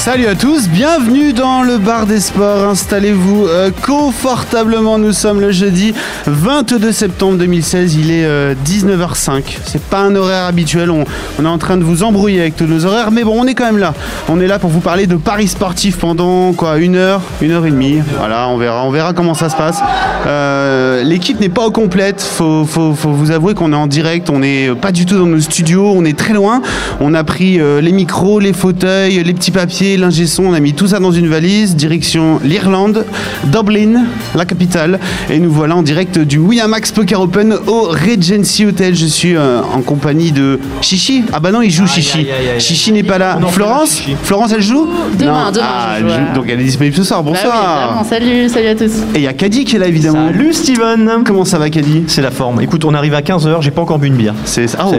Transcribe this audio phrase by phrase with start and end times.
[0.00, 2.70] Salut à tous, bienvenue dans le bar des sports.
[2.70, 4.96] Installez-vous euh, confortablement.
[4.96, 5.92] Nous sommes le jeudi
[6.26, 7.96] 22 septembre 2016.
[7.96, 9.42] Il est euh, 19h05.
[9.66, 10.90] C'est pas un horaire habituel.
[10.90, 13.52] On, est en train de vous embrouiller avec tous nos horaires, mais bon, on est
[13.52, 13.92] quand même là.
[14.30, 17.66] On est là pour vous parler de paris sportifs pendant quoi Une heure, une heure
[17.66, 17.98] et demie.
[18.16, 19.80] Voilà, on verra, on verra comment ça se passe.
[20.26, 22.22] Euh, L'équipe n'est pas au complète.
[22.22, 24.30] Faut, faut, faut vous avouer qu'on est en direct.
[24.30, 25.92] On n'est pas du tout dans nos studios.
[25.94, 26.62] On est très loin.
[27.00, 30.44] On a pris euh, les micros, les fauteuils, les petits papiers, l'ingé son.
[30.44, 31.76] On a mis tout ça dans une valise.
[31.76, 33.04] Direction l'Irlande,
[33.44, 34.98] Dublin, la capitale.
[35.30, 38.94] Et nous voilà en direct du Winamax Poker Open au Regency Hotel.
[38.94, 41.24] Je suis euh, en compagnie de Chichi.
[41.32, 42.26] Ah bah non, il joue Chichi.
[42.58, 43.38] Chichi n'est pas là.
[43.48, 44.88] Florence Florence, elle joue
[45.18, 45.50] Demain, Non.
[45.52, 46.34] demain, Ah, je joue.
[46.34, 47.22] Donc elle est disponible ce soir.
[47.22, 48.04] Bah oui, Bonsoir.
[48.08, 48.92] salut, salut à tous.
[49.14, 50.28] Et il y a Caddy qui est là évidemment.
[50.28, 52.60] Salut Steven Comment ça va Caddy C'est la forme.
[52.60, 54.34] Écoute, on arrive à 15h, j'ai pas encore bu une bière.
[54.44, 54.94] C'est ah, oh.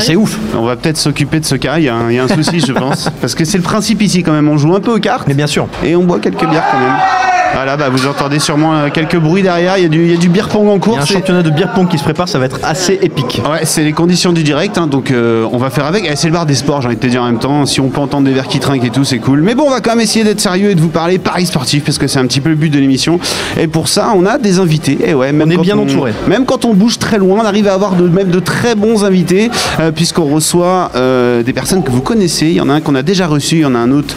[0.00, 0.38] C'est- ouf.
[0.56, 2.28] On va peut-être s'occuper de ce cas, il y, a un- il y a un
[2.28, 3.10] souci je pense.
[3.20, 5.34] Parce que c'est le principe ici quand même, on joue un peu aux cartes Mais
[5.34, 5.66] bien sûr.
[5.82, 7.33] et on boit quelques bières quand même.
[7.54, 10.14] Voilà, bah vous entendez sûrement euh, quelques bruits derrière, il y a du, il y
[10.14, 10.96] a du beer pong en Il cours.
[10.96, 13.40] y a un championnat de beer pong qui se prépare, ça va être assez épique.
[13.48, 16.04] Ouais, c'est les conditions du direct, hein, donc euh, on va faire avec.
[16.10, 17.64] Eh, c'est le bar des sports, j'ai envie de te dire en même temps.
[17.66, 19.40] Si on peut entendre des verres qui trinquent et tout, c'est cool.
[19.42, 21.84] Mais bon, on va quand même essayer d'être sérieux et de vous parler paris sportif
[21.84, 23.20] parce que c'est un petit peu le but de l'émission.
[23.58, 24.98] Et pour ça, on a des invités.
[25.06, 26.12] Et ouais, même On est bien entouré.
[26.26, 29.04] Même quand on bouge très loin, on arrive à avoir de, même de très bons
[29.04, 32.46] invités euh, puisqu'on reçoit euh, des personnes que vous connaissez.
[32.46, 34.14] Il y en a un qu'on a déjà reçu, il y en a un autre.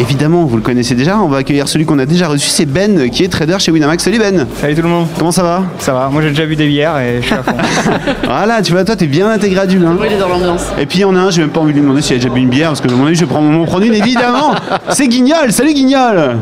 [0.00, 1.18] Évidemment, vous le connaissez déjà.
[1.20, 4.04] On va accueillir celui qu'on a déjà reçu, c'est Ben qui est trader chez Winamax.
[4.04, 4.46] Salut Ben.
[4.60, 5.64] Salut tout le monde, Comment ça va?
[5.80, 7.50] Ça va Moi j'ai déjà vu des bières et je suis à fond.
[8.22, 9.96] Voilà, tu vois, toi, t'es bien intégré à du lin.
[9.98, 10.62] Oui, il est dans l'ambiance.
[10.78, 12.14] Et puis il y en a un, j'ai même pas envie de lui demander s'il
[12.14, 13.84] a déjà bu une bière, parce que à mon avis, je vais prendre mon prendre
[13.84, 14.54] une évidemment.
[14.90, 16.36] C'est Guignol, salut Guignol.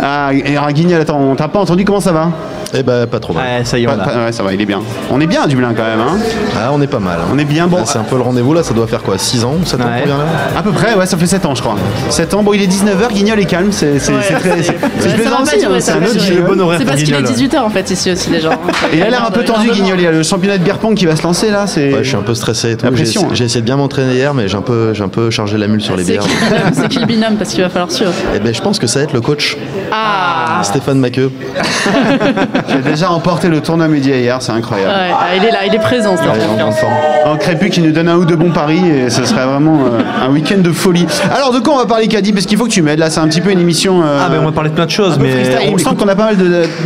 [0.00, 2.30] Ah, et alors Guignol, attends, on t'a pas entendu, comment ça va?
[2.74, 3.44] Eh ben pas trop mal.
[3.58, 4.04] Ouais, ça y est, Pas- on a.
[4.04, 4.80] pas- Ouais, ça va, il est bien.
[5.10, 6.18] On est bien à Dublin quand même, hein.
[6.56, 7.18] Ah on est pas mal.
[7.20, 7.28] hein.
[7.32, 7.78] On est bien bon.
[7.78, 9.84] Là, C'est un peu le rendez-vous là, ça doit faire quoi 6 ans 7 ans
[9.84, 10.00] Ouais.
[10.00, 10.24] qu'on vient là
[10.56, 11.76] À peu près, ouais, ça fait 7 ans, je crois.
[12.10, 14.62] 7 ans, bon, il est 19h, Guignol est calme, c'est c'est- c'est très.
[14.62, 17.22] c'est- c'est plaisant aussi, hein, un autre parce qu'il est Guignol.
[17.24, 18.50] 18h en fait ici aussi les gens.
[18.92, 19.98] Et il a l'air un peu tendu, Guignol.
[19.98, 21.66] Il y a le championnat de beer pong qui va se lancer là.
[21.66, 22.84] c'est- Ouais, je suis un peu stressé et tout.
[22.84, 23.34] La J'ai pression, essayé- hein.
[23.34, 25.66] J'ai essayé de bien m'entraîner hier, mais j'ai un peu, j'ai un peu chargé la
[25.66, 26.22] mule sur les C'est bières.
[26.22, 26.30] qui,
[26.74, 28.12] C'est qui le binôme parce qu'il va falloir suivre.
[28.34, 29.56] Eh ben je pense que ça va être le coach
[29.92, 31.30] Ah Stéphane Maqueux.
[32.68, 34.90] J'ai déjà emporté le tournoi média hier, c'est incroyable.
[34.92, 36.14] Ouais, ah, il est là, il est présent.
[36.16, 37.28] c'est.
[37.28, 40.00] En Crépu qui nous donne un ou deux bons paris et ce serait vraiment euh,
[40.26, 41.06] un week-end de folie.
[41.34, 42.32] Alors de quoi on va parler Caddy?
[42.32, 44.02] Parce qu'il faut que tu m'aides là, c'est un petit peu une émission.
[44.02, 45.30] euh, Ah, ben on va parler de plein de choses, un mais.
[45.66, 46.36] il me semble qu'on a pas mal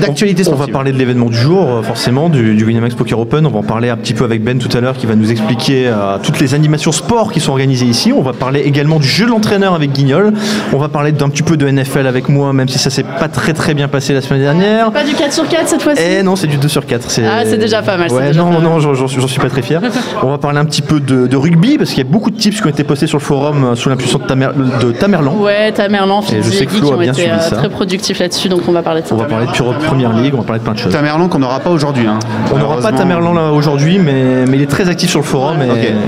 [0.00, 3.46] d'actualités On va parler de l'événement du jour, euh, forcément, du, du Winamax Poker Open.
[3.46, 5.30] On va en parler un petit peu avec Ben tout à l'heure qui va nous
[5.30, 8.12] expliquer euh, toutes les animations sport qui sont organisées ici.
[8.12, 10.32] On va parler également du jeu de l'entraîneur avec Guignol.
[10.72, 13.28] On va parler d'un petit peu de NFL avec moi, même si ça s'est pas
[13.28, 14.90] très très bien passé la semaine dernière.
[14.90, 17.06] Pas du 4 sur 4 cette fois-ci Eh non, c'est du 2 sur 4.
[17.26, 18.62] Ah, c'est déjà pas mal, Ouais, déjà non, pas mal.
[18.62, 19.80] non, j'en suis pas très fier.
[20.22, 22.36] On va parler un petit peu de, de rugby parce qu'il y a beaucoup de
[22.36, 24.48] tips qui ont été postés sur le forum euh, sous l'impulsion de, Tamer,
[24.80, 25.34] de Tamerlan.
[25.36, 27.56] Ouais, Tamerlan, Et je sais que Flo a bien été suivi euh, ça.
[27.56, 29.14] très productifs là-dessus, donc on va parler de ça.
[29.14, 30.92] On va parler de pure première ligue, on va parler de plein de choses.
[30.92, 32.06] Tamerlan qu'on n'aura pas aujourd'hui.
[32.06, 32.18] hein.
[32.52, 32.92] On n'aura pas.
[32.92, 35.56] Tamerlan là aujourd'hui, mais, mais il est très actif sur le forum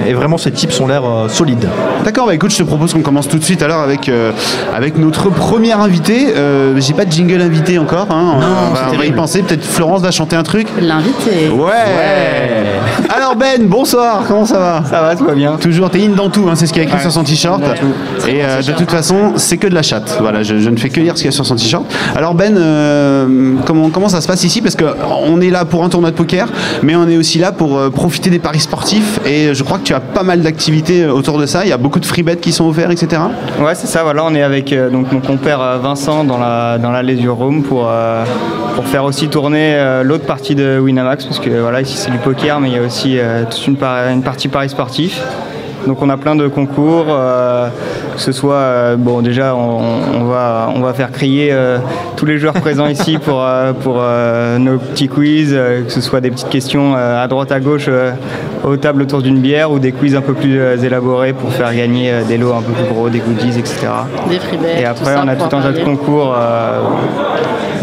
[0.06, 1.68] et, vraiment ses tips ont l'air euh, solides.
[2.04, 4.32] D'accord, bah écoute, je te propose qu'on commence tout de suite alors avec, euh,
[4.74, 6.28] avec notre premier invité.
[6.36, 8.06] Euh, J'ai pas de jingle invité encore.
[8.10, 8.34] hein.
[8.36, 9.42] on, va, on va y penser.
[9.42, 10.66] Peut-être Florence va chanter un truc.
[10.80, 11.48] L'invité.
[11.50, 12.80] Ouais.
[13.14, 14.22] Alors Ben, bonsoir.
[14.26, 14.82] Comment ça va?
[14.88, 15.56] Ça va, tout va bien?
[15.56, 17.24] Toujours, t'es in dans tout, hein, c'est ce qu'il y a écrit Ouais, sur son
[17.24, 17.60] t-shirt.
[18.28, 20.16] Et euh, de toute façon, c'est que de la chatte.
[20.20, 21.84] Voilà, je, je ne fais que lire ce qu'il y a sur son t-shirt.
[22.14, 24.60] Alors Ben, euh, comment, comment ça se passe ici?
[24.62, 26.48] Parce qu'on est là pour un tournoi de poker,
[26.82, 29.20] mais on est aussi là pour euh, profiter des paris sportifs.
[29.26, 31.64] Et je crois que tu as pas mal d'activités autour de ça.
[31.64, 33.22] Il y a beaucoup de free bets qui sont offerts, etc.
[33.60, 36.90] Ouais, c'est ça, voilà, on est avec euh, donc, mon compère Vincent dans la, dans
[36.90, 38.24] la Leisure Room pour, euh,
[38.74, 42.18] pour faire aussi tourner euh, l'autre partie de Winamax, parce que voilà, ici c'est du
[42.18, 45.22] poker, mais il y a aussi euh, toute une, une partie paris sportif.
[45.86, 47.68] Donc on a plein de concours, euh,
[48.14, 49.80] que ce soit, euh, bon déjà on,
[50.20, 51.78] on va, on va faire crier euh,
[52.16, 53.44] tous les joueurs présents ici pour,
[53.82, 54.02] pour
[54.58, 57.88] nos petits quiz, que ce soit des petites questions à droite à gauche
[58.64, 62.12] aux tables autour d'une bière ou des quiz un peu plus élaborés pour faire gagner
[62.26, 63.88] des lots un peu plus gros, des goodies, etc.
[64.28, 66.34] Des free bets, Et tout après ça on a tout un tas de concours,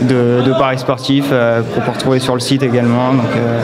[0.04, 3.14] de, de paris sportifs euh, qu'on peut retrouver sur le site également.
[3.14, 3.60] Donc, euh,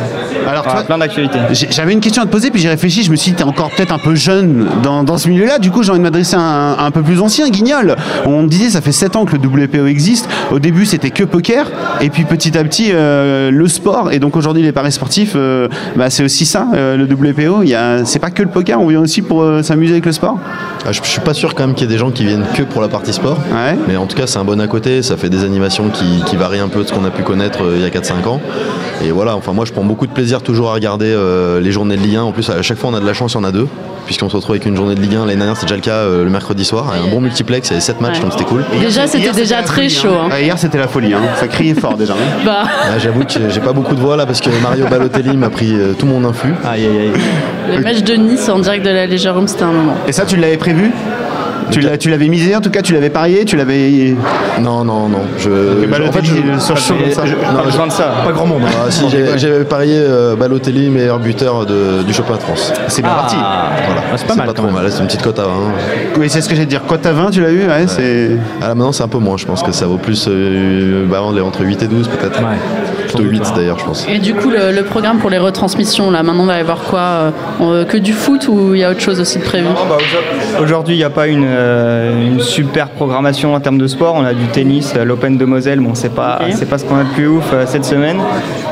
[0.49, 1.37] Alors, voilà, toi- plein d'actualités.
[1.71, 3.69] J'avais une question à te poser, puis j'ai réfléchi, je me suis dit, t'es encore
[3.75, 6.39] peut-être un peu jeune dans, dans ce milieu-là, du coup j'ai envie de m'adresser à
[6.41, 7.95] un, un peu plus ancien, Guignol.
[8.25, 11.23] On me disait, ça fait 7 ans que le WPO existe, au début c'était que
[11.23, 11.67] poker,
[12.01, 15.67] et puis petit à petit euh, le sport, et donc aujourd'hui les paris sportifs, euh,
[15.95, 18.79] bah, c'est aussi ça, euh, le WPO, il y a- c'est pas que le poker,
[18.81, 20.37] on vient aussi pour euh, s'amuser avec le sport.
[20.85, 22.45] Ah, je, je suis pas sûr quand même qu'il y ait des gens qui viennent
[22.55, 23.37] que pour la partie sport.
[23.51, 23.77] Ouais.
[23.87, 25.01] Mais en tout cas, c'est un bon à côté.
[25.01, 27.63] Ça fait des animations qui, qui varient un peu de ce qu'on a pu connaître
[27.63, 28.39] euh, il y a 4-5 ans.
[29.03, 31.95] Et voilà, enfin, moi, je prends beaucoup de plaisir toujours à regarder euh, les journées
[31.97, 32.21] de Ligue 1.
[32.23, 33.67] En plus, à chaque fois, on a de la chance, il y en a deux.
[34.05, 35.19] Puisqu'on se retrouve avec une journée de Ligue 1.
[35.25, 36.91] L'année dernière, c'était déjà le cas euh, le mercredi soir.
[36.95, 38.21] Et un bon multiplex, il y avait 7 matchs, Ouais.
[38.23, 38.63] donc c'était cool.
[38.79, 40.07] Déjà, c'était déjà très folie, chaud.
[40.09, 40.29] hein.
[40.31, 40.39] hein.
[40.39, 41.19] Hier c'était la folie, hein.
[41.39, 42.13] ça criait fort déjà.
[42.13, 42.41] hein.
[42.45, 45.49] Bah, Ah, J'avoue que j'ai pas beaucoup de voix là parce que Mario Balotelli m'a
[45.51, 46.53] pris euh, tout mon influx.
[46.67, 46.97] Aïe, aïe,
[47.69, 47.75] aïe.
[47.77, 49.93] le match de Nice en direct de la Leisure Room, c'était un moment.
[50.07, 50.91] Et ça tu l'avais prévu?
[51.71, 54.15] Tu l'as- tu l'avais misé en tout cas, tu l'avais parié, tu l'avais.
[54.61, 55.19] Non, non, non.
[55.37, 57.25] Je, en fait, je- sur chaud comme ça.
[57.25, 58.13] je- Pas besoin de ça.
[58.25, 58.61] Pas grand monde.
[58.65, 58.71] hein.
[58.87, 62.73] Ah, si, j'ai- j'avais parié euh, Balotelli, meilleur buteur de- du championnat de France.
[62.87, 63.35] C'est bien parti.
[63.35, 64.01] Voilà.
[64.11, 64.85] Ah, c'est pas mal, quand trop mal.
[64.91, 65.49] C'est une petite cote à 20.
[66.17, 66.81] Oui, c'est ce que j'ai dire.
[66.87, 68.31] Cote à 20, tu l'as vu Ouais, c'est.
[68.61, 69.37] Ah, là, maintenant, c'est un peu moins.
[69.37, 70.25] Je pense que ça vaut plus.
[70.27, 72.39] euh, bah, on est entre 8 et 12, peut-être.
[72.39, 72.57] Ouais.
[73.15, 74.07] Plutôt 8 d'ailleurs, je pense.
[74.09, 76.79] Et du coup, le, le programme pour les retransmissions, là, maintenant, on va y avoir
[76.83, 79.65] quoi euh, Que du foot ou il y a autre chose aussi de prévu?
[79.87, 83.87] Bah, aujourd- Aujourd'hui, il n'y a pas une, euh, une super programmation en termes de
[83.87, 84.15] sport.
[84.15, 85.79] On a du tennis, euh, l'Open de Moselle.
[85.79, 88.17] Bon, c'est pas, c'est pas ce qu'on a de plus ouf euh, cette semaine.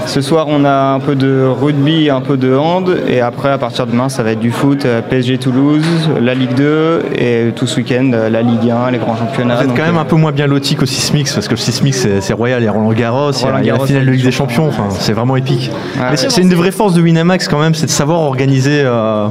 [0.06, 2.95] Ce soir, on a un peu de rugby, un peu de hand.
[3.07, 5.83] Et après, à partir de demain, ça va être du foot, PSG Toulouse,
[6.22, 9.56] la Ligue 2 et tout ce week-end, la Ligue 1, les grands championnats.
[9.56, 11.57] Vous êtes quand même euh, un peu moins bien loti qu'au Sismix parce que le
[11.57, 14.06] Sismix c'est c'est royal, il y a Roland Garros, il y a- la Garros, finale
[14.06, 15.72] de Ligue des Champions, enfin, c'est vraiment épique.
[15.94, 16.18] C'est ouais.
[16.18, 19.30] c'est une des vraies forces de Winamax quand même, c'est de savoir organiser, euh,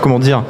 [0.00, 0.44] comment dire,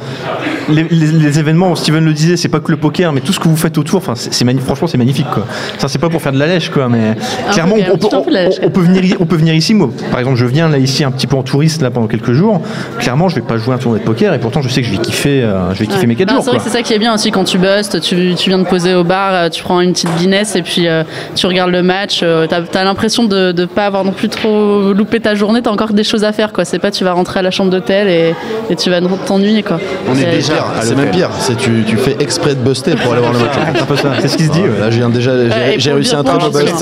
[0.71, 1.75] les, les- les événements.
[1.75, 3.97] Steven le disait, c'est pas que le poker, mais tout ce que vous faites autour,
[3.97, 4.31] enfin, c'est.
[4.65, 5.45] Franchement, c'est magnifique quoi.
[5.77, 7.15] Ça, c'est pas pour faire de la lèche quoi, mais
[7.51, 9.73] clairement, peu, on, peut, on- on venir, i- on peut venir ici.
[9.73, 12.33] Moi, par exemple, je viens là ici un petit peu en touriste là pendant quelques
[12.33, 12.61] jours.
[12.99, 14.91] Clairement, je vais pas jouer un tournoi de poker et pourtant, je sais que je
[14.93, 16.07] vais kiffer, euh, je vais kiffer Ouais.
[16.07, 16.43] mes 4 Ah, jours.
[16.43, 18.59] C'est vrai que c'est ça qui est bien aussi quand tu bustes, tu, tu viens
[18.59, 21.03] de poser au bar, euh, tu prends une petite Guinness et puis euh,
[21.35, 22.21] tu regardes le match.
[22.23, 25.71] euh, T'as as, l'impression de ne pas avoir non plus trop loupé ta journée, t'as
[25.71, 26.51] encore des choses à faire.
[26.53, 26.65] quoi.
[26.65, 28.33] C'est pas tu vas rentrer à la chambre d'hôtel et,
[28.69, 29.63] et tu vas t'ennuyer.
[29.63, 29.79] quoi.
[30.09, 31.29] On est déjà- Pire, à C'est même pire.
[31.39, 33.51] C'est tu, tu fais exprès de buster pour aller voir le match.
[33.75, 34.61] C'est un peu ça, c'est ce qui se dit.
[34.79, 35.31] Là, j'ai déjà,
[35.77, 36.73] j'ai- réussi un très beau bust.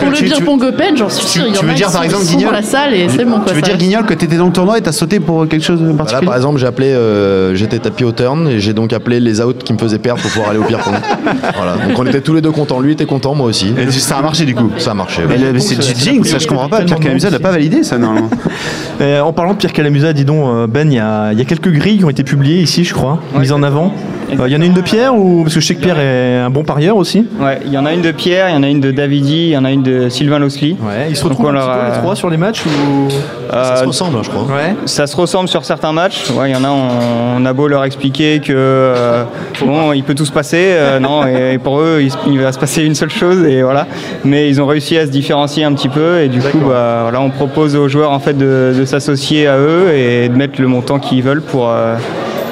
[0.00, 1.44] Pour le tu- dire tu- Pongoped, j'en suis sûr.
[1.46, 3.40] il y tu veux dire, par exemple, Guignol- la salle et c'est bon.
[3.46, 3.76] Tu veux dire.
[3.76, 5.90] Guignol, que tu étais dans le tournoi et t'as sauté pour quelque chose de Bah
[5.92, 9.20] là, particulier par exemple, j'ai appelé, euh, j'étais tapis au turn et j'ai donc appelé
[9.20, 10.98] les outs qui me faisaient perdre pour pouvoir aller au pire pour nous.
[11.56, 11.72] Voilà.
[11.88, 12.80] Donc on était tous les deux contents.
[12.80, 13.74] Lui était content, moi aussi.
[13.78, 14.70] Et ça a marché du coup.
[14.78, 15.22] Ça a marché.
[15.28, 16.80] Mais C'est jinx, ça je comprends pas.
[16.82, 18.14] Pierre Calamusa n'a pas validé ça, non
[19.24, 21.44] en parlant de Pierre Calamusa, dis donc, euh, Ben, il y a, il y a
[21.44, 23.92] quelques grilles qui ont été publiées ici, je crois, mises en avant.
[24.38, 25.98] Euh, Il y en a une de Pierre ou parce que je sais que Pierre
[25.98, 27.26] est un bon parieur aussi.
[27.40, 29.48] Ouais, il y en a une de Pierre, il y en a une de Davidi,
[29.48, 30.76] il y en a une de Sylvain Losley.
[30.80, 33.08] Ouais, ils se retrouvent on un petit peu les trois sur les matchs ou
[33.52, 34.42] Ça se Euh, ressemble, hein, je crois.
[34.42, 34.74] Ouais.
[34.86, 36.30] Ça se ressemble sur certains matchs.
[36.30, 39.24] Ouais, Il y en a, on, on a beau leur expliquer que euh,
[39.64, 40.68] bon, il peut tout se passer.
[40.70, 43.86] euh, non, et, et pour eux, il, va se passer une seule chose et voilà.
[44.24, 47.20] Mais ils ont réussi à se différencier un petit peu et du coup, bah, voilà,
[47.20, 50.68] on propose aux joueurs en fait de, de s'associer à eux et de mettre le
[50.68, 51.96] montant qu'ils veulent pour euh,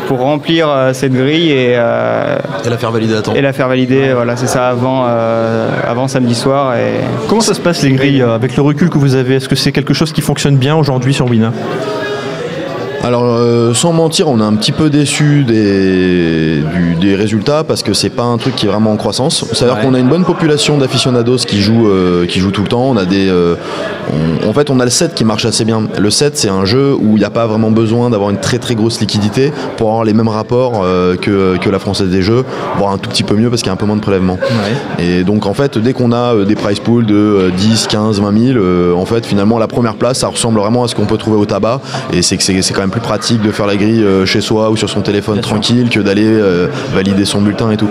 [0.09, 3.35] pour remplir euh, cette grille et, euh, Et la faire valider à temps.
[3.35, 4.13] et la faire valider.
[4.15, 6.95] Voilà, c'est ça avant euh, avant samedi soir et
[7.29, 9.35] Comment ça se passe les grilles euh, avec le recul que vous avez?
[9.37, 11.53] Est-ce que c'est quelque chose qui fonctionne bien aujourd'hui sur Wina?
[13.05, 17.83] Alors, euh, sans mentir, on est un petit peu déçu des, du- des résultats parce
[17.83, 19.45] que c'est pas un truc qui est vraiment en croissance.
[19.53, 19.83] C'est-à-dire Ouais.
[19.83, 22.83] qu'on a une bonne population d'aficionados qui jouent, euh, qui jouent tout le temps.
[22.85, 23.55] On a des, euh,
[24.45, 25.85] on- en fait, on a le 7 qui marche assez bien.
[25.97, 28.59] Le 7, c'est un jeu où il n'y a pas vraiment besoin d'avoir une très
[28.59, 30.85] très grosse liquidité pour avoir les mêmes rapports
[31.23, 32.45] que, que la française des jeux,
[32.79, 34.39] voire un tout petit peu mieux parce qu'il y a un peu moins de prélèvements.
[34.99, 38.33] Et donc en fait, dès qu'on a des price pools de euh, 10, 15, 20
[38.53, 41.17] 000, euh, en fait finalement la première place, ça ressemble vraiment à ce qu'on peut
[41.17, 41.81] trouver au tabac.
[42.13, 44.41] Et c'est que c'est c'est quand même plus pratique de faire la grille euh, chez
[44.41, 47.89] soi ou sur son téléphone tranquille que d'aller euh, valider son bulletin et tout.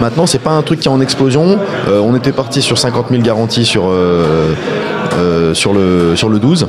[0.00, 1.58] Maintenant, c'est pas un truc qui est en explosion.
[1.88, 4.54] Euh, on était parti sur 50 000 garanties sur, euh,
[5.54, 6.66] sur, le, sur le 12.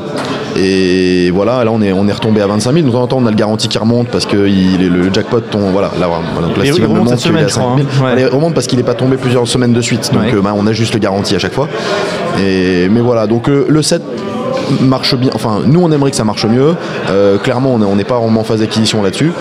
[0.58, 2.86] Et voilà, là on est, on est retombé à 25 000.
[2.88, 5.40] De temps en temps, on a le garantie qui remonte parce que il le jackpot
[5.40, 5.72] tombe.
[5.72, 6.48] Voilà, là, voilà.
[6.48, 8.12] Donc là, Et il remonte montre cette qu'il est semaine, à je crois, 5 000.
[8.12, 8.16] hein.
[8.16, 8.26] Ouais.
[8.26, 10.12] Remonte parce qu'il n'est pas tombé plusieurs semaines de suite.
[10.14, 10.34] Donc Ouais.
[10.36, 11.68] euh, bah, on a juste le garantie à chaque fois.
[12.40, 14.02] Et, mais voilà, donc euh, le 7,
[14.82, 15.32] marche bien.
[15.34, 16.76] Enfin, nous, on aimerait que ça marche mieux.
[17.10, 19.32] Euh, clairement, on n'est pas vraiment en phase d'acquisition là-dessus.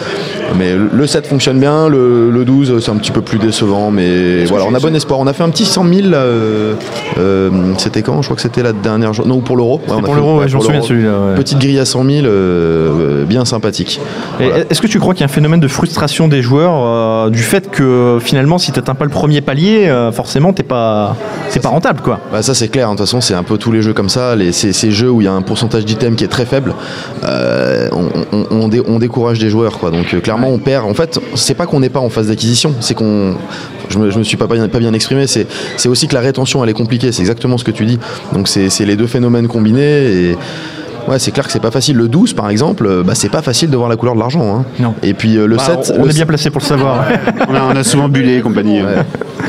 [0.58, 4.44] Mais le 7 fonctionne bien, le, le 12 c'est un petit peu plus décevant, mais
[4.46, 5.20] voilà, on a bon espoir.
[5.20, 6.74] On a fait un petit 100 000, euh,
[7.18, 8.20] euh, c'était quand?
[8.22, 9.30] Je crois que c'était la dernière journée.
[9.30, 9.80] Non, pour l'euro.
[9.88, 11.18] Ouais, pour l'euro, ouais, ouais, je m'en pour souviens celui-là.
[11.20, 11.34] ouais.
[11.36, 14.00] Petite grille à 100 000, euh, bien sympathique.
[14.38, 14.64] Voilà.
[14.70, 17.70] Est-ce que tu crois qu'il y a un phénomène de frustration des joueurs du fait
[17.70, 21.16] que finalement, si tu n'atteins pas le premier palier, forcément, t'es pas,
[21.48, 22.18] c'est pas rentable, quoi?
[22.32, 22.92] Bah ça c'est clair, hein.
[22.92, 25.10] de toute façon c'est un peu tous les jeux comme ça, les, ces, ces jeux
[25.10, 26.74] où il y a un pourcentage d'items qui est très faible,
[27.24, 29.90] euh, on, on- on dé- on décourage des joueurs quoi.
[29.90, 30.84] Donc euh, clairement on perd.
[30.86, 33.34] En fait c'est pas qu'on n'est pas en phase d'acquisition, c'est qu'on,
[33.88, 35.46] je me, je me suis pas bien, pas bien exprimé, c'est
[35.76, 37.98] c'est aussi que la rétention elle est compliquée, c'est exactement ce que tu dis.
[38.32, 40.36] Donc c'est les deux phénomènes combinés et
[41.08, 41.96] Ouais, c'est clair que c'est pas facile.
[41.96, 44.54] Le 12, par exemple, euh, bah, c'est pas facile de voir la couleur de l'argent.
[44.58, 44.64] hein.
[44.78, 44.94] Non.
[45.02, 45.94] Et puis euh, le Bah, 7.
[45.98, 47.04] on le est bien placé pour le savoir.
[47.48, 48.82] On a, on a souvent bullé et compagnie.
[48.82, 48.96] Ouais.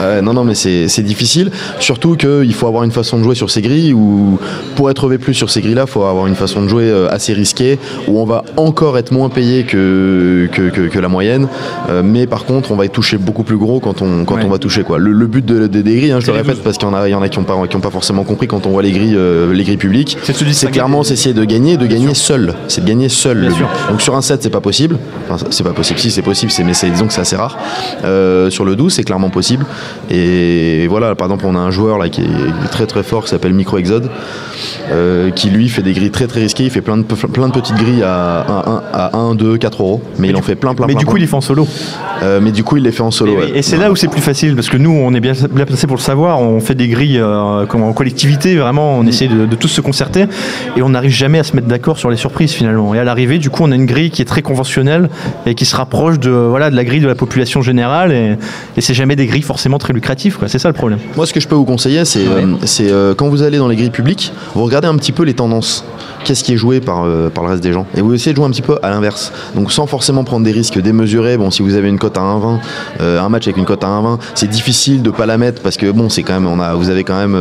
[0.01, 1.51] Ouais, non, non, mais c'est difficile.
[1.79, 4.39] Surtout qu'il faut avoir une façon de jouer sur ces grilles où,
[4.75, 7.34] pour être plus sur ces grilles-là, il faut avoir une façon de jouer euh, assez
[7.34, 7.77] risquée
[8.08, 11.48] où on va encore être moins payé que, que, que- que la moyenne.
[11.89, 14.43] Euh, mais par contre, on va être touché beaucoup plus gros quand on, quand Ouais.
[14.46, 14.84] on va toucher.
[14.84, 14.98] Quoi.
[14.98, 16.63] Le, le but de- de- des grilles, hein, je le répète 12.
[16.63, 17.89] parce qu'il y en a, il y en a qui n'ont pas, qui ont pas
[17.91, 20.17] forcément compris quand on voit les grilles, euh, les grilles publiques.
[20.53, 22.53] C'est clairement essayer de gagner, de gagner seul.
[22.67, 23.50] C'est de gagner seul.
[23.89, 24.98] Donc sur un 7, c'est pas possible.
[25.29, 26.00] Enfin, c'est pas possible.
[26.00, 27.58] Si, c'est possible, mais disons que c'est assez rare.
[28.03, 29.65] Euh, sur le 12, c'est clairement possible.
[30.10, 33.29] Et voilà, par exemple, on a un joueur là qui est très très fort qui
[33.29, 34.10] s'appelle Micro Exode,
[34.91, 36.65] euh, qui lui fait des grilles très très risquées.
[36.65, 40.01] Il fait plein de, plein de petites grilles à 1, à 1 2, 4 euros.
[40.19, 41.21] Mais il en fait plein plein Mais plein, du coup, plein.
[41.21, 41.67] il est fait en solo.
[42.24, 43.33] Euh, mais du coup, il les fait en solo.
[43.33, 43.57] Et, oui, ouais.
[43.57, 45.88] et c'est là où c'est plus facile parce que nous, on est bien, bien placé
[45.88, 46.41] pour le savoir.
[46.41, 48.98] On fait des grilles euh, comme en collectivité, vraiment.
[48.98, 50.25] On essaie de, de tous se concerter
[50.75, 52.93] et on n'arrive jamais à se mettre d'accord sur les surprises finalement.
[52.93, 55.10] Et à l'arrivée, du coup, on a une grille qui est très conventionnelle
[55.45, 58.12] et qui se rapproche de voilà de la grille de la population générale.
[58.12, 58.36] Et,
[58.77, 60.38] et c'est jamais des grilles forcément très lucratives.
[60.38, 60.48] quoi.
[60.48, 61.00] C'est ça le problème.
[61.18, 63.68] Moi, ce que je peux vous conseiller, c'est euh, c'est, euh, quand vous allez dans
[63.68, 65.84] les grilles publiques, vous regardez un petit peu les tendances.
[66.24, 68.36] Qu'est-ce qui est joué par, euh, par le reste des gens Et vous essayez de
[68.38, 69.34] jouer un petit peu à l'inverse.
[69.56, 71.36] Donc, sans forcément prendre des risques démesurés.
[71.36, 72.60] Bon, si vous avez une cote à 1,20,
[73.02, 75.78] euh, un match avec une cote à 1,20, c'est difficile de pas la mettre parce
[75.78, 77.36] que bon, c'est quand même, on a, vous avez quand même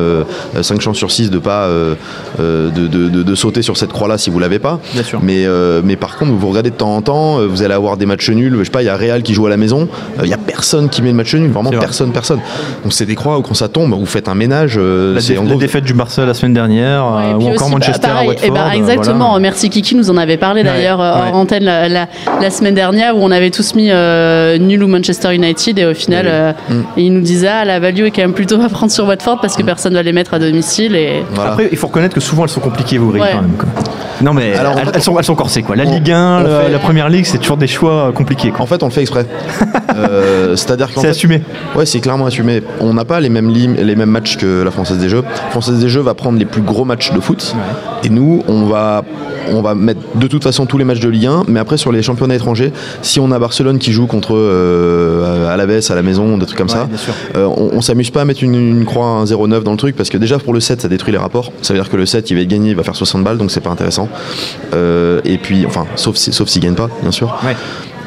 [0.60, 1.94] 5 chances sur 6 de pas euh,
[2.40, 4.80] euh, de, de- de- de sauter sur cette croix-là si vous l'avez pas.
[4.94, 5.20] Bien sûr.
[5.22, 7.98] Mais, euh, mais par contre, vous regardez de temps en temps, euh, vous allez avoir
[7.98, 8.56] des matchs nuls.
[8.58, 9.88] Je sais pas, il y a Real qui joue à la maison.
[10.18, 11.50] euh, Il y a personne qui met le match nul.
[11.50, 11.78] Vraiment vrai.
[11.80, 12.29] personne, personne.
[12.36, 14.74] Donc c'est des croix où quand ça tombe, vous faites un ménage.
[14.78, 17.34] euh, La, c'est dé- en la gros- défaite du Barça la semaine dernière Ouais, euh,
[17.34, 18.50] ou encore aussi, bah, Manchester pareil, à Watford.
[18.54, 19.24] ben, euh, exactement.
[19.30, 19.40] voilà.
[19.40, 21.30] Merci Kiki nous en avait parlé d'ailleurs euh, ouais.
[21.32, 22.08] en antenne la, la-
[22.40, 25.94] la semaine dernière où on avait tous mis euh, nul ou Manchester United et au
[25.94, 26.82] final euh, Mm.
[26.96, 29.56] il nous disait ah, la value est quand même plutôt à prendre sur Watford parce
[29.56, 31.50] que personne va les mettre à domicile et Voilà.
[31.52, 33.30] Après, il faut reconnaître que souvent elles sont compliquées vos grilles Ouais.
[33.32, 33.52] quand même.
[33.56, 33.68] quoi.
[34.22, 35.76] Non mais Alors, elles, on- elles sont, elles sont corsées quoi.
[35.76, 38.50] La on- Ligue 1, on la, fait- la Première Ligue, c'est toujours des choix compliqués.
[38.50, 38.62] quoi.
[38.62, 39.26] En fait, on le fait exprès.
[39.96, 41.42] Euh, C'est-à-dire C'est assumé.
[41.74, 42.60] Ouais, c'est clairement assumé.
[42.80, 45.22] On n'a pas les mêmes, les mêmes matchs que la Française des Jeux.
[45.22, 47.54] La Française des Jeux va prendre les plus gros matchs de foot.
[48.02, 49.04] Et nous, on va,
[49.52, 51.44] on va mettre de toute façon tous les matchs de Ligue 1.
[51.46, 55.86] Mais après, sur les championnats étrangers, si on a Barcelone qui joue contre euh, Alaves
[55.88, 56.88] à la maison, des trucs comme ça,
[57.36, 59.94] euh, on, on s'amuse pas à mettre une, une croix à 1,09 dans le truc.
[59.94, 61.52] Parce que déjà, pour le 7, ça détruit les rapports.
[61.62, 63.38] Ça veut dire que le 7, il va être gagné, il va faire 60 balles.
[63.38, 64.08] Donc, c'est pas intéressant.
[64.74, 67.38] Euh, et puis, enfin, sauf si- sauf s'il gagne pas, bien sûr.
[67.46, 67.54] Ouais.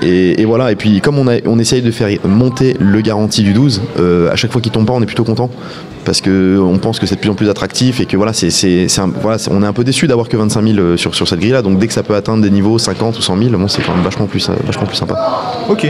[0.06, 4.32] Et, voilà, et puis comme on essaye de faire monter le garantie du 12, euh,
[4.32, 5.50] à chaque fois qu'il tombe pas, on est plutôt content.
[6.06, 8.50] Parce que on pense que c'est de plus en plus attractif et que voilà, c'est,
[8.50, 10.98] c'est, c'est un- voilà, c'est- on est un peu déçu d'avoir que 25 000 euh,
[10.98, 11.62] sur, sur cette grille-là.
[11.62, 13.94] Donc dès que ça peut atteindre des niveaux 50 ou 100 000, bon, c'est quand
[13.94, 15.16] même vachement plus, euh, vachement plus sympa.
[15.70, 15.88] Ok.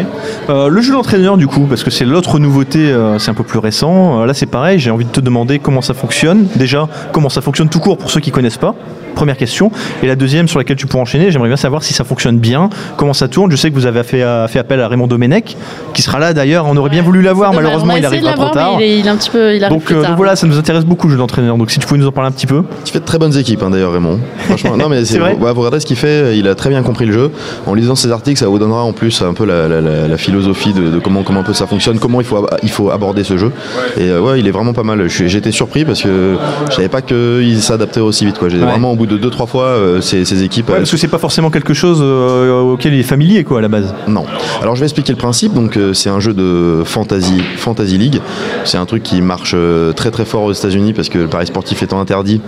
[0.49, 3.43] Euh, le jeu d'entraîneur du coup, parce que c'est l'autre nouveauté, euh, c'est un peu
[3.43, 4.21] plus récent.
[4.21, 6.45] Euh, là c'est pareil, j'ai envie de te demander comment ça fonctionne.
[6.55, 8.75] Déjà, comment ça fonctionne tout court pour ceux qui connaissent pas?
[9.15, 9.71] Première question.
[10.01, 12.71] Et la deuxième sur laquelle tu pourras enchaîner, j'aimerais bien savoir si ça fonctionne bien,
[12.97, 13.51] comment ça tourne.
[13.51, 15.55] Je sais que vous avez fait, euh, fait appel à Raymond Domenech,
[15.93, 16.65] qui sera là d'ailleurs.
[16.67, 18.77] On aurait bien voulu l'avoir, malheureusement il arrivera trop tard.
[18.79, 20.02] mais il est, il est un petit peu il arrive Donc, euh.
[20.07, 21.57] Donc voilà, ça nous intéresse beaucoup le jeu d'entraîneur.
[21.57, 22.63] Donc si tu pouvais nous en parler un petit peu.
[22.85, 24.19] Il fait de très bonnes équipes hein, d'ailleurs Raymond.
[24.39, 26.69] Franchement, non mais C'est c'est, vrai ouais, vous regardez ce qu'il fait, il a très
[26.69, 27.31] bien compris le jeu.
[27.67, 30.17] En lisant ses articles, ça vous donnera en plus un peu la, la- la- la
[30.17, 33.23] philosophie de, de comment, comment un peu ça fonctionne, comment il faut, il faut aborder
[33.23, 33.51] ce jeu.
[33.97, 35.07] Et euh, ouais, il est vraiment pas mal.
[35.33, 36.35] Été surpris parce que
[36.69, 38.37] je savais pas qu'il s'adaptait aussi vite.
[38.37, 38.49] Quoi.
[38.49, 38.65] J'ai Ouais.
[38.65, 40.67] vraiment au bout de 2-3 fois euh, ces, ces équipes.
[40.69, 43.59] Ouais, elles parce que c'est pas forcément quelque chose euh, auquel il est familier quoi
[43.59, 43.93] à la base.
[44.07, 44.25] non.
[44.61, 45.53] Alors je vais expliquer le principe.
[45.53, 48.21] Donc euh, c'est un jeu de fantasy, fantasy league.
[48.65, 51.47] C'est un truc qui marche euh, très très fort aux États-Unis parce que le pari
[51.47, 52.41] sportif étant interdit.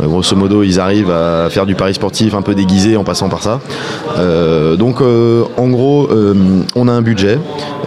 [0.00, 3.28] Euh, grosso modo, ils arrivent à faire du pari sportif un peu déguisé en passant
[3.28, 3.60] par ça.
[4.18, 6.08] Euh, donc, euh, en gros,
[6.74, 7.38] on a un budget.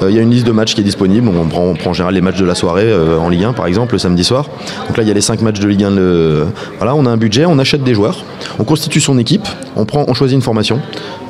[0.07, 1.27] Il y a une liste de matchs qui est disponible.
[1.27, 3.99] On prend, en général les matchs de la soirée en Ligue 1, par exemple, le
[3.99, 4.47] samedi soir.
[4.87, 5.91] Donc là, il y a les 5 matchs de Ligue 1.
[5.91, 6.47] Le...
[6.77, 8.23] Voilà, on a un budget, on achète des joueurs,
[8.59, 10.79] on constitue son équipe, on, choisit une formation.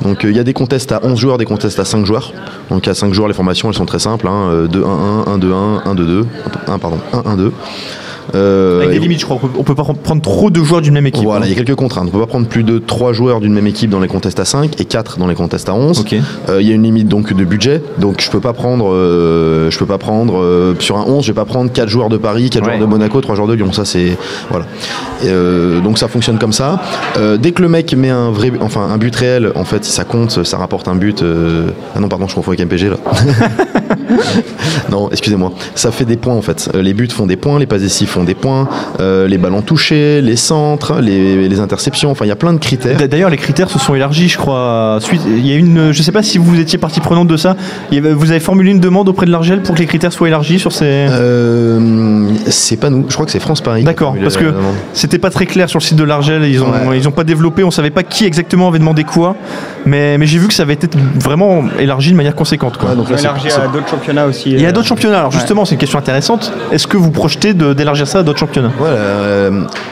[0.02, 2.32] Donc, il y a des contests à 11 joueurs, des contests à 5 joueurs.
[2.70, 4.26] Donc, à 5 joueurs, les formations, elles sont très simples.
[4.26, 6.24] Hein, euh, 2-1-1, 1-2-1, 1-2-2,
[6.68, 7.52] 1, pardon, 1-1-2.
[8.34, 9.38] Euh, Avec des limites, je crois.
[9.58, 11.24] On peut- pas prendre trop de joueurs d'une même équipe.
[11.24, 11.48] Voilà, hein.
[11.48, 12.08] il y a quelques contraintes.
[12.08, 14.44] On peut pas prendre plus de 3 joueurs d'une même équipe dans les contests à
[14.44, 16.00] 5 et 4 dans les contests à 11.
[16.00, 16.14] Ok.
[16.48, 19.70] Euh, Il y a une limite donc de budget, donc je peux pas prendre, euh,
[19.70, 22.50] je peux pas prendre sur un 11, je vais pas prendre 4 joueurs de Paris,
[22.50, 22.68] 4 Ouais.
[22.76, 23.72] joueurs de Monaco, 3 joueurs de Lyon.
[23.72, 24.16] Ça c'est
[24.50, 24.66] voilà.
[25.24, 26.80] Et, donc ça fonctionne comme ça.
[27.40, 30.44] Dès que le mec met un vrai, enfin un but réel, en fait, ça compte,
[30.44, 31.24] ça rapporte un but.
[31.96, 32.96] Ah non, pardon, je confonds avec MPG là.
[34.90, 35.52] non, excusez-moi.
[35.74, 36.70] Ça fait des points en fait.
[36.74, 38.68] Les buts font des points, les passes décisives font des points,
[39.00, 42.10] euh, les ballons touchés, les centres, les, les interceptions.
[42.10, 42.96] Enfin, il y a plein de critères.
[43.08, 44.98] D'ailleurs, les critères se sont élargis, je crois.
[45.26, 47.56] Il y a une, je sais pas si vous étiez partie prenante de ça.
[47.90, 50.72] Vous avez formulé une demande auprès de l'Argel pour que les critères soient élargis sur
[50.72, 50.84] ces.
[50.86, 53.84] Euh, c'est pas nous, je crois que c'est France Paris.
[53.84, 54.52] D'accord, parce que
[54.92, 56.44] c'était pas très clair sur le site de l'Argel.
[56.44, 56.98] Ils ont, Ouais.
[56.98, 57.64] ils ont pas développé.
[57.64, 59.36] On savait pas qui exactement avait demandé quoi.
[59.84, 60.88] Mais, mais j'ai vu que ça avait été
[61.20, 62.76] vraiment élargi de manière conséquente.
[62.78, 62.90] Quoi.
[62.90, 64.50] Ouais, donc là, à d'autres championnats aussi.
[64.50, 65.18] Il y a euh, d'autres championnats.
[65.18, 66.52] Alors justement, c'est une question intéressante.
[66.72, 67.72] Est-ce que vous projetez de-
[68.06, 69.50] ça à d'autres championnats Ouais, euh,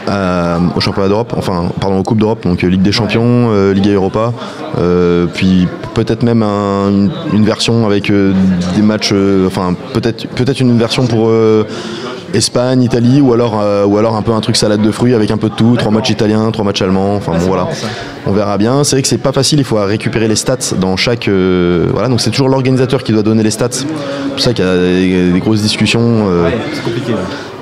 [0.08, 3.72] euh, au championnat d'Europe, enfin, pardon, aux Coupes d'Europe, donc euh, Ligue des Champions, euh,
[3.72, 4.32] Liga Europa,
[4.78, 8.32] euh, puis peut-être même un- une, une version avec euh,
[8.76, 11.66] des matchs, euh, enfin, peut-être peut-être une version pour euh,
[12.32, 15.32] Espagne, Italie, ou alors, euh, ou alors un peu un truc salade de fruits avec
[15.32, 17.66] un peu de tout, trois matchs italiens, trois matchs allemands, enfin bon voilà,
[18.26, 18.84] on verra bien.
[18.84, 22.08] C'est vrai que c'est pas facile, il faut récupérer les stats dans chaque, euh, voilà,
[22.08, 23.68] donc c'est toujours l'organisateur qui doit donner les stats.
[23.72, 23.86] C'est
[24.30, 26.28] pour ça qu'il y a des, des grosses discussions.
[26.30, 27.12] euh, c'est compliqué.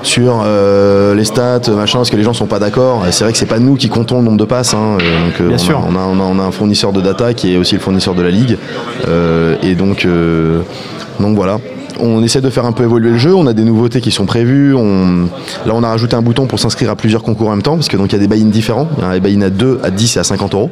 [0.01, 3.03] Sur euh, les stats, machin, parce que les gens sont pas d'accord.
[3.11, 4.73] C'est vrai que c'est pas nous qui comptons le nombre de passes.
[4.73, 4.97] hein.
[5.01, 5.77] Euh, Donc, euh, Bien on, sûr.
[5.77, 7.81] A, on, a, on, a, on a un fournisseur de data qui est aussi le
[7.81, 8.57] fournisseur de la ligue.
[9.07, 10.61] Euh, et donc, euh,
[11.19, 11.59] donc voilà.
[12.01, 13.35] On essaie de faire un peu évoluer le jeu.
[13.35, 14.73] On a des nouveautés qui sont prévues.
[14.73, 15.23] On...
[15.65, 17.89] Là, on a rajouté un bouton pour s'inscrire à plusieurs concours en même temps, parce
[17.89, 18.87] que donc il y a des buy-in différents.
[18.97, 20.69] Il y a un buy-in à 2, à 10 et à 50 euros.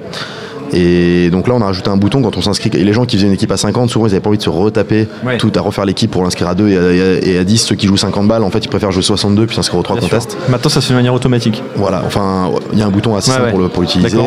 [0.74, 2.70] Et donc là, on a rajouté un bouton quand on s'inscrit.
[2.74, 4.44] Et les gens qui faisaient une équipe à 50, souvent, ils n'avaient pas envie de
[4.44, 5.38] se retaper Ouais.
[5.38, 7.58] tout à refaire l'équipe pour l'inscrire à 2 et à, et à- et à 10.
[7.66, 9.98] Ceux qui jouent 50 balles, en fait, ils préfèrent jouer 62 puis s'inscrire aux 3
[9.98, 10.18] Bien sûr.
[10.18, 10.38] contests.
[10.50, 11.64] Maintenant, ça se fait de manière automatique.
[11.76, 13.70] Voilà, enfin, il y a un bouton assez Ouais, simple ouais.
[13.70, 14.18] pour l'utiliser.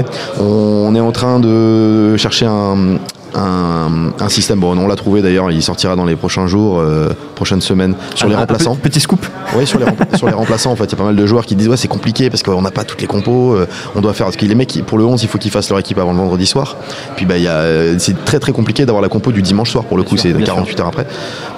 [0.41, 2.97] On est en train de chercher un,
[3.35, 4.61] un, un système.
[4.61, 8.29] Bon, on l'a trouvé d'ailleurs, il sortira dans les prochains jours, euh, prochaines semaines, sur
[8.29, 8.75] les un remplaçants.
[8.77, 9.25] pe- Petit scoop.
[9.57, 11.27] Oui, sur les, rempla- sur les remplaçants, en fait, il y a pas mal de
[11.27, 13.55] joueurs qui disent ouais, c'est compliqué parce qu'on n'a pas toutes les compos.
[13.55, 15.71] euh, on doit faire parce que les mecs, pour le 11, il faut qu'ils fassent
[15.71, 16.77] leur équipe avant le vendredi soir.
[17.17, 19.71] Puis bah, il y a, euh, c'est très très compliqué d'avoir la compo du dimanche
[19.71, 21.07] soir pour le coup, sûr, c'est bien 48 heures après.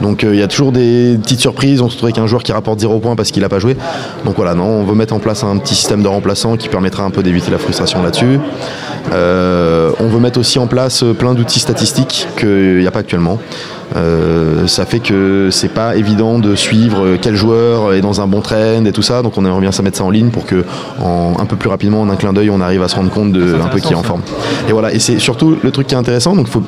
[0.00, 1.81] Donc euh, il y a toujours des petites surprises.
[1.81, 3.76] On se trouve avec un joueur qui rapporte 0 points parce qu'il n'a pas joué.
[4.25, 7.02] Donc voilà, non, on veut mettre en place un petit système de remplaçants qui permettra
[7.05, 8.38] un peu d'éviter la frustration là-dessus.
[9.12, 13.38] On veut mettre aussi en place plein d'outils statistiques qu'il n'y a pas actuellement.
[13.95, 18.40] Euh, ça fait que c'est pas évident de suivre quel joueur est dans un bon
[18.40, 19.22] trend et tout ça.
[19.22, 20.64] Donc on aimerait bien ça mettre ça en ligne pour que
[21.01, 23.33] en, un peu plus rapidement, en un clin d'œil, on arrive à se rendre compte
[23.33, 24.22] de un peu qui est en forme.
[24.68, 24.92] Et voilà.
[24.92, 26.35] Et c'est surtout le truc qui est intéressant.
[26.35, 26.62] Donc faut,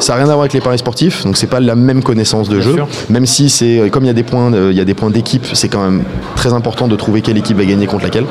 [0.00, 1.24] ça n'a rien à voir avec les paris sportifs.
[1.24, 2.74] Donc c'est pas la même connaissance de Bien jeu.
[2.74, 2.88] sûr.
[3.08, 4.94] Même si c'est euh, comme il y a des points, euh, il y a des
[4.94, 6.02] points d'équipe, c'est quand même
[6.34, 8.26] très important de trouver quelle équipe va gagner contre laquelle.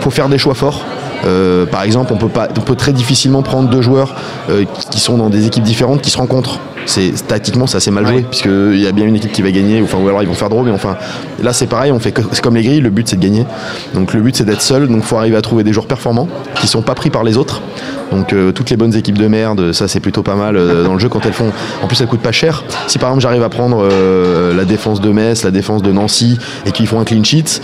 [0.00, 0.84] Faut faire des choix forts.
[1.24, 4.14] Euh, par exemple, on peut pas, on peut très difficilement prendre deux joueurs
[4.50, 6.58] euh, qui- sont dans des équipes différentes qui se rencontrent.
[6.84, 8.22] C'est tactiquement c'est assez mal joué Ouais.
[8.28, 10.34] puisque il y a bien une équipe qui va gagner, enfin ou alors ils vont
[10.34, 10.96] faire draw, mais enfin
[11.40, 13.46] là c'est pareil, on fait c'est comme les grilles, le but c'est de gagner.
[13.94, 16.66] Donc le but c'est d'être seul, donc faut arriver à trouver des joueurs performants qui
[16.66, 17.62] sont pas pris par les autres.
[18.12, 20.92] Donc euh, toutes les bonnes équipes de merde, ça c'est plutôt pas mal euh, dans
[20.92, 21.50] le jeu quand elles font.
[21.82, 22.62] En plus elles coûtent pas cher.
[22.86, 26.38] Si par exemple j'arrive à prendre euh, la défense de Metz, la défense de Nancy
[26.66, 27.62] et qu'ils font un clean sheet,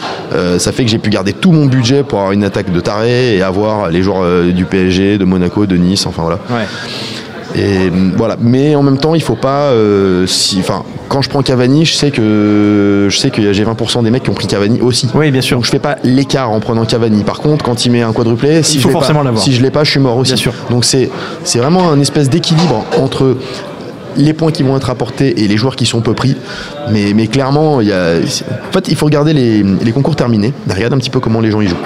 [0.58, 3.36] ça fait que j'ai pu garder tout mon budget pour avoir une attaque de taré
[3.36, 6.38] et avoir les joueurs du PSG, de Monaco, de Nice, enfin voilà.
[7.58, 8.36] Et voilà.
[8.40, 9.70] Mais en même temps, il faut pas.
[9.72, 14.04] euh, si, enfin, quand je prends Cavani, je sais que je sais que j'ai 20%
[14.04, 15.08] des mecs qui ont pris Cavani aussi.
[15.14, 15.56] Oui, bien sûr.
[15.56, 17.24] Donc je fais pas l'écart en prenant Cavani.
[17.24, 19.52] Par contre, quand il met un quadruplé, si Il je faut l'ai forcément pas, si
[19.52, 20.32] je l'ai pas, je suis mort aussi.
[20.34, 20.52] Bien sûr.
[20.70, 21.10] Donc c'est
[21.44, 23.36] c'est vraiment un espèce d'équilibre entre
[24.18, 26.36] les points qui vont être apportés et les joueurs qui sont peu pris.
[26.90, 30.52] Mais, mais clairement, il y a, en fait, il faut regarder les, les concours terminés,
[30.68, 31.76] regarder un petit peu comment les gens y jouent.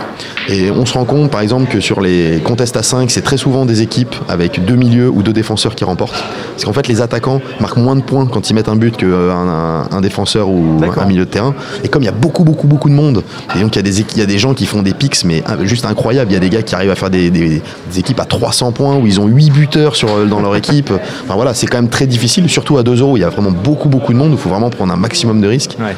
[0.49, 3.37] Et on se rend compte, par exemple, que sur les contests à 5, c'est très
[3.37, 6.21] souvent des équipes avec deux milieux ou deux défenseurs qui remportent.
[6.53, 9.07] Parce qu'en fait, les attaquants marquent moins de points quand ils mettent un but qu'un
[9.12, 11.55] un, un défenseur ou un milieu de terrain.
[11.85, 13.23] Et comme il y a beaucoup, beaucoup, beaucoup de monde,
[13.57, 14.95] et donc il y a des, équi- il y a des gens qui font des
[14.95, 16.31] pics, mais euh, juste incroyables.
[16.31, 18.73] Il y a des gars qui arrivent à faire des, des- des équipes à 300
[18.73, 20.90] points où ils ont 8 buteurs sur, euh, dans leur équipe.
[21.25, 23.17] Enfin voilà, c'est quand même très difficile, surtout à 2 euros.
[23.17, 24.33] Il y a vraiment beaucoup, beaucoup de monde.
[24.33, 25.77] Il faut vraiment prendre un maximum de risques.
[25.79, 25.97] Ouais.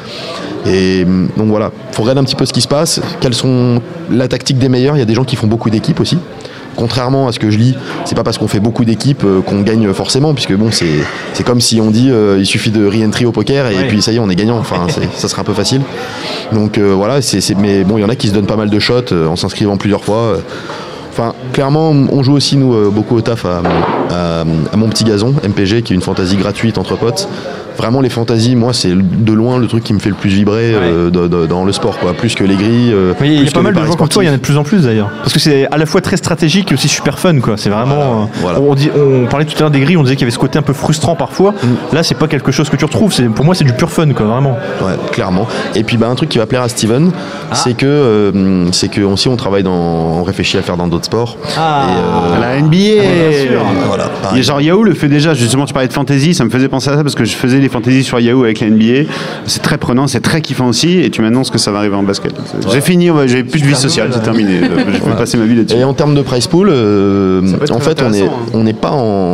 [0.65, 3.81] Et hum, donc voilà, faut regarder un petit peu ce qui se passe, quelles sont
[4.09, 4.95] la tactique des meilleurs.
[4.95, 6.17] Il y a des gens qui font beaucoup d'équipes aussi.
[6.75, 9.61] Contrairement à ce que je lis, c'est pas parce qu'on fait beaucoup d'équipes euh, qu'on
[9.61, 13.31] gagne forcément, puisque bon, c'est comme si on dit euh, il suffit de re-entry au
[13.31, 14.57] poker et puis ça y est, on est gagnant.
[14.57, 15.81] Enfin, ça serait un peu facile.
[16.51, 18.69] Donc euh, voilà, c'est mais bon, il y en a qui se donnent pas mal
[18.69, 20.37] de shots en s'inscrivant plusieurs fois.
[21.55, 23.63] Clairement, on joue aussi, nous, euh, beaucoup au taf à
[24.75, 27.29] mon petit gazon, MPG, qui est une fantaisie gratuite entre potes.
[27.77, 30.73] Vraiment les fantaisies, moi, c'est de loin le truc qui me fait le plus vibrer
[30.75, 32.13] euh, de- de- dans le sport, quoi.
[32.13, 32.91] Plus que les grilles.
[32.93, 34.37] euh, Oui, il y a pas mal de gens comme toi, il y en a
[34.37, 35.09] de plus en plus d'ailleurs.
[35.21, 37.55] Parce que c'est à la fois très stratégique et aussi super fun, quoi.
[37.57, 38.23] C'est vraiment.
[38.23, 38.59] euh, Voilà.
[38.61, 40.39] On, dit, on parlait tout à l'heure des grilles, on disait qu'il y avait ce
[40.39, 41.51] côté un peu frustrant parfois.
[41.51, 41.95] Mm.
[41.95, 43.13] Là, c'est pas quelque chose que tu retrouves.
[43.13, 44.57] C'est pour moi, c'est du pur fun, quoi, vraiment.
[44.81, 45.47] Ouais, clairement.
[45.75, 47.11] Et puis bah, un truc qui va plaire à Steven,
[47.51, 47.55] Ah.
[47.55, 51.05] c'est que euh, c'est que aussi on travaille dans, on réfléchit à faire dans d'autres
[51.05, 51.37] sports.
[51.57, 51.87] Ah.
[51.89, 53.59] Et, euh, La NBA.
[53.87, 54.05] voilà.
[54.05, 54.39] Il y pareil.
[54.39, 56.89] a genre Yahoo le fait déjà, justement tu parlais de fantasy, ça me faisait penser
[56.89, 59.09] à ça parce que je faisais des fantasy sur Yahoo avec la NBA.
[59.45, 62.03] C'est très prenant, c'est très kiffant aussi et tu m'annonces que ça va arriver en
[62.03, 62.33] basket.
[62.71, 64.59] J'ai fini, ouais, j'ai plus de vie sociale, c'est terminé.
[64.61, 65.15] Je Voilà.
[65.15, 65.77] passer ma vie là-dessus.
[65.77, 68.29] Et en termes de price pool, euh, en fait, on hein.
[68.53, 69.33] on n'est pas en.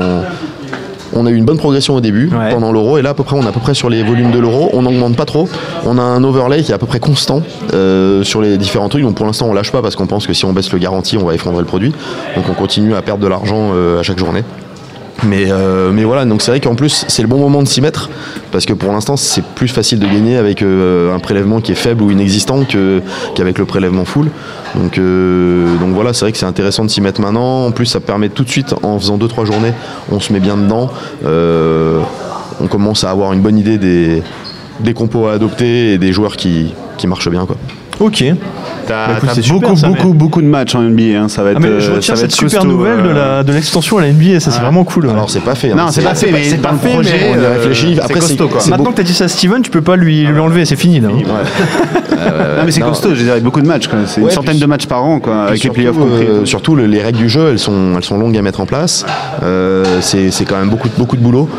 [1.13, 2.53] On a eu une bonne progression au début Ouais.
[2.53, 4.31] pendant l'euro et là à peu près on est à peu près sur les volumes
[4.31, 4.69] de l'euro.
[4.71, 5.49] On n'augmente pas trop.
[5.85, 7.41] On a un overlay qui est à peu près constant
[7.73, 9.03] euh, sur les différents trucs.
[9.03, 11.17] Donc pour l'instant on lâche pas parce qu'on pense que si on baisse le garantie
[11.17, 11.91] on va effondrer le produit.
[12.37, 14.43] Donc on continue à perdre de l'argent euh, à chaque journée.
[15.23, 17.79] Mais, euh, mais voilà, donc c'est vrai qu'en plus c'est le bon moment de s'y
[17.79, 18.09] mettre
[18.51, 21.75] parce que pour l'instant c'est plus facile de gagner avec euh, un prélèvement qui est
[21.75, 23.01] faible ou inexistant que-
[23.35, 24.29] qu'avec le prélèvement full.
[24.75, 27.65] Donc, euh, donc voilà, c'est vrai que c'est intéressant de s'y mettre maintenant.
[27.67, 29.73] En plus, ça permet tout de suite, en faisant 2-3 journées,
[30.11, 30.89] on se met bien dedans.
[32.59, 34.23] On commence à avoir une bonne idée des,
[34.79, 37.45] des compos à adopter et des joueurs qui, qui marchent bien.
[37.45, 37.57] Quoi.
[38.01, 38.23] Ok.
[38.87, 41.19] T'as Bah, t'as beaucoup, mais- beaucoup, beaucoup de matchs en NBA.
[41.21, 41.57] hein, Ça va être.
[41.57, 43.43] Ah, mais euh, je ça retiens va cette être super costaud, nouvelle de euh, la
[43.43, 44.39] de l'extension à la NBA.
[44.39, 45.05] Ça, c'est vraiment cool.
[45.05, 45.11] ouais.
[45.13, 45.71] Alors, c'est pas fait.
[45.71, 45.75] hein.
[45.77, 47.93] Non, c'est pas fait, mais c'est pas fait, projet, mais on y euh, réfléchit.
[47.95, 48.61] c'est Après, c'est- costaud quoi.
[48.69, 50.65] Maintenant que tu as dit ça à Steven, tu peux pas lui, lui enlever.
[50.65, 50.99] C'est fini.
[50.99, 51.09] là.
[52.21, 52.27] Ouais.
[52.57, 53.87] Non, mais c'est costaud, a beaucoup de matchs.
[53.87, 53.99] quoi.
[54.05, 56.25] C'est une centaine puis- de matchs par an, quoi, avec les surtout, playoffs compris.
[56.27, 58.65] euh, surtout, le- les règles du jeu, elles sont, elles sont longues à mettre en
[58.67, 59.05] place.
[59.43, 60.87] Euh, c'est c'est quand même beaucoup
[61.17, 61.49] de boulot.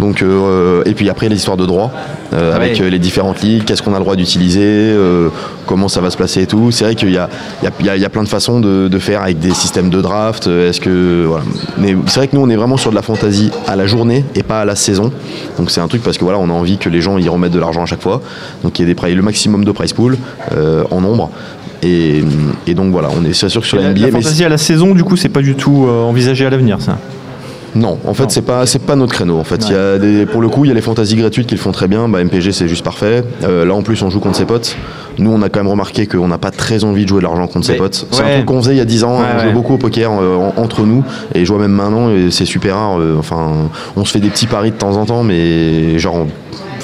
[0.00, 1.92] Donc, euh, et puis après, les histoires de droit,
[2.32, 2.82] euh, Ah avec ouais.
[2.86, 5.28] euh, les différentes ligues, qu'est-ce qu'on a le droit d'utiliser, euh,
[5.66, 6.70] comment ça va se placer et tout.
[6.70, 9.52] C'est vrai qu'il y y, a, y plein de façons de, de faire avec des
[9.52, 10.46] systèmes de draft.
[10.46, 11.44] euh, Est-ce que voilà.
[11.78, 14.24] Mais c'est vrai que nous, on est vraiment sur de la fantasy à la journée
[14.34, 15.12] et pas à la saison.
[15.58, 17.52] Donc c'est un truc parce que voilà, on a envie que les gens y remettent
[17.52, 18.22] de l'argent à chaque fois.
[18.64, 20.16] Donc il y a des le maximum de price pool
[20.56, 21.30] euh, en nombre.
[21.82, 22.22] Et,
[22.66, 24.48] et donc voilà, on est sûr que sur Et la, NBA, la mais fantasy à
[24.48, 26.98] la saison, du coup, c'est pas du tout euh, envisagé à l'avenir, ça?
[27.74, 29.38] Non, en fait, c'est pas c'est pas notre créneau.
[29.38, 31.46] En fait, il y a des, pour le coup, il y a les fantaisies gratuites
[31.46, 32.08] qui le font très bien.
[32.08, 33.22] Bah, MPG, c'est juste parfait.
[33.44, 34.76] Euh, là, en plus, on joue contre ses potes.
[35.18, 37.46] Nous, on a quand même remarqué qu'on n'a pas très envie de jouer de l'argent
[37.46, 38.06] contre ses potes.
[38.10, 39.18] C'est un truc qu'on faisait il y a 10 ans.
[39.20, 41.04] Ouais, on jouait beaucoup au poker euh, en- entre nous,
[41.34, 42.98] et je vois même maintenant, et c'est super rare.
[43.00, 46.16] euh, enfin, on se fait des petits paris de temps en temps, mais genre.
[46.16, 46.26] on-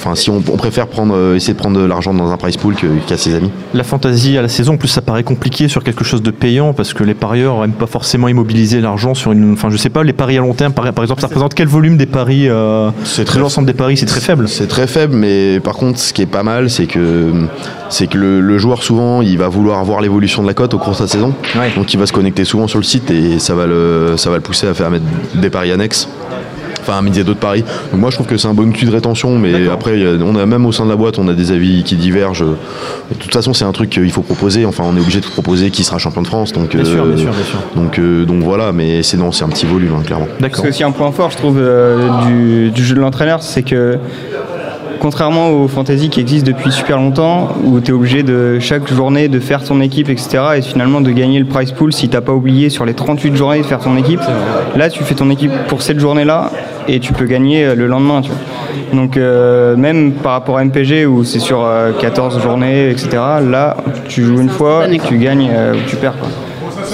[0.07, 2.55] Enfin, si on, on préfère prendre, euh, essayer de prendre de l'argent dans un price
[2.55, 2.75] pool
[3.07, 3.51] qu'à ses amis.
[3.73, 6.71] La fantasy à la saison, en plus, ça paraît compliqué sur quelque chose de payant
[6.71, 9.51] parce que les parieurs n'aiment pas forcément immobiliser l'argent sur une.
[9.53, 11.67] Enfin, je sais pas, les paris à long terme, par, par exemple, ça représente quel
[11.67, 12.89] volume des paris euh,
[13.25, 14.47] très- l'ensemble des paris C'est très faible.
[14.47, 17.33] C'est très faible, mais par contre, ce qui est pas mal, c'est que,
[17.89, 20.77] c'est que le, le joueur, souvent, il va vouloir voir l'évolution de la cote au
[20.77, 21.33] cours de sa saison.
[21.57, 21.71] Ouais.
[21.75, 24.37] Donc, il va se connecter souvent sur le site et ça va le, ça va
[24.37, 25.03] le pousser à faire mettre
[25.35, 26.07] des paris annexes.
[26.87, 27.65] Enfin, à miser d'autres paris.
[27.91, 30.45] Donc, moi, je trouve que c'est un bon outil de rétention, mais après, on a
[30.45, 32.45] même au sein de la boîte, on a des avis qui divergent.
[32.45, 34.65] De toute façon, c'est un truc qu'il faut proposer.
[34.65, 36.53] Enfin, on est obligé de proposer qui sera champion de France.
[36.53, 37.59] Donc, Bien sûr, euh, bien sûr, bien sûr.
[37.75, 40.27] Donc, euh, donc voilà, mais c'est non, c'est un petit volume, hein, clairement.
[40.39, 40.61] D'accord.
[40.63, 43.97] C'est aussi un point fort, je trouve, euh, du, du jeu de l'entraîneur, c'est que
[44.99, 49.27] contrairement aux fantasy qui existent depuis super longtemps, où tu es obligé de chaque journée
[49.27, 52.33] de faire ton équipe, etc., et finalement de gagner le prize pool si t'as pas
[52.33, 54.21] oublié sur les 38 journées de faire ton équipe,
[54.75, 56.51] là tu fais ton équipe pour cette journée-là
[56.87, 58.21] et tu peux gagner euh, le lendemain.
[58.21, 58.39] Tu vois.
[58.93, 63.09] Donc euh, même par rapport à MPG où c'est sur euh, 14 journées, etc.,
[63.43, 66.17] là tu joues une fois, tu gagnes euh, ou tu perds.
[66.17, 66.29] Quoi.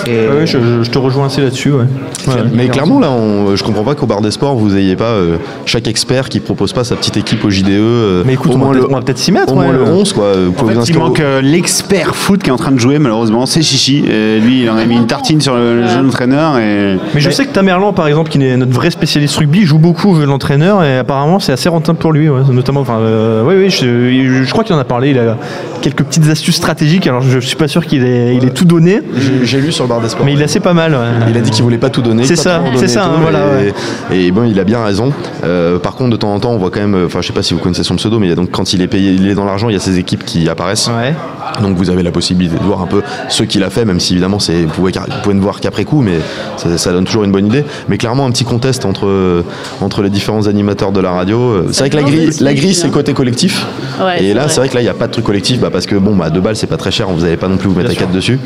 [0.07, 1.71] Et- Ouais, je, je- je te rejoins assez là-dessus.
[1.71, 1.85] Ouais.
[2.27, 2.33] Ouais.
[2.53, 5.37] Mais clairement, là, on- je comprends pas qu'au bar des sports, vous ayez pas euh,
[5.65, 7.69] chaque expert qui propose pas sa petite équipe au JDE.
[7.71, 9.73] euh, Mais écoute, au on va moins on va peut-être s'y mettre, Au moins ouais.
[9.73, 10.33] le 11, quoi.
[10.33, 12.79] Vous En pouvez fait, vous il manque euh, l'expert foot qui est en train de
[12.79, 14.03] jouer, malheureusement, c'est Chichi.
[14.09, 16.57] Et lui, il en a mis une tartine sur le, le jeune entraîneur.
[16.57, 16.97] Et...
[17.13, 20.11] Mais je sais que Tamerlan, par exemple, qui est notre vrai spécialiste rugby, joue beaucoup
[20.11, 22.29] au jeu de l'entraîneur et apparemment c'est assez rentable pour lui.
[22.29, 22.41] ouais.
[22.51, 25.11] Notamment, enfin, euh, oui, oui, je, je crois qu'il en a parlé.
[25.11, 25.37] Il a
[25.81, 27.07] quelques petites astuces stratégiques.
[27.07, 29.01] Alors je suis pas sûr qu'il ait, il ait tout donné,
[29.43, 30.25] j'ai lu sur le bar des sports.
[30.25, 30.93] mais il est assez pas mal.
[30.93, 31.29] ouais.
[31.29, 32.23] Il a dit qu'il voulait pas tout donner.
[32.25, 33.65] C'est ça, c'est ça, tout, hein, voilà, Et,
[34.13, 34.19] ouais.
[34.25, 35.13] et bon, il a bien raison.
[35.43, 37.05] Euh, par contre, de temps en temps, on voit quand même.
[37.05, 38.73] Enfin, je sais pas si vous connaissez son pseudo, mais il y a donc quand
[38.73, 40.87] il est payé, il est dans l'argent, il y a ses équipes qui apparaissent.
[40.89, 41.13] Ouais.
[41.61, 44.13] Donc vous avez la possibilité de voir un peu ce qu'il a fait, même si
[44.13, 46.13] évidemment c'est, vous, pouvez, vous pouvez ne voir qu'après coup, mais
[46.57, 47.63] ça, ça donne toujours une bonne idée.
[47.89, 49.43] Mais clairement un petit contest entre,
[49.81, 51.39] entre les différents animateurs de la radio.
[51.39, 52.91] Euh, C'est vrai que la grille, la grille c'est hein.
[52.91, 53.65] côté collectif.
[54.03, 55.69] Ouais, et là c'est vrai que là il n'y a pas de truc collectif bah,
[55.71, 57.67] parce que bon bah deux balles c'est pas très cher, vous n'allez pas non plus
[57.69, 58.39] vous mettre Bien à quatre dessus.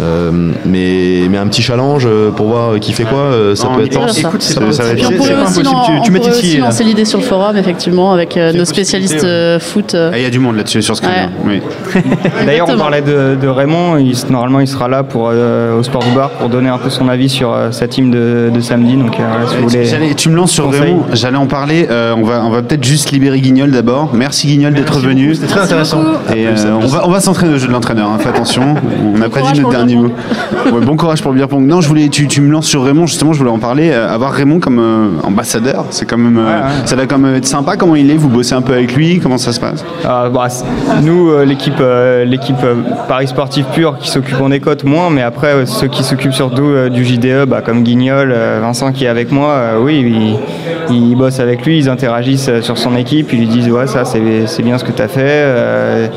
[0.00, 3.74] Euh, mais, mais un petit challenge euh, pour voir qui fait quoi, euh, ça Non,
[3.74, 4.20] peut on être ça.
[4.20, 5.06] Écoute, Ça ça, peut- ça va c'est- pas
[5.40, 6.64] impossible, tu- tu mets Titi, là.
[6.66, 9.94] lancer l'idée sur le forum, effectivement, avec euh, nos spécialistes euh, foot.
[9.94, 10.10] euh.
[10.12, 11.28] Ah, Il y a du monde là-dessus sur ce créneau.
[11.44, 11.60] Oui.
[12.46, 13.98] D'ailleurs, on parlait de, de Raymond.
[13.98, 17.08] Il, normalement, il sera là pour, euh, au Sport Bar pour donner un peu son
[17.08, 18.96] avis sur euh, sa team de, de samedi.
[18.96, 19.84] Donc, euh, si vous voulez.
[19.84, 20.70] J'allais- tu me lances sur.
[20.70, 21.86] Raymond, j'allais en parler.
[21.90, 24.10] euh, on va, on va peut-être juste libérer Guignol d'abord.
[24.14, 25.34] Merci Guignol d'être venu.
[25.34, 26.02] C'était très intéressant.
[26.34, 28.74] Et euh, on va, on va s'entraîner au jeu de l'entraîneur, hein, fais attention.
[29.14, 30.12] On n'a pas dit notre dernier mot.
[30.70, 31.66] Ouais, bon courage pour le beer pong.
[31.66, 33.90] Non, je voulais, tu, tu me lances sur Raymond, justement, je voulais en parler.
[33.90, 36.38] Euh, avoir Raymond comme euh, ambassadeur, c'est quand même.
[36.38, 36.70] euh, Ouais, ouais.
[36.86, 37.76] Ça va quand même être sympa.
[37.76, 39.84] Comment il est Vous bossez un peu avec lui Comment ça se passe?
[40.04, 40.46] Ah, bah,
[41.02, 41.82] nous, l'équipe,
[42.26, 42.56] l'équipe
[43.08, 47.04] Paris Sportif Pur qui s'occupe en écoute moins, mais après ceux qui s'occupent surtout du
[47.04, 50.38] JDE, bah, comme Guignol, Vincent qui est avec moi, oui,
[50.90, 54.04] ils, ils bossent avec lui, ils interagissent sur son équipe, ils lui disent ouais ça
[54.04, 56.10] c'est, bien ce que tu as fait,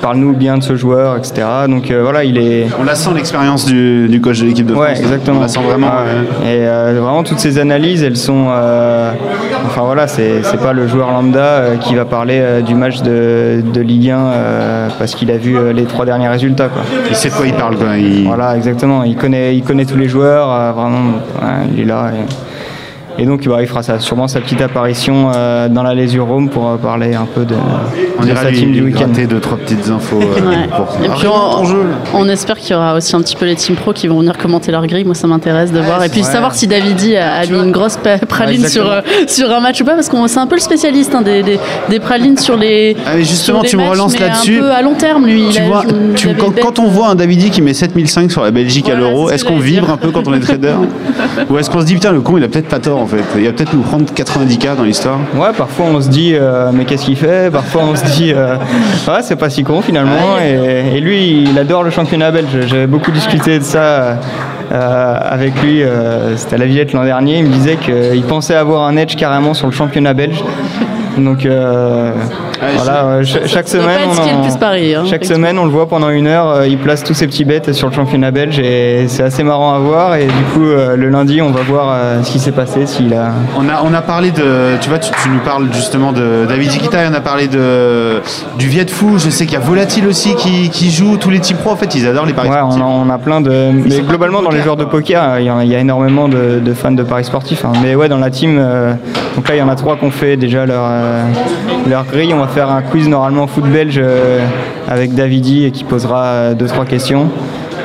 [0.00, 1.46] parle-nous bien de ce joueur, etc.
[1.68, 4.72] Donc euh, voilà, il est, On la sent l'expérience du, du coach de l'équipe de
[4.74, 4.84] France.
[4.84, 5.38] Ouais, exactement.
[5.38, 5.88] On la sent vraiment.
[5.92, 8.46] Ah, euh, Et euh, vraiment, toutes ces analyses, elles sont.
[9.66, 14.10] enfin voilà, c'est pas le joueur lambda qui va parler du match de, de Ligue
[14.10, 16.68] 1 euh, parce qu'il a vu les trois derniers résultats.
[16.68, 16.82] Quoi.
[17.08, 17.76] il sait de quoi il parle.
[17.76, 17.96] Quoi.
[17.98, 19.02] Il- Voilà, exactement.
[19.04, 21.12] Il connaît, il connaît tous les joueurs, vraiment.
[21.42, 22.10] ouais, il est là.
[22.14, 22.49] Et,
[23.20, 26.48] et donc, bah, il fera ça, sûrement sa petite apparition euh, dans la Lésure Rome
[26.48, 27.54] pour euh, parler un peu de,
[28.18, 29.08] On de ira sa lui, team du week-end.
[29.28, 30.20] deux, trois petites infos.
[30.20, 30.56] euh, Ouais.
[30.74, 31.84] pour- Et puis on, jeu.
[32.14, 34.36] on espère qu'il y aura aussi un petit peu les team pro qui vont venir
[34.38, 35.04] commenter leur grille.
[35.04, 36.02] Moi, ça m'intéresse de voir.
[36.04, 39.50] Et puis savoir si Davidi a, a mis une grosse praline Ouais, sur, euh, sur
[39.50, 42.00] un match ou pas, parce qu'on c'est un peu le spécialiste hein, des, des, des
[42.00, 42.96] pralines sur les.
[43.06, 44.58] Ah, mais justement, sur les tu me relances là-dessus.
[44.58, 45.44] Un peu à long terme, lui.
[45.50, 48.30] Tu Il a- vois, il tu- avait quand, on voit un Davidi qui met 7005
[48.30, 50.74] sur la Belgique à l'euro, est-ce qu'on vibre un peu quand on est trader
[51.50, 53.38] Ou est-ce qu'on se dit putain le con il a peut-être pas tort en fait
[53.38, 56.84] Il va peut-être nous prendre 90k dans l'histoire Ouais, parfois on se dit, euh, mais
[56.84, 57.50] qu'est-ce qu'il fait?
[57.52, 58.56] Parfois on se dit, euh,
[59.08, 60.38] ouais, c'est pas si con finalement.
[60.42, 62.66] Et, et lui, il adore le championnat belge.
[62.66, 64.18] J'avais beaucoup discuté de ça
[64.72, 65.82] euh, avec lui.
[65.82, 67.38] euh, C'était à la Villette l'an dernier.
[67.38, 70.42] Il me disait qu'il pensait avoir un edge carrément sur le championnat belge.
[71.18, 72.12] Donc euh,
[72.76, 76.48] voilà, chaque semaine, on en- plus hein, chaque semaine, on le voit pendant une heure.
[76.48, 79.74] euh, il place tous ses petits bêtes sur le championnat belge et c'est assez marrant
[79.74, 80.14] à voir.
[80.16, 83.14] Et du coup, euh, le lundi, on va voir euh, ce qui s'est passé, s'il
[83.14, 84.76] a, on a, on a parlé de.
[84.80, 88.20] Tu vois, tu, tu nous parles justement de David Zikita, on a parlé de,
[88.58, 89.18] du Viet Fou.
[89.18, 91.16] Je sais qu'il y a Volatile aussi qui, qui joue.
[91.16, 92.82] Tous les teams pro, en fait, ils adorent les paris Ouais, on sportifs.
[92.82, 93.70] a, on a plein de.
[93.72, 94.64] Mais globalement, dans les poker.
[94.64, 97.24] joueurs de poker, il y, a, il y a énormément de, de fans de paris
[97.24, 97.64] sportifs.
[97.64, 97.72] hein.
[97.82, 98.92] Mais ouais, dans la team, euh,
[99.36, 101.22] donc là, il y en a trois qu'on fait déjà leur, euh,
[101.88, 102.32] leur grille.
[102.34, 104.40] On va faire un quiz normalement foot belge euh,
[104.88, 107.28] avec Davidi et qui posera euh, deux, trois questions.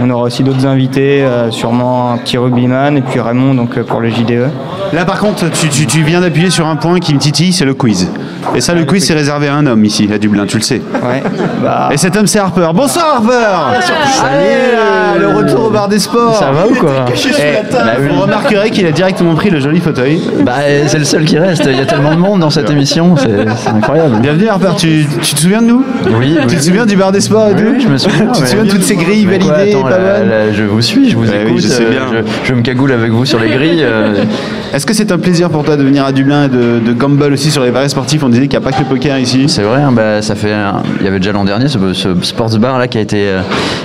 [0.02, 3.84] On aura aussi d'autres invités, euh, sûrement un petit rugbyman et puis Raymond donc, euh,
[3.84, 4.50] pour le JDE.
[4.94, 7.66] Là, par contre, tu, tu- tu viens d'appuyer sur un point qui me titille, c'est
[7.66, 8.10] le quiz.
[8.56, 10.82] Et ça, le quiz, c'est réservé à un homme ici, à Dublin, tu le sais.
[10.94, 11.24] Ouais.
[11.64, 12.68] Bah, Et cet homme, c'est Harper.
[12.76, 13.80] Bonsoir, Harper
[14.24, 16.36] Allez, là, le retour au bar des sports.
[16.36, 18.08] Ça va ou quoi Eh, Bah oui.
[18.14, 20.22] Vous remarquerez qu'il a directement pris le joli fauteuil.
[20.46, 20.54] Bah
[20.88, 23.46] c'est le seul qui reste, il y a tellement de monde dans cette émission, c'est
[23.58, 24.18] c'est incroyable.
[24.22, 24.72] Bienvenue, Harper.
[24.78, 25.84] Tu, tu te souviens de nous
[26.20, 26.56] Oui, Tu oui.
[26.58, 28.28] te souviens du bar des sports et Oui, tout oui, je me souviens.
[28.34, 31.52] Tu te souviens de toutes ces grilles validées Je vous suis, je vous Ouais, oui,
[31.52, 32.08] écoute, je sais euh, bien.
[32.12, 33.86] je, je me cagoule avec vous sur les grilles.
[34.76, 37.32] Est-ce que c'est un plaisir pour toi de venir à Dublin et de, de gamble
[37.32, 38.22] aussi sur les paris sportifs?
[38.24, 39.46] On disait qu'il n'y a pas que le poker ici.
[39.48, 40.54] C'est vrai, hein, bah, ça fait.
[41.00, 43.40] Il y avait déjà l'an dernier ce, ce sports bar là qui a été euh,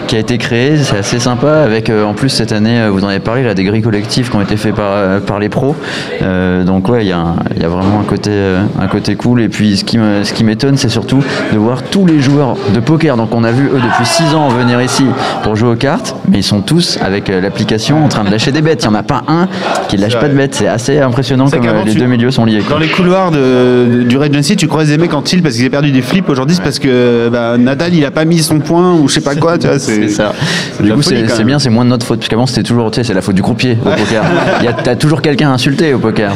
[0.08, 0.78] qui a été créé.
[0.78, 1.60] C'est assez sympa.
[1.60, 4.30] Avec euh, en plus cette année, euh, vous en avez parlé, là, des grilles collectives
[4.30, 5.76] qui ont été faits par par les pros.
[6.22, 8.32] Euh, donc ouais, il y a un- il y a vraiment un côté
[8.80, 9.42] un côté cool.
[9.42, 11.22] Et puis ce qui ce qui m'étonne, c'est surtout
[11.52, 13.16] de voir tous les joueurs de poker.
[13.16, 15.04] Donc on a vu eux depuis 6 ans venir ici
[15.44, 18.60] pour jouer aux cartes, mais ils sont tous avec l'application en train de lâcher des
[18.60, 18.82] bêtes.
[18.82, 19.46] Il n'y en a pas un
[19.88, 20.56] qui lâche pas de bêtes.
[20.56, 22.60] C'est assez impressionnant C'est comme euh, les tu- deux milieux sont liés.
[22.60, 22.74] quoi.
[22.76, 23.38] Dans les couloirs de,
[23.98, 26.28] de- du Regency, tu croises des mecs en tilt parce qu'ils ont perdu des flips.
[26.28, 29.20] Aujourd'hui, c'est parce que bah, Nadal, il a pas mis son point ou je sais
[29.20, 29.58] pas quoi.
[29.58, 30.32] Tu vois, C'est ça.
[30.80, 32.18] Du coup, c'est bien, c'est moins de notre faute.
[32.20, 34.22] Parce qu'avant, c'était toujours, tu sais, c'est la faute du croupier au poker.
[34.60, 36.32] Il y a- T'as toujours quelqu'un à insulter au poker.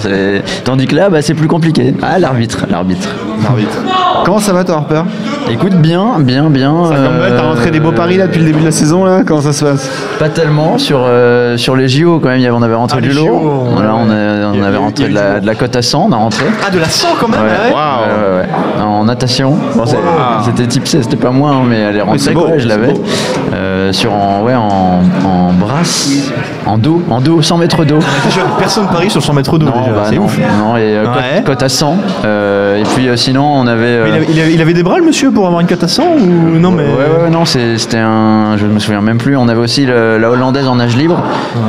[0.64, 1.94] Tandis que là, bah, c'est plus compliqué.
[2.02, 3.08] Ah, l'arbitre, l'arbitre.
[3.46, 3.78] Arbitre.
[4.24, 5.02] Comment ça va, toi, Harper?
[5.50, 6.84] Écoute, bien, bien, bien.
[6.88, 9.22] Ça euh, T'as rentré des beaux paris là depuis le début de la saison là
[9.26, 9.90] Comment ça se passe?
[10.18, 12.54] Pas tellement sur euh, sur les JO quand même.
[12.54, 13.68] On avait rentré Ah, du lot.
[13.74, 16.06] Voilà, on, a- on y a- avait rentré de la, de la cote à 100.
[16.08, 16.44] On a rentré.
[16.66, 18.06] Ah, de la 100 quand même Ouais, ah ouais.
[18.06, 18.82] ouais, ouais, ouais.
[18.84, 19.56] En natation.
[19.76, 19.96] Bon, c'est-
[20.44, 22.94] C'était tipsé, c'était pas moi, hein, mais elle est rentrée, c'est beau, quoi, je l'avais.
[23.54, 26.08] Euh, sur en, ouais, en, en brasse,
[26.66, 27.98] en dos, en dos, 100 mètres d'eau.
[28.24, 30.38] Déjà, Personne parie sur 100 mètres d'eau déjà, bah c'est non, ouf.
[30.38, 31.96] non, et euh, cote, à 100.
[32.24, 33.84] euh, et puis euh, sinon, on avait.
[33.86, 35.82] euh, il, avait, il avait- il avait des bras le monsieur pour avoir une cote
[35.82, 38.56] à 100 ou non mais Ouais, ouais, ouais, non, c'était un.
[38.56, 39.36] Je me souviens même plus.
[39.36, 41.22] On avait aussi le- la hollandaise en nage libre.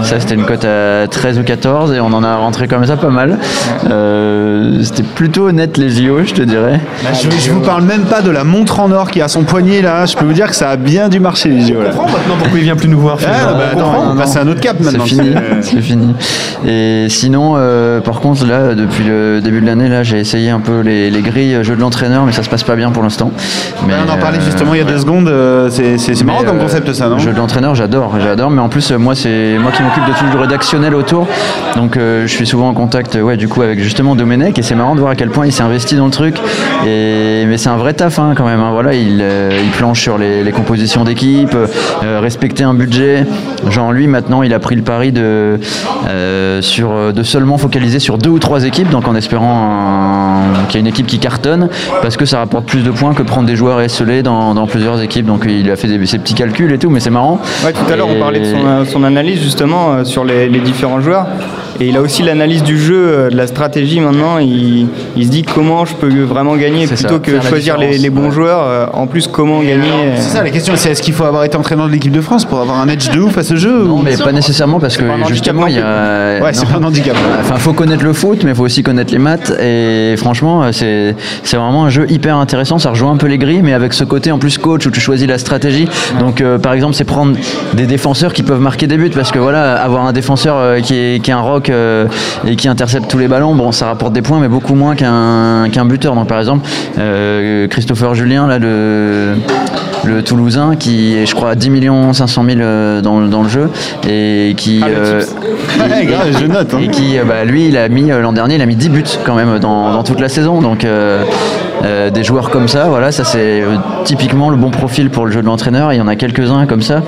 [0.03, 2.95] Ça, c'était une cote à 13 ou 14 et on en a rentré comme ça
[2.97, 3.37] pas mal.
[3.89, 6.79] Euh, c'était plutôt honnête les JO, je te dirais.
[7.13, 9.43] je, je vous parle même pas de la montre en or qui a à son
[9.43, 10.05] poignet là.
[10.05, 11.89] Je peux vous dire que ça a bien dû marcher les JO là.
[11.89, 13.17] maintenant pourquoi il vient plus nous voir.
[13.25, 14.11] Ah, bah, On comprend.
[14.11, 15.05] on passer à un autre cap C'est maintenant.
[15.05, 16.13] fini, Euh, c'est fini.
[16.67, 20.59] Et sinon, euh, par contre, là, depuis le début de l'année, là, j'ai essayé un
[20.59, 23.31] peu les, les grilles jeux de l'entraîneur, mais ça se passe pas bien pour l'instant.
[23.87, 25.27] Mais on en parlait euh, justement il y a deux secondes.
[25.27, 27.17] euh, C'est c'est- c'est marrant comme euh, concept ça, non?
[27.17, 28.49] Jeu de l'entraîneur, j'adore, j'adore.
[28.51, 31.27] Mais en plus, euh, moi, c'est moi qui m'occupe de tout le rédactionnel autour.
[31.75, 34.59] Donc, euh, je suis souvent en contact, euh, ouais, du coup, avec justement Domenech.
[34.59, 36.35] Et c'est marrant de voir à quel point il s'est investi dans le truc.
[36.85, 38.59] Et mais c'est un vrai taf, hein, quand même.
[38.59, 38.71] hein.
[38.73, 43.25] Voilà, il, euh, il planche sur les, les compositions d'équipe, euh, respecter un budget.
[43.69, 45.57] Genre lui, maintenant, il a pris le pari de
[46.09, 48.89] euh, sur de seulement focaliser sur deux ou trois équipes.
[48.89, 51.69] Donc, en espérant qu'il y ait une équipe qui cartonne,
[52.01, 55.01] parce que ça rapporte plus de points que prendre des joueurs esselés dans, dans plusieurs
[55.01, 55.25] équipes.
[55.25, 57.39] Donc, il a fait des- ses petits calculs et tout, mais c'est marrant.
[57.63, 60.99] Ouais, tout à l'heure, on parlait de son, son analyse justement sur les, les différents
[60.99, 61.27] joueurs.
[61.79, 64.37] Et il a aussi l'analyse du jeu, euh, de la stratégie maintenant.
[64.37, 68.09] Il, il se dit comment je peux vraiment gagner C'est ça, plutôt que choisir les,
[68.09, 68.31] bons ouais.
[68.31, 68.63] joueurs.
[68.63, 69.89] euh, En plus, comment gagner.
[69.91, 72.21] euh, C'est ça la question, c'est est-ce qu'il faut avoir été entraîneur de l'équipe de
[72.21, 74.79] France pour avoir un edge de ouf à ce jeu Non, ou- mais pas nécessairement
[74.79, 76.39] parce que justement, il y a.
[76.41, 77.15] Ouais, c'est pas un handicap.
[77.41, 79.51] Enfin, faut connaître le foot, mais il faut aussi connaître les maths.
[79.61, 82.79] Et franchement, c'est c'est vraiment un jeu hyper intéressant.
[82.79, 84.99] Ça rejoint un peu les grilles, mais avec ce côté en plus coach où tu
[85.01, 85.87] choisis la stratégie.
[86.19, 87.35] Donc, euh, par exemple, c'est prendre
[87.73, 91.21] des défenseurs qui peuvent marquer des buts parce que voilà, avoir un défenseur qui, est,
[91.21, 92.05] qui est un rock euh,
[92.47, 95.67] et qui intercepte tous les ballons, bon, ça rapporte des points, mais beaucoup moins qu'un
[95.71, 96.15] qu'un buteur.
[96.15, 99.35] Donc, par exemple, euh, Christopher Julien, là, le
[100.03, 103.41] le Toulousain qui est je crois à 10 millions 500 000 euh, dans, le- dans
[103.41, 103.69] le jeu
[104.07, 105.35] et qui Ah, euh, tips.
[105.79, 106.73] Ouais, grave, je note.
[106.75, 106.79] hein.
[106.81, 109.33] et qui, bah, lui, il a mis l'an dernier, il a mis 10 buts quand
[109.35, 110.61] même dans, dans toute la saison.
[110.61, 110.85] Donc,
[111.83, 115.31] euh, des joueurs comme ça, voilà, ça c'est euh, typiquement le bon profil pour le
[115.31, 115.93] jeu de l'entraîneur.
[115.93, 117.01] Il y en a quelques-uns comme ça.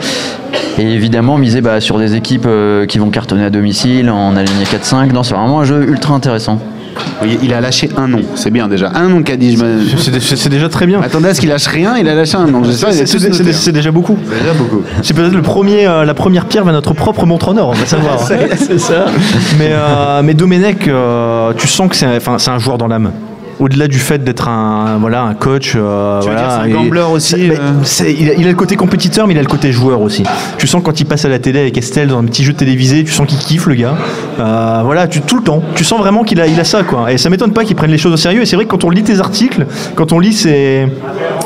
[0.77, 4.65] Et évidemment, miser bah, sur des équipes euh, qui vont cartonner à domicile, en aligné
[4.65, 5.11] 4-5.
[5.13, 6.59] Non, c'est vraiment un jeu ultra intéressant.
[7.23, 8.91] Il il a lâché un nom, c'est bien déjà.
[8.95, 9.55] Un nom qu'a dit.
[9.55, 9.97] Je.
[9.97, 10.99] C'est dé- c'est déjà très bien.
[11.01, 12.63] Attendez à ce qu'il lâche rien, il a lâché un nom.
[12.63, 14.17] C'est déjà beaucoup.
[14.23, 14.81] C'est déjà beaucoup.
[15.03, 17.73] C'est peut-être le premier, euh, la première pierre vers notre propre montre en or, on
[17.73, 18.19] va savoir.
[18.57, 19.05] c'est ça.
[19.59, 22.87] Mais, euh, mais Domenech, euh, tu sens que c'est un, enfin, c'est un joueur dans
[22.87, 23.11] l'âme.
[23.59, 25.73] Au-delà du fait d'être un, voilà, un coach.
[25.75, 28.49] euh, Tu veux voilà, dire, c'est un gambler aussi, euh c'est- il, a, il a
[28.49, 30.23] le côté compétiteur, mais il a le côté joueur aussi.
[30.59, 33.03] Tu sens quand il passe à la télé avec Estelle dans un petit jeu télévisé,
[33.03, 33.95] tu sens qu'il kiffe le gars.
[34.39, 35.63] Euh, voilà, tu, tout le temps.
[35.73, 37.11] Tu sens vraiment qu'il a, il a ça, quoi.
[37.11, 38.41] Et ça m'étonne pas qu'il prenne les choses au sérieux.
[38.41, 39.65] Et c'est vrai que quand on lit tes articles,
[39.95, 40.87] quand on lit ses,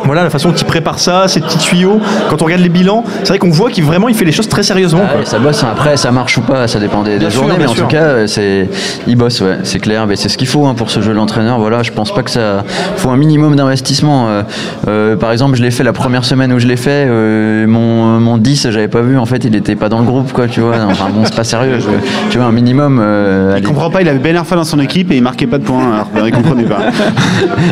[0.05, 3.03] voilà, la façon dont il prépare ça, ses petits tuyaux, quand on regarde les bilans,
[3.23, 5.01] c'est vrai qu'on voit qu'il vraiment il fait les choses très sérieusement.
[5.05, 5.25] Ah, quoi.
[5.25, 7.73] ça bosse, après ça marche ou pas, ça dépend des, des sûr, journées, mais en
[7.73, 7.83] sûr.
[7.87, 8.69] tout cas, euh, c'est,
[9.07, 11.17] il bosse, ouais, c'est clair, mais c'est ce qu'il faut hein, pour ce jeu de
[11.17, 11.59] l'entraîneur.
[11.59, 12.63] Voilà, je pense pas que ça
[12.97, 14.27] faut un minimum d'investissement.
[14.29, 14.41] Euh,
[14.87, 18.19] euh, par exemple, je l'ai fait la première semaine où je l'ai fait, euh, mon,
[18.19, 20.61] mon 10, j'avais pas vu, en fait, il était pas dans le groupe, quoi, tu
[20.61, 20.75] vois.
[20.89, 22.99] Enfin bon, c'est pas sérieux, je- tu vois, un minimum.
[23.01, 25.47] euh, Il allez, comprend pas, il avait Ben Arfa dans son équipe et il marquait
[25.47, 26.05] pas de points.
[26.15, 26.79] Alors, il comprenait pas.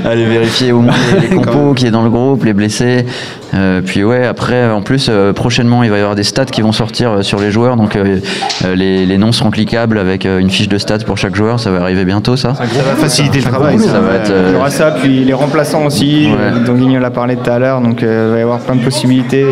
[0.06, 3.06] aller vérifier au moins les, les compos qui est dans le groupe, les blessés.
[3.56, 6.62] Euh, puis ouais, après, en plus, euh, prochainement, il va y avoir des stats qui
[6.62, 7.78] vont sortir euh, sur les joueurs.
[7.78, 7.98] Donc
[8.76, 11.60] les, les noms seront cliquables avec une fiche de stats pour chaque joueur.
[11.60, 12.54] Ça va arriver bientôt, ça.
[12.56, 13.80] Ça va faciliter le travail.
[13.80, 14.32] Ça va être.
[14.50, 16.64] Il y aura ça, puis les remplaçants aussi, Ouais.
[16.66, 18.84] dont Guignol a parlé tout à l'heure, donc euh, il va y avoir plein de
[18.84, 19.46] possibilités.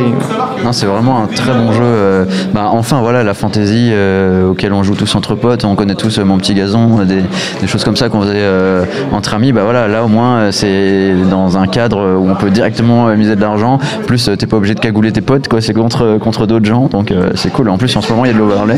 [0.64, 2.28] Non, c'est vraiment un très bon jeu.
[2.54, 5.66] bah, enfin, voilà, la fantasy euh, auquel on joue tous entre potes.
[5.66, 7.24] On connaît tous euh, mon petit gazon, des,
[7.62, 9.52] des choses comme ça qu'on faisait euh, entre amis.
[9.52, 13.36] Bah voilà, là au moins, c'est dans un cadre où on peut directement euh, miser
[13.36, 13.78] de l'argent.
[14.08, 15.62] Plus, euh, t'es pas obligé de cagouler tes potes, quoi.
[15.62, 17.70] C'est contre contre d'autres gens, donc euh, c'est cool.
[17.70, 18.76] En plus, en ce moment, il y a de l'overlay.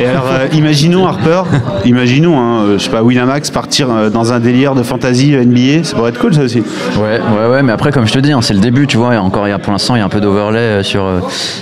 [0.00, 1.42] Et alors, euh, imaginons Harper,
[1.86, 5.44] imaginons, hein, euh, je sais pas, Winamax partir euh, dans un délire de fantasy euh,
[5.44, 6.60] NBA, ça pourrait être cool ça aussi.
[6.60, 9.14] Ouais, ouais, ouais, mais après, comme je te dis, hein, c'est le début, tu vois.
[9.14, 11.04] Et encore, il y a, pour l'instant, il y a un peu d'overlay euh, sur,
[11.04, 11.20] euh,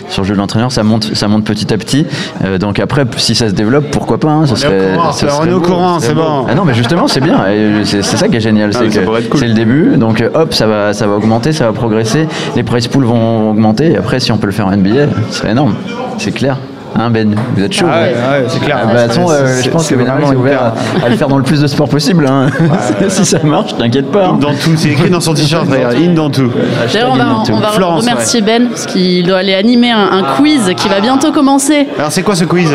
[0.09, 0.72] sur le jeu de l'entraîneur.
[0.72, 2.06] Ça monte, ça monte petit à petit.
[2.44, 5.26] Euh, donc après, si ça se développe, pourquoi pas hein, ça au serait, courant, ça
[5.40, 6.46] on est au courant, ça serait c'est bon.
[6.48, 7.38] Ah non, mais justement, c'est bien.
[7.85, 8.70] C'est ça qui est génial.
[8.74, 9.40] Ah, c'est que cool.
[9.40, 9.96] c'est le début.
[9.96, 12.27] Donc euh, hop, ça va, ça va augmenter, ça va progresser.
[12.57, 13.92] Les price pools vont augmenter.
[13.92, 15.75] Et après, si on peut le faire en NBA, ce serait énorme.
[16.16, 16.57] C'est clair.
[16.98, 18.79] Hein Ben, vous êtes chaud Ah ouais, ouais, c'est clair.
[18.83, 20.72] Ah bah, attends, euh, je pense que Ben vraiment est ouvert
[21.05, 22.26] à, le faire dans le plus de sport possible.
[22.29, 22.46] hein.
[23.09, 24.26] si ça marche, t'inquiète pas.
[24.29, 24.38] hein.
[24.40, 26.50] Dans tout, c'est écrit dans son t-shirt, regarde, in dans tout.
[26.92, 30.22] D'ailleurs, on va, on va Florence, remercier Ben parce qu'il doit aller animer un, un
[30.37, 31.87] quiz qui va bientôt commencer.
[31.98, 32.70] Alors c'est quoi ce quiz?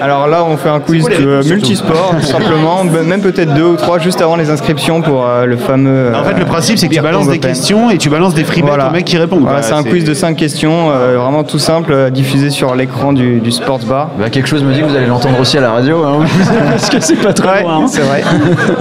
[0.00, 3.76] Alors là, on fait un quiz de multisport, tout simplement, b- même peut-être deux ou
[3.76, 6.12] trois juste avant les inscriptions pour euh, le fameux.
[6.14, 8.44] En fait, le principe, c'est que tu euh, balances des questions et tu balances des
[8.44, 9.46] free bets aux mecs qui répondent.
[9.62, 13.78] C'est un quiz de 5 questions, vraiment tout simple, diffusé sur l'écran du, du sports
[13.86, 14.08] bar.
[14.18, 16.18] Bah, quelque chose me dit que vous allez l'entendre aussi à la radio, hein,
[16.70, 17.82] parce que c'est pas trop Ouais, loin.
[17.82, 17.86] hein.
[17.86, 18.22] c'est vrai.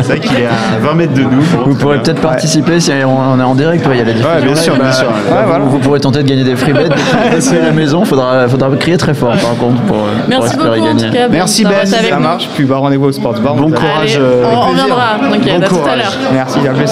[0.02, 1.42] C'est vrai qu'il est à 20 mètres de nous.
[1.66, 4.30] Vous pourrez peut-être participer si on est en direct, il y a la diffusion.
[4.30, 5.08] Ouais, bien sûr, bah, bien sûr.
[5.08, 5.66] bah, Ouais, vous, voilà.
[5.66, 8.06] vous pourrez tenter de gagner des free bets depuis à la maison.
[8.06, 11.08] Faudra, faudra crier très fort par contre pour, pour Merci espérer beaucoup en gagner.
[11.10, 11.28] tout cas.
[11.30, 12.22] Merci, Ben, Ça nous.
[12.24, 13.56] marche, puis bah, rendez-vous au sports bar.
[13.56, 14.16] Bon courage.
[14.16, 14.86] Allez, euh, on, avec on plaisir.
[14.86, 15.06] viendra.
[15.22, 15.98] Donc, Bon à tout à courage.
[15.98, 16.14] l'heure.
[16.34, 16.92] Merci, à plus.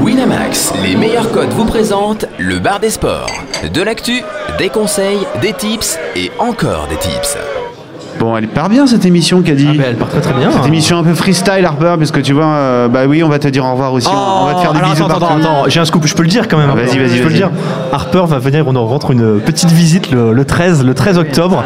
[0.00, 3.30] Winamax, les meilleurs codes vous présentent le bar des sports.
[3.72, 4.22] De l'actu,
[4.58, 7.36] des conseils, des tips et encore des tips.
[8.18, 9.66] Bon, elle part bien cette émission, Caddy.
[9.70, 10.50] Ah, bah, elle part très très bien.
[10.50, 13.38] Cette émission un peu freestyle, Harper, parce que tu vois, euh, bah oui, on va
[13.38, 14.08] te dire au revoir aussi.
[14.08, 15.34] on- on va te faire des alors, bisous attends, partout.
[15.40, 16.70] attends, attends, j'ai un scoop, je peux le dire quand même.
[16.72, 17.50] Ah, vas-y, vas-y, Je peux le dire.
[17.92, 21.64] Harper va venir, on en rentre une petite visite le, le 13, le 13 octobre.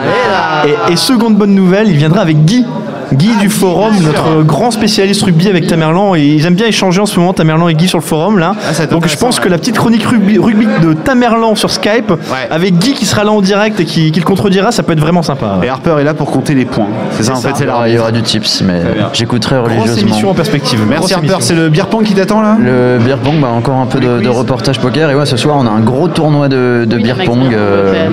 [0.89, 2.65] Et, et seconde bonne nouvelle, il viendra avec Guy.
[3.13, 6.15] Guy du forum, notre grand spécialiste rugby avec Tamerlan.
[6.15, 8.55] Et ils aiment bien échanger en ce moment, Tamerlan et Guy sur le forum là.
[8.69, 12.13] Ah, Donc je pense que la petite chronique rugby, rugby de Tamerlan sur Skype,
[12.51, 15.01] avec Guy qui sera là en direct et qui, qui le contredira, ça peut être
[15.01, 15.59] vraiment sympa.
[15.63, 16.89] Et Harper est là pour compter les points.
[17.13, 17.75] C'est ça, en fait, c'est Il y là.
[17.77, 18.83] aura- il y aura du tips, mais
[19.13, 20.09] j'écouterai Grosse religieusement.
[20.09, 20.81] émission en perspective.
[20.89, 22.57] Merci Grosse Harper, c'est le beer pong qui t'attend là?
[22.61, 25.11] Le beer pong, bah, encore un peu de, de reportage poker.
[25.11, 27.53] Et ouais, ce soir, on a un gros tournoi de, de Oui, beer pong.
[27.55, 28.09] euh,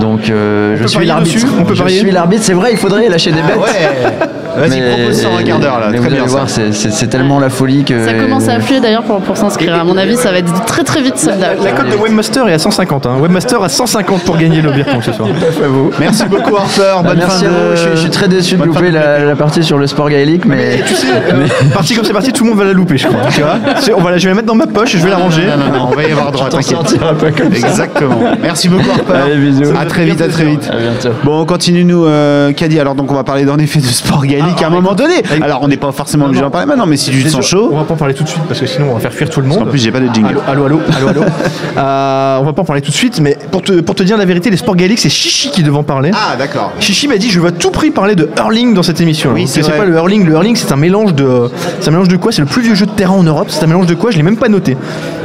[0.00, 1.34] donc, euh, je suis l'arbitre.
[1.34, 1.46] dessus?
[1.58, 2.42] On peut Je suis l'arbitre.
[2.44, 3.56] C'est vrai, il faudrait lâcher des bêtes.
[4.56, 5.86] Vas-y, Mais- propose ça en un quart d'heure là.
[5.90, 6.36] mais Très vous bien allez ça.
[6.36, 8.04] voir, c'est- tellement la folie que.
[8.04, 9.74] Ça commence à affluer d'ailleurs pour, pour s'inscrire.
[9.74, 11.62] À mon avis, ça va être très très vite sold out.
[11.64, 13.06] La cote de Webmaster est à 150.
[13.06, 13.16] Hein.
[13.20, 15.28] Webmaster à 150 pour gagner le beer ce soir.
[16.00, 17.70] Merci beaucoup Harper, Bah, bonne merci fin à vous.
[17.70, 17.76] de...
[17.76, 20.08] Je, suis- je suis très déçu de louper de- la, la partie sur le sport
[20.10, 20.80] gaélique, mais.
[20.86, 23.20] Tu sais, euh, parti comme c'est parti, tout le monde va la louper, je crois.
[23.30, 25.04] Tu vois C'est- on va la, je vais la mettre dans ma poche et je
[25.04, 25.42] vais la ranger.
[25.46, 26.70] Non, non, non, on va y avoir droit, t'inquiète.
[26.76, 27.68] sortiras pas comme ça.
[27.68, 28.18] Exactement.
[28.42, 29.12] Merci beaucoup Harper.
[29.26, 29.72] Allez, bisous.
[29.78, 30.68] À très vite, à très vite.
[30.72, 31.16] À bientôt.
[31.24, 32.78] Bon, on continue nous, euh, Caddy.
[32.80, 35.22] Alors donc on va parler d'en effet de sport gaélique à un moment donné.
[35.42, 37.70] Alors on n'est pas forcément obligé d'en parler maintenant, mais si tu te sens chaud.
[37.72, 39.28] On va pas en parler tout de suite parce que sinon on va faire fuir
[39.30, 39.58] tout le monde.
[39.60, 40.38] qu'en plus j'ai pas de jingle.
[40.46, 41.20] Allô, allô, allô, allô.
[41.76, 44.16] Euh, on va pas en parler tout de suite, mais pour te, pour te dire
[44.16, 46.10] la vérité, les sports gaéliques, c'est Chichi qui devait en parler.
[46.14, 46.72] Ah d'accord.
[46.80, 49.32] Chichi m'a dit je veux à tout prix parler de hurling dans cette émission.
[49.34, 50.24] Oui, c'est pas le hurling.
[50.24, 52.32] Le hurling c'est un mélange de c'est un mélange de quoi?
[52.32, 53.48] C'est le plus vieux jeu de terrain en Europe.
[53.50, 54.10] C'est un mélange de quoi?
[54.10, 54.76] Je l'ai même pas noté.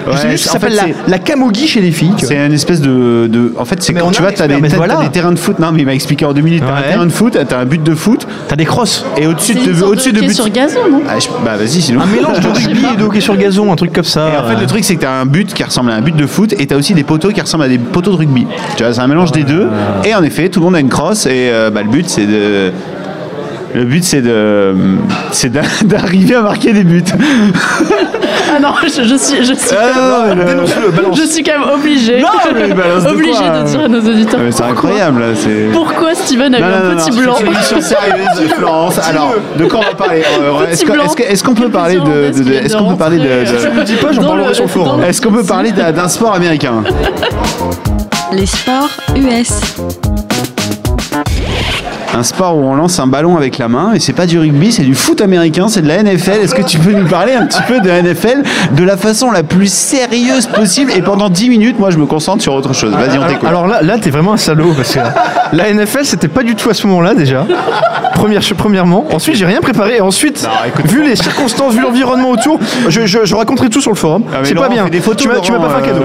[0.07, 2.13] je sais Ouais, juste en ça s'appelle la, la camogie chez les filles.
[2.17, 4.97] C'est une espèce de, de- En fait, c'est quand tu vois, t'as des, voilà.
[4.97, 5.59] des terrains de foot.
[5.59, 6.63] Non, mais il m'a expliqué en deux minutes.
[6.65, 6.89] T'as un Ouais.
[6.89, 9.05] terrain de foot, t'as un but de foot, T'as des crosses.
[9.17, 10.33] Et au-dessus de, une sorte au-dessus de de but.
[10.33, 12.01] sur gazon, non Ah, je- bah vas-y, sinon.
[12.01, 14.29] Un mélange de rugby et de hockey sur gazon, un truc comme ça.
[14.33, 16.15] Et en fait, le truc, c'est que t'as un but qui ressemble à un but
[16.15, 18.47] de foot et t'as aussi des poteaux qui ressemblent à des poteaux de rugby.
[18.77, 19.67] Tu vois, c'est un mélange des deux.
[20.05, 22.25] Et en effet, tout le monde a une crosse et euh, bah, le but, c'est
[22.25, 22.71] de.
[23.73, 24.75] Le but, c'est de,
[25.31, 27.03] c'est d'a- d'arriver à marquer des buts.
[28.53, 32.19] Ah non, je, je suis, je suis, Ah, non, le- je suis quand même obligée,
[32.21, 33.63] Non, mais balance de de euh.
[33.63, 34.39] dire à nos auditeurs.
[34.43, 35.27] Ah, c'est incroyable, là.
[35.35, 35.69] C'est.
[35.71, 38.99] Pourquoi Steven a eu Non, un petit non, blanc C'est une émission sérieuse, Florence.
[39.07, 41.05] Alors, de quoi on va parler Euh, Est-ce que- blanc.
[41.05, 44.11] est-ce que- est-ce qu'on peut parler de, de- de- est-ce qu'on peut parler de, pas,
[44.11, 46.83] j'en parlerai le- sur le Est-ce qu'on peut parler d'un sport américain?
[48.33, 49.59] Les sports US.
[52.13, 54.71] Un sport où on lance un ballon avec la main et c'est pas du rugby,
[54.71, 56.39] c'est du foot américain, c'est de la NFL.
[56.43, 58.43] Est-ce que tu peux nous parler un petit peu de la NFL
[58.75, 62.41] de la façon la plus sérieuse possible et pendant 10 minutes, moi je me concentre
[62.43, 62.91] sur autre chose.
[62.93, 63.47] Vas-y, on t'écoute.
[63.47, 64.99] alors là, là t'es vraiment un salaud parce que
[65.53, 67.45] la NFL c'était pas du tout à ce moment-là déjà.
[68.13, 69.05] Première, premièrement.
[69.13, 69.95] Ensuite, j'ai rien préparé.
[69.97, 70.47] Et ensuite,
[70.85, 74.23] vu les circonstances, vu l'environnement autour, je, je, je raconterai tout sur le forum.
[74.31, 74.87] Ah, c'est pas bien.
[74.89, 76.03] des photos, tu m'as pas fait un cadeau.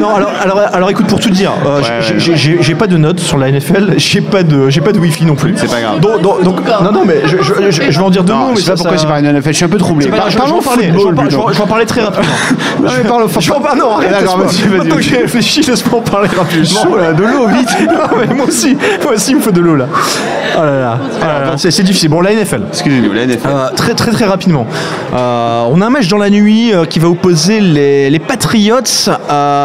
[0.00, 2.74] non, alors, alors, alors écoute, pour tout dire, euh, Ouais, j'ai- ouais, j'ai- j'ai j'ai
[2.74, 5.41] pas de notes sur la NFL, j'ai pas de, j'ai pas de wifi non plus.
[5.56, 6.00] C'est pas grave.
[6.00, 8.38] Donc, donc- donc- non, non, mais je, je- je- je vais en dire deux Non,
[8.38, 8.46] mots.
[8.50, 9.78] je mais sais pas ça- pourquoi ça- j'ai parlé de NFL, je suis un peu
[9.78, 10.06] troublé.
[10.06, 11.52] Je- je vais Parlons en parler, je vais en football, par- je vais en- plutôt.
[11.52, 12.32] je vais en parler très rapidement.
[12.82, 14.88] Non, mais parle- Je vais en parler, non, arrête, D'accord, vas-y, vas-y.
[14.88, 16.82] Que j'ai réfléchi, laisse-moi en parler rapidement.
[16.82, 17.68] chaud, là, de l'eau, vite.
[17.86, 19.86] Non, mais moi aussi, moi aussi, il me faut de l'eau là.
[19.92, 22.08] Oh là là, Oh là là, c'est c'est difficile.
[22.10, 22.62] Bon, la NFL.
[22.68, 23.48] Excusez-nous, la NFL.
[23.48, 24.66] Euh, très très très rapidement.
[25.14, 28.76] Euh, on a un match dans la nuit euh, qui va opposer les, les Patriots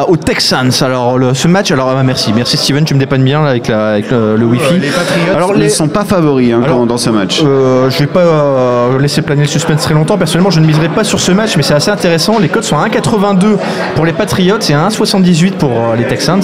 [0.07, 0.71] aux Texans.
[0.81, 3.67] Alors le- ce match, alors ah, merci, merci Steven, tu me dépannes bien là, avec,
[3.67, 4.75] la- avec le, le Wi-Fi.
[4.79, 7.41] Les Patriots alors ne sont pas favoris hein, Alors, dans ce match.
[7.43, 10.17] euh, je vais pas euh, laisser planer le suspense très longtemps.
[10.17, 12.39] Personnellement, je ne miserai pas sur ce match, mais c'est assez intéressant.
[12.39, 13.57] Les codes sont à 1,82
[13.95, 16.41] pour les Patriots et à 1,78 pour euh, les Texans.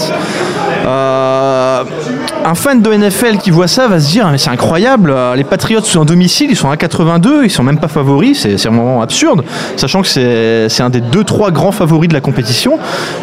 [0.86, 1.84] Euh,
[2.46, 5.44] un fan de NFL qui voit ça va se dire mais c'est incroyable, euh, les
[5.44, 9.02] Patriots sont en domicile, ils sont à 82, ils sont même pas favoris, c'est vraiment
[9.02, 9.44] absurde,
[9.78, 12.78] sachant que c'est un des deux trois grands favoris de la compétition.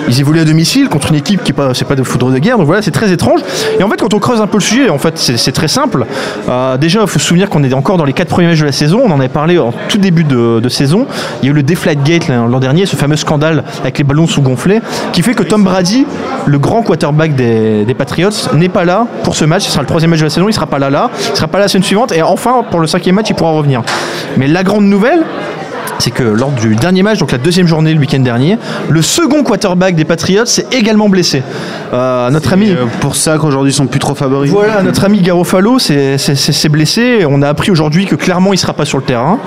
[0.08, 2.56] Ils évoluent à domicile contre une équipe qui est pas pas de foudre de guerre,
[2.56, 3.40] donc voilà c'est très étrange.
[3.78, 6.06] Et en fait quand on creuse un peu le sujet, en fait c'est très simple.
[6.48, 8.66] Euh, déjà il faut se souvenir qu'on est encore dans les quatre premiers matchs de
[8.66, 11.06] la saison, on en avait parlé en tout début de, saison.
[11.42, 14.28] Il y a eu le Deflategate là, l'an dernier, ce fameux scandale avec les ballons
[14.28, 14.80] sous-gonflés,
[15.12, 16.06] qui fait que Tom Brady,
[16.46, 19.64] le grand quarterback des Patriots, n'est pas là pour ce match.
[19.64, 21.48] Ce sera le troisième match de la saison, il sera pas là là, il sera
[21.48, 23.82] pas là la semaine suivante, et enfin pour le cinquième match il pourra revenir.
[24.36, 25.24] Mais la grande nouvelle,
[26.00, 29.42] c'est que lors du dernier match, donc la deuxième journée le week-end dernier, le second
[29.42, 31.42] quarterback des Patriots s'est également blessé.
[31.92, 32.70] Euh, notre ami.
[32.70, 34.50] Euh, pour ça qu'aujourd'hui ils sont plus trop favoris.
[34.50, 36.16] Voilà, notre ami Garofalo s'est
[36.70, 37.24] blessé.
[37.28, 39.38] On a appris aujourd'hui que clairement il sera pas sur le terrain.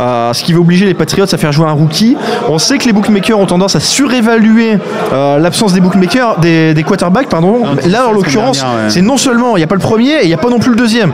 [0.00, 2.16] Euh, ce qui va obliger les Patriots à faire jouer un rookie.
[2.48, 4.78] On sait que les bookmakers ont tendance à surévaluer
[5.12, 7.64] l'absence des bookmakers, des, des quarterbacks, pardon.
[7.64, 8.88] Non, Là, en l'occurrence, ouais.
[8.90, 10.58] c'est non seulement il n'y a pas le premier et il n'y a pas non
[10.58, 11.12] plus le deuxième.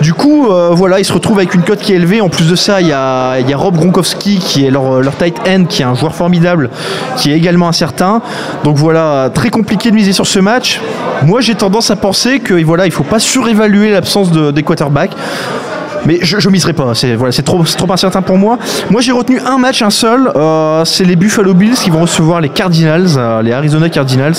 [0.00, 2.20] Du coup, voilà, il se retrouve avec une cote qui est élevée.
[2.20, 5.16] En plus de ça, il y a, il y a Rob Gronkowski Qui est leur,
[5.16, 6.70] tight end, qui est un joueur formidable,
[7.16, 8.22] qui est également incertain.
[8.64, 10.80] Donc voilà, très compliqué de miser sur ce match.
[11.22, 15.12] Moi, j'ai tendance à penser que voilà, il faut pas surévaluer l'absence de, des quarterbacks.
[16.06, 18.58] Mais je, miserai pas, c'est voilà, c'est trop, trop incertain pour moi.
[18.90, 22.40] Moi j'ai retenu un match, un seul, euh, c'est les Buffalo Bills qui vont recevoir
[22.40, 24.34] les Cardinals, euh, les Arizona Cardinals.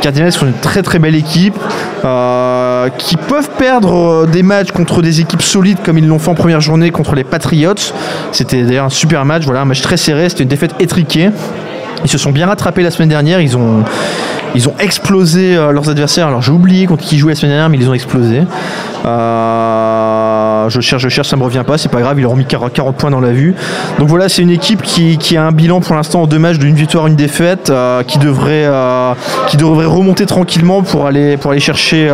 [0.00, 1.56] Cardinals sont une très très belle équipe,
[2.04, 6.34] euh, qui peuvent perdre des matchs contre des équipes solides comme ils l'ont fait en
[6.34, 7.74] première journée contre les Patriots.
[8.32, 11.30] C'était d'ailleurs un super match, voilà, un match très serré, c'était une défaite étriquée.
[12.04, 13.84] Ils se sont bien rattrapés la semaine dernière, ils ont,
[14.54, 16.26] ils ont explosé leurs adversaires.
[16.26, 18.42] Alors j'ai oublié contre qui jouaient la semaine dernière, mais ils ont explosé.
[19.04, 22.36] Euh, je cherche, je cherche, ça me revient pas, c'est pas grave, ils leur ont
[22.36, 23.54] mis 40 40 points dans la vue.
[23.98, 26.74] Donc voilà, c'est une équipe qui, a un bilan pour l'instant en deux matchs d'une
[26.74, 29.12] victoire, une défaite, euh, qui devrait, euh,
[29.48, 32.10] qui devrait remonter tranquillement pour aller, pour aller chercher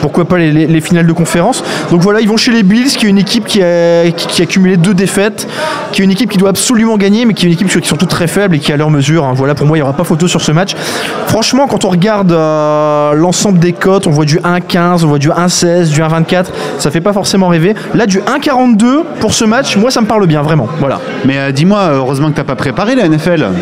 [0.00, 1.62] pourquoi pas les, les- les finales de conférence.
[1.90, 4.46] Donc voilà, ils vont chez les Bills, qui est une équipe qui a, qui, a
[4.46, 5.48] cumulé deux défaites,
[5.92, 7.96] qui est une équipe qui doit absolument gagner, mais qui est une équipe qui sont
[7.96, 9.24] toutes très faibles et qui à leur mesure.
[9.24, 9.32] hein.
[9.34, 10.74] Voilà, pour moi, il n'y aura pas photo sur ce match.
[11.26, 15.90] Franchement, quand on regarde l'ensemble des cotes, on voit du 1,15, on voit du 1,16,
[15.90, 16.46] du 1,24,
[16.78, 17.74] ça fait pas forcément rêver.
[17.94, 20.68] Là, du 1,42 pour ce match, moi, ça me parle bien, vraiment.
[20.80, 21.00] Voilà.
[21.24, 23.46] Mais euh, dis-moi, heureusement que t'as pas préparé la NFL.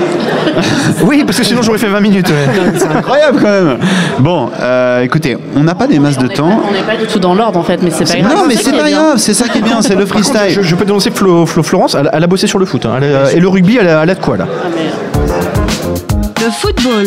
[1.04, 2.28] Oui, parce que sinon, j'aurais fait 20 minutes.
[2.28, 2.72] ouais.
[2.76, 3.78] C'est incroyable quand même.
[4.18, 6.60] Bon, euh, écoutez, on n'a pas des masses de temps.
[6.68, 8.34] On n'est pas du tout dans l'ordre en fait, mais c'est pas grave.
[8.36, 10.50] Non, mais c'est pas grave, c'est ça qui est bien, c'est le freestyle.
[10.50, 12.84] Je, je peux dénoncer Flo, Flo Florence, elle, elle a bossé sur le foot.
[12.86, 12.98] hein.
[13.00, 17.06] Elle et le rugby, elle a, elle a de quoi, là Ah, mais- Le football.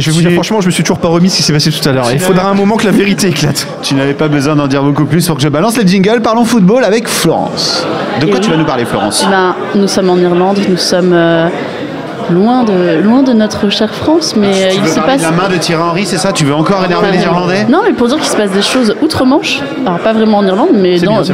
[0.00, 1.70] Je vais vous dire, franchement, je me suis toujours pas remis ce qui s'est passé
[1.70, 2.06] tout à l'heure.
[2.12, 3.66] Il faudra un moment que la vérité éclate.
[3.82, 6.20] Tu n'avais pas besoin d'en dire beaucoup plus pour que je balance les jingles.
[6.22, 7.86] Parlons football avec Florence.
[8.20, 8.52] De quoi Et tu oui.
[8.54, 11.48] vas nous parler, Florence Eh ben, nous sommes en Irlande, nous sommes euh,
[12.30, 15.18] loin, de, loin de notre chère France, mais euh, Tu il veux se passe.
[15.18, 16.32] de la main de Thierry Henry, c'est ça?
[16.32, 17.64] Tu veux encore énerver les Irlandais?
[17.68, 19.60] Non, mais pour dire qu'il se passe des choses outre-Manche.
[19.86, 21.22] Alors, pas vraiment en Irlande, mais dans.
[21.24, 21.32] c'est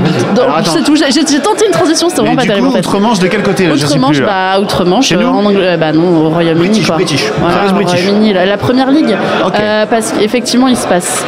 [0.85, 0.97] tout.
[0.97, 5.13] J'ai tenté une transition, c'était vraiment pas terrible outre-Manche, de quel côté Outre-Manche, bah, outre-Manche,
[5.13, 6.83] euh, en Angleterre, bah non, au Royaume-Uni.
[6.89, 7.31] British.
[7.41, 7.73] Voilà.
[7.73, 9.17] Royaume-Uni, la, la première ligue.
[9.59, 11.25] Euh, parce qu'effectivement, il se passe.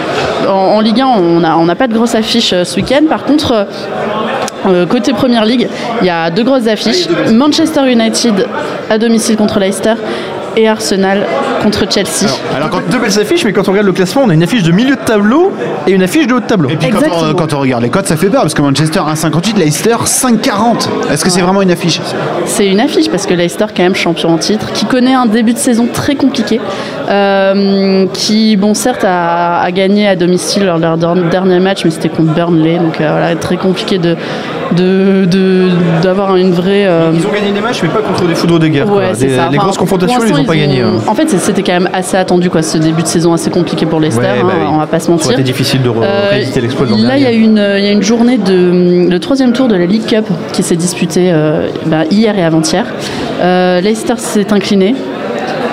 [0.49, 3.03] En, en Ligue 1, on n'a on n'a pas de grosse affiche euh, ce week-end.
[3.09, 3.67] Par contre.
[4.67, 5.69] Euh, côté Première Ligue,
[6.01, 7.09] il y a deux grosses affiches.
[7.33, 8.47] Manchester United
[8.91, 9.95] à domicile contre Leicester
[10.59, 11.25] et Arsenal
[11.63, 12.27] contre Chelsea.
[12.57, 14.65] Alors, quand, deux belles affiches, mais quand on regarde le classement, on a une affiche
[14.65, 15.53] de milieu de tableau
[15.87, 16.69] et une affiche de haut de tableau.
[16.69, 17.35] Et puis quand on, Exactement.
[17.35, 20.89] quand on regarde les codes, ça fait peur parce que Manchester 1,58, Leicester 5,40.
[21.13, 22.01] Est-ce que c'est vraiment une affiche?
[22.47, 25.53] C'est une affiche parce que Leicester, quand même champion en titre, qui connaît un début
[25.53, 26.61] de saison très compliqué,
[27.09, 31.85] euh, qui, bon, certes, a, a gagné à domicile lors de leur der- dernier match,
[31.85, 34.17] mais c'était contre Burnley, donc euh, voilà, très compliqué de
[34.77, 35.69] de- de-
[36.03, 36.87] d'avoir une vraie.
[36.87, 38.91] euh, Ils ont gagné des matchs, mais pas contre des foudres de guerre.
[38.91, 39.49] Ouais, Des- ça.
[39.51, 40.83] les Enfin, grosses confrontations, ils n'ont pas ont- gagné.
[40.83, 40.93] hein.
[41.07, 44.01] En fait, c'était quand même assez attendu, quoi, ce début de saison assez compliqué pour
[44.01, 45.33] Leicester, Ouais, bah hein, on va pas se mentir.
[45.33, 47.37] été difficile de Euh, l'exploit de Là, il y, a dernier.
[47.45, 50.62] une, il y a une journée de le troisième tour de la League Cup qui
[50.62, 52.85] s'est disputée euh, bah, hier et avant-hier.
[53.41, 54.95] Euh, Leicester s'est incliné.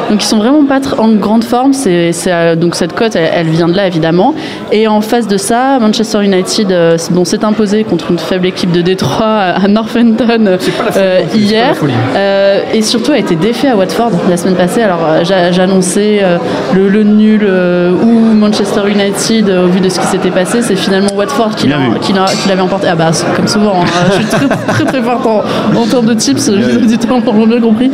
[0.09, 1.73] Donc ils sont vraiment pas en grande forme.
[1.73, 4.33] C'est, c'est, euh, donc cette cote, elle, elle vient de là évidemment.
[4.71, 8.71] Et en face de ça, Manchester United, euh, bon, s'est imposé contre une faible équipe
[8.71, 11.73] de Détroit à Northampton euh, non plus, c'est pas la hier.
[12.15, 14.81] Euh, et surtout a été défait à Watford la semaine passée.
[14.83, 16.37] Alors euh, j'a- j'annonçais euh,
[16.73, 20.61] le, le nul euh, ou Manchester United euh, au vu de ce qui s'était passé.
[20.61, 21.99] C'est finalement Watford qui, Bien l'a- vu.
[22.01, 22.87] qui l'a- qui l'avait emporté.
[22.89, 23.85] Ah bah comme souvent, hein.
[24.09, 25.43] je suis très très très forte en,
[25.79, 26.49] en termes de tips.
[26.49, 27.89] Les auditeurs l'ont bien compris.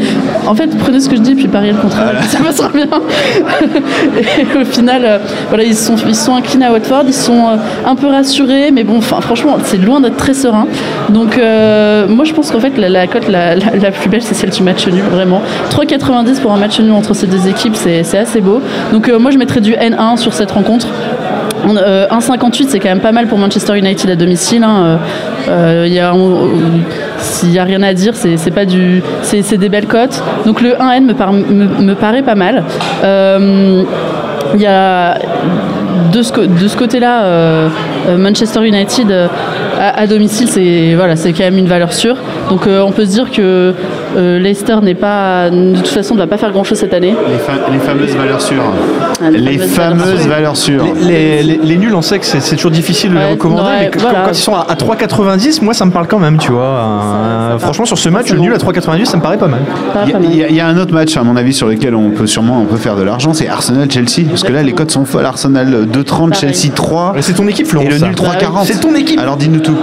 [0.48, 2.01] En fait, prenez ce que je dis puis pariez le contraire.
[2.28, 2.88] Ça passera bien.
[4.40, 5.18] et au final, euh,
[5.50, 7.04] voilà, ils sont ils sont inclinés à Watford.
[7.08, 10.68] Ils sont euh, un peu rassurés, mais bon, franchement, c'est loin d'être très serein.
[11.10, 14.50] Donc euh, moi, je pense qu'en fait, la, cote la, la- plus belle, c'est celle
[14.52, 15.42] du match nul, vraiment.
[15.72, 18.62] 3,90 pour un match nul entre ces deux équipes, c'est assez beau.
[18.94, 20.88] Donc moi, je mettrais du N1 sur cette rencontre.
[21.68, 24.64] On- euh, 1,58 c'est quand même pas mal pour Manchester United à domicile.
[24.64, 24.98] hein.
[25.48, 26.14] Y a-
[27.22, 30.22] S'il n'y a rien à dire, c'est pas du, c'est des belles cotes.
[30.46, 32.64] Donc le 1N me, par- me, me paraît pas mal.
[33.04, 33.84] Euh,
[34.54, 35.18] il y a
[36.12, 37.70] de ce, côté-là, euh,
[38.18, 39.28] Manchester United euh,
[39.80, 42.18] à, domicile, c'est voilà, quand même une valeur sûre.
[42.50, 43.74] Donc on peut se dire que
[44.18, 47.16] euh, Leicester n'est pas, de toute façon, ne va pas faire grand-chose cette année.
[47.30, 48.64] les, fa- les fameuses valeurs sûres.
[49.24, 50.84] Ah, Les fameuses valeurs sûres.
[51.02, 53.90] Les, les- les nuls, on sait que c'est toujours difficile de les recommander, ouais, mais
[53.90, 54.20] que- voilà.
[54.20, 56.62] quand, quand ils sont à, à 3,90, moi ça me parle quand même, tu vois.
[56.64, 58.44] Euh, franchement, sur ce match, le bon.
[58.44, 59.62] nul à 3,90, ça me paraît pas mal.
[60.24, 62.28] Il y, a- y y un autre match, à mon avis, sur lequel on peut
[62.28, 64.28] sûrement on peut faire de l'argent, c'est Arsenal-Chelsea.
[64.30, 65.26] Parce que là, les cotes sont folles.
[65.26, 66.34] Arsenal 2,30, Pareil.
[66.54, 67.14] Chelsea 3.
[67.16, 67.90] Mais C'est ton équipe, Et Florence.
[67.90, 68.66] le nul 3,40.
[68.66, 69.20] C'est ton équipe.
[69.20, 69.76] Alors dis-nous tout.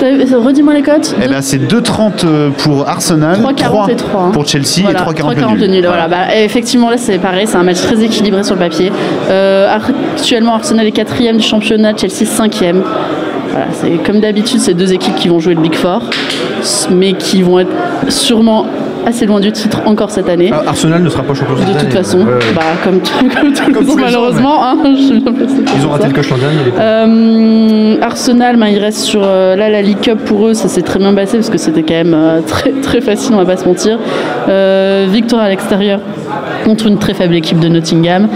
[0.00, 1.14] T'as- Redis-moi les cotes.
[1.22, 2.24] Eh ben, c'est 2,30
[2.58, 4.30] pour Arsenal, 3,40 et 3.
[4.32, 5.84] pour Chelsea Voilà, et 3,40 3,40 le nul.
[5.86, 6.08] Voilà.
[6.08, 7.46] Bah, effectivement, là, c'est pareil.
[7.46, 8.90] C'est un match très équilibré sur le papier.
[9.28, 9.68] Euh,
[10.16, 12.82] actuellement, Arsenal est quatrième du championnat, Chelsea cinquième.
[13.50, 16.02] voilà, c'est comme d'habitude, c'est deux équipes qui vont jouer le Big Four,
[16.90, 17.70] mais qui vont être
[18.08, 18.66] sûrement
[19.06, 20.50] assez loin du titre encore cette année.
[20.52, 21.90] Ah, Arsenal ne sera pas champion cette De toute année.
[21.90, 25.32] façon, Ouais, bah, comme, tout- comme tout le Comme ans, malheureusement, hein, je bien
[25.78, 26.08] Ils ont raté ça.
[26.08, 26.58] le coche l'an dernier.
[26.78, 30.82] Euh, Arsenal, ben, il reste sur euh, là la League Cup pour eux, ça s'est
[30.82, 33.56] très bien passé parce que c'était quand même euh, très très facile, on va pas
[33.56, 33.98] se mentir.
[35.10, 36.00] Victoire à l'extérieur
[36.64, 38.28] contre une très faible équipe de Nottingham.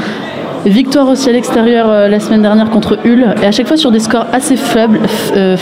[0.64, 3.90] Victoire aussi à l'extérieur euh, la semaine dernière contre Hull et à chaque fois sur
[3.90, 4.98] des scores assez faibles,
[5.36, 5.56] euh,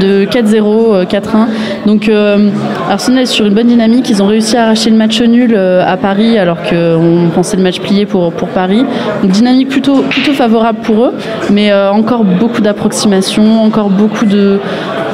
[0.00, 1.48] de 4-0, euh, 4-1.
[1.84, 2.48] Donc euh,
[2.90, 4.08] Arsenal est sur une bonne dynamique.
[4.08, 7.62] Ils ont réussi à arracher le match nul euh, à Paris alors qu'on pensait le
[7.62, 8.84] match plié pour, Paris.
[9.22, 11.14] Donc dynamique plutôt, favorable pour eux,
[11.50, 14.58] mais euh, encore beaucoup d'approximations, encore beaucoup de...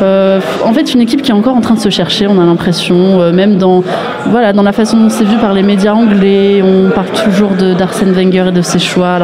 [0.02, 2.44] euh, en fait, une équipe qui est encore en train de se chercher, on a
[2.44, 3.82] l'impression, euh, même dans,
[4.32, 8.52] la façon dont c'est vu par les médias anglais, on parle toujours d'Arsène Wenger et
[8.52, 9.18] de ses choix.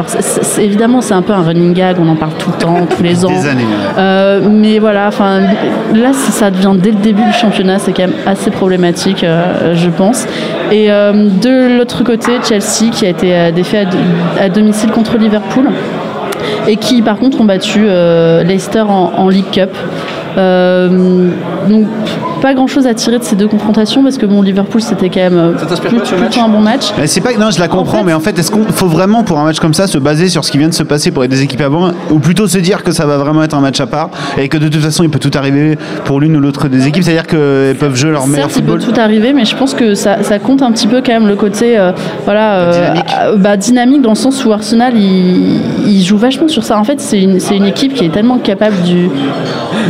[0.59, 3.25] Évidemment, c'est un peu un running gag, on en parle tout le temps, tous les
[3.25, 3.29] ans.
[3.29, 3.63] Des années.
[3.97, 5.41] Euh, mais voilà, enfin,
[5.93, 9.73] là, ça ça devient dès le début du championnat, c'est quand même assez problématique, euh,
[9.75, 10.25] je pense.
[10.71, 13.97] Et euh, de l'autre côté, Chelsea qui a été défait à, do-
[14.39, 15.65] à domicile contre Liverpool
[16.67, 17.81] et qui, par contre, ont battu
[18.45, 19.71] Leicester en, en League Cup.
[20.37, 21.87] Donc,
[22.41, 25.19] pas grand chose à tirer de ces deux confrontations parce que bon, Liverpool c'était quand
[25.19, 26.91] même euh, ce plutôt un bon match.
[26.97, 29.23] Mais c'est pas non, je la comprends, fait- mais en fait, est-ce qu'on faut vraiment
[29.23, 31.21] pour un match comme ça se baser sur ce qui vient de se passer pour
[31.23, 33.79] les deux équipes avant, ou plutôt se dire que ça va vraiment être un match
[33.79, 36.67] à part et que de toute façon il peut tout arriver pour l'une ou l'autre
[36.67, 38.93] des équipes, c'est-à-dire qu'elles peuvent jouer leur meilleur Certes, il peut football.
[38.95, 41.35] tout arriver, mais je pense que ça, ça compte un petit peu quand même le
[41.35, 41.91] côté euh,
[42.25, 43.15] voilà, euh, Dynamique.
[43.21, 46.77] euh, bah, dynamique dans le sens où Arsenal il, il joue vachement sur ça.
[46.79, 49.09] En fait, c'est une, c'est une équipe qui est tellement capable du,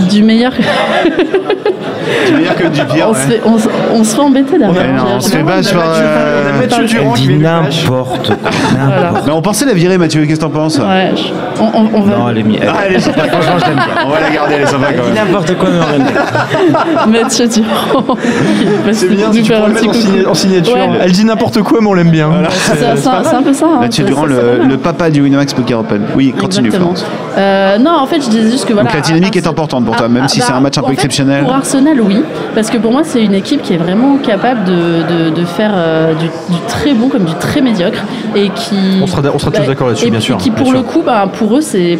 [0.10, 0.54] du meilleur.
[2.26, 3.08] C'est meilleur que du pire.
[3.08, 3.20] on, ouais.
[3.20, 3.58] se fait, on,
[4.00, 4.94] on se fait embêter derrière.
[4.94, 5.84] Non, on se fait bâche par.
[6.60, 7.86] Mathieu Durand qui dit vient du flash.
[7.88, 9.22] n'importe quoi.
[9.26, 10.26] Mais on pensait la virer, Mathieu.
[10.26, 11.12] Qu'est-ce que t'en penses Ouais,
[11.60, 12.60] on, on- on va Non, elle est mise.
[12.68, 13.24] Ah, elle est sympa.
[13.24, 14.06] Franchement, je l'aime bien.
[14.06, 15.26] On va la garder, elle est sympa quand Elle dit même.
[15.28, 17.06] n'importe quoi, mais on l'aime bien.
[17.22, 18.18] Mathieu Durand.
[18.92, 19.94] C'est bien, si tu un le petit mettre en, coucou.
[20.18, 20.76] signa- en signature.
[20.76, 20.90] Ouais.
[21.02, 22.30] Elle dit n'importe quoi, mais on l'aime bien.
[22.50, 23.66] C'est un, peu ça.
[23.66, 23.80] hein.
[23.82, 26.02] Mathieu Durand, le, papa du Winamax Poker Open.
[26.16, 26.72] Oui, continue.
[26.72, 27.06] Florence.
[27.38, 28.90] Euh, non, en fait, je disais juste que voilà.
[28.90, 30.94] Donc la dynamique est importante pour toi, même si bah, c'est un match un peu
[30.94, 31.46] exceptionnel.
[31.72, 32.24] Arsenal, oui,
[32.56, 35.72] parce que pour moi, c'est une équipe qui est vraiment capable de, de, de faire
[35.76, 38.00] euh, du, du très bon comme du très médiocre
[38.36, 39.00] et qui.
[39.04, 40.74] On sera- on sera tous bah, d'accord là-dessus, et- bien et sûr, qui, bien pour
[40.74, 40.88] le sûr.
[40.88, 42.00] coup, bah, pour eux, c'est.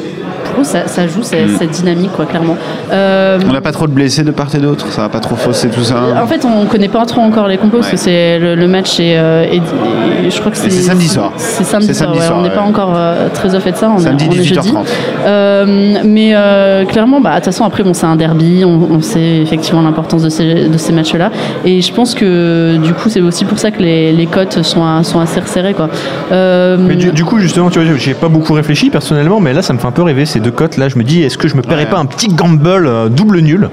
[0.52, 2.58] Pour eux, ça, ça joue cette, cette dynamique, quoi, clairement.
[2.92, 5.36] Euh, On n'a pas trop de blessés de part et d'autre, ça va pas trop
[5.36, 5.96] fausser tout ça.
[6.22, 9.00] en fait, on connaît pas trop encore les compos parce que c'est le, le match
[9.00, 11.32] est, euh, est- est- je crois que c'est c'est samedi soir.
[11.38, 12.10] C'est samedi, soir.
[12.10, 12.56] samedi ouais, soir, on n'est ouais.
[12.56, 13.90] pas encore euh, très au fait de ça.
[13.90, 14.60] On Samedi on est, jeudi.
[14.70, 14.86] 18h30.
[15.26, 18.64] Euh, mais euh, clairement, bah, de toute façon, après, bon, c'est un derby.
[18.66, 21.32] On, on sait effectivement l'importance de ces, de ces matchs-là.
[21.66, 25.04] Et je pense que du coup, c'est aussi pour ça que les, les cotes sont,
[25.04, 25.90] sont assez resserrées, quoi.
[26.32, 29.62] Euh, Mais du, du coup, justement, tu vois, j'ai pas beaucoup réfléchi personnellement, mais là,
[29.62, 30.78] ça me fait un peu rêver ces deux cotes.
[30.78, 31.90] Là, je me dis, est-ce que je me paierais Ouais.
[31.90, 33.70] pas un petit gamble euh, double nul?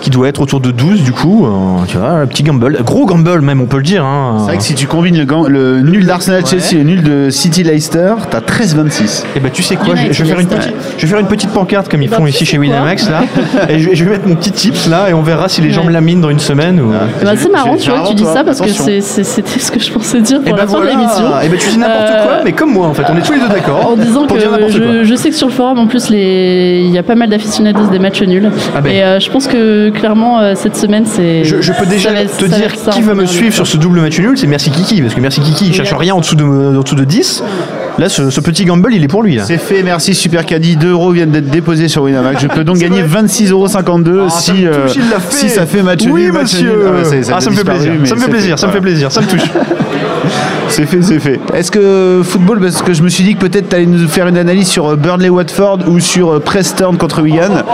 [0.00, 3.06] Qui doit être autour de 12 du coup, euh, tu vois, un petit gamble, gros
[3.06, 4.04] gamble même, on peut le dire.
[4.04, 4.36] hein.
[4.40, 8.14] C'est vrai que si tu combines le, le nul d'Arsenal-Chelsea et le nul de City-Leicester,
[8.30, 9.24] t'as 13-26.
[9.36, 10.56] Et bah tu sais quoi, je, vais faire une Leicester.
[10.72, 13.08] petite, je vais faire une petite pancarte comme ils Eh ben, font ici chez Winamax
[13.10, 13.22] là,
[13.68, 15.70] et je, vais- je vais mettre mon petit tips là et on verra si les
[15.70, 15.88] gens Ouais.
[15.88, 16.92] me laminent dans une semaine ou.
[17.20, 18.84] eh ben, c'est marrant, tu vois, que tu dis ça parce que attention.
[18.84, 21.24] c'est- c'est- c'était ce que je pensais dire Et pour bah la fin de l'émission.
[21.42, 23.32] et bah tu dis n'importe Euh, quoi, mais comme moi en fait, on est tous
[23.32, 23.90] les deux d'accord.
[23.92, 24.80] En disant pour que dire n'importe quoi.
[24.98, 27.28] je, je sais que sur le forum, en plus, les- il y a pas mal
[27.28, 28.50] d'aficionados des matchs nuls.
[28.76, 28.90] Ah ben.
[28.92, 31.44] Et euh, je pense que clairement, euh, cette semaine, c'est.
[31.44, 34.00] Je, je peux déjà va te va dire qui va me suivre sur ce double
[34.00, 36.44] match nul, c'est Merci Kiki, parce que Merci Kiki il cherche rien en dessous de,
[36.44, 37.42] en dessous de 10.
[37.98, 39.42] Là, ce, ce petit gamble, il est pour lui là.
[39.44, 40.76] C'est fait, merci Super Caddy.
[40.76, 42.40] 2 euros viennent d'être déposés sur Winamax.
[42.42, 43.66] Je peux donc gagner 26,52 euros
[44.28, 44.86] Ah, si, euh,
[45.30, 46.32] si ça fait match Oui, nul.
[46.32, 46.70] match monsieur.
[46.70, 46.78] nul.
[46.86, 48.92] Ah, bah, Ah, ça me fait plaisir, ça me fait plaisir, ça me fait voilà.
[48.92, 49.50] plaisir, ça me touche.
[50.68, 51.40] C'est fait, c'est fait.
[51.54, 54.28] Est-ce que football, parce que je me suis dit que peut-être tu allais nous faire
[54.28, 57.64] une analyse sur euh, Burnley-Watford ou sur Preston contre Wigan.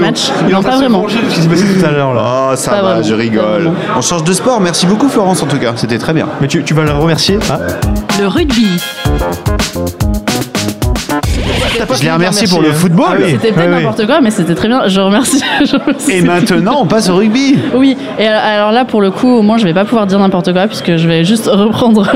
[0.00, 0.21] Match.
[0.46, 1.02] Il est en Non, train pas de se vraiment.
[1.02, 2.50] venger de ce qui s'est passé tout à l'heure là.
[2.52, 3.70] Oh, ça Pas va, vraiment, je rigole.
[3.96, 4.60] On change de sport.
[4.60, 5.72] Merci beaucoup, Florence, en tout cas.
[5.76, 6.28] C'était très bien.
[6.40, 7.38] Mais tu, tu vas le remercier.
[7.50, 7.58] Ah.
[8.20, 8.78] Le rugby.
[11.72, 13.06] Je l'ai remercié pour le football.
[13.10, 13.30] Ah oui.
[13.32, 13.76] C'était peut-être ouais.
[13.76, 14.88] n'importe quoi, mais c'était très bien.
[14.88, 15.42] Je remercie.
[15.64, 16.12] je remercie.
[16.12, 17.58] Et maintenant, on passe au rugby.
[17.74, 20.52] Oui, et alors là, pour le coup, au moins, je vais pas pouvoir dire n'importe
[20.52, 22.08] quoi, puisque je vais juste reprendre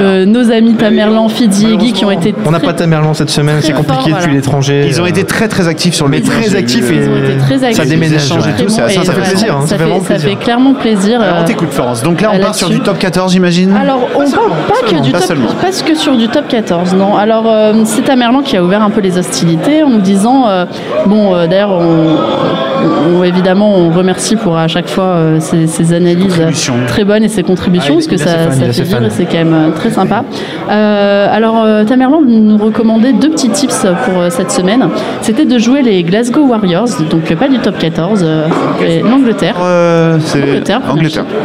[0.00, 2.34] euh, nos amis Tamerlan, Fidi et Guy qui ont été.
[2.44, 4.34] On n'a pas Tamerlan cette semaine, c'est compliqué fort, depuis voilà.
[4.34, 4.84] l'étranger.
[4.88, 7.10] Ils ont été très très actifs sur le mais métier, très actifs et euh, Ils
[7.10, 7.82] ont été très actifs.
[7.82, 11.20] Ça déménage et tout, ça, fait plaisir, hein, ça fait clairement plaisir.
[11.20, 12.02] Alors, on euh, t'écoute, Florence.
[12.02, 15.10] Donc là, on part sur du top 14, j'imagine Alors, on parle pas que du
[15.10, 15.48] Pas top, seulement.
[15.60, 17.16] pas que sur du top 14, non.
[17.16, 20.64] Alors, euh, c'est Tamerlan qui a ouvert un peu les hostilités en nous disant, euh,
[21.06, 25.92] bon, euh, d'ailleurs, on- on- évidemment, on remercie pour à chaque fois euh, ces, ces
[25.92, 26.42] analyses
[26.88, 29.38] très bonnes et ces contributions, Ah, parce que ça, ça fait vivre et c'est quand
[29.38, 30.24] même très sympa.
[30.68, 34.88] Alors, Tamerlan nous recommandait deux petits tips pour cette semaine.
[35.20, 38.46] C'était de jouer les Glasgow Warriors, donc pas du top 14, euh,
[38.80, 39.56] mais l'Angleterre.
[39.62, 40.80] Euh, c'est Angleterre.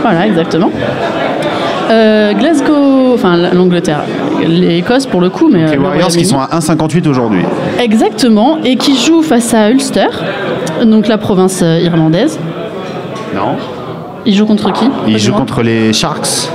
[0.01, 0.69] Voilà, exactement.
[1.89, 4.01] Euh, Glasgow, enfin l'Angleterre,
[4.45, 7.41] l'Écosse pour le coup, mais euh, Les le Warriors qui sont à 1,58 aujourd'hui.
[7.79, 10.07] Exactement, et qui joue face à Ulster,
[10.85, 12.39] donc la province euh, irlandaise.
[13.35, 13.55] Non.
[14.25, 14.85] Ils jouent contre qui?
[15.07, 16.49] Ils jouent contre les Sharks.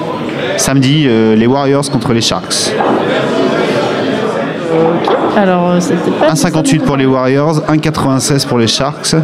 [0.57, 2.73] Samedi, euh, les Warriors contre les Sharks.
[5.37, 6.33] Alors, euh, c'était pas.
[6.35, 9.15] 1,58 pour les Warriors, 1,96 pour les Sharks.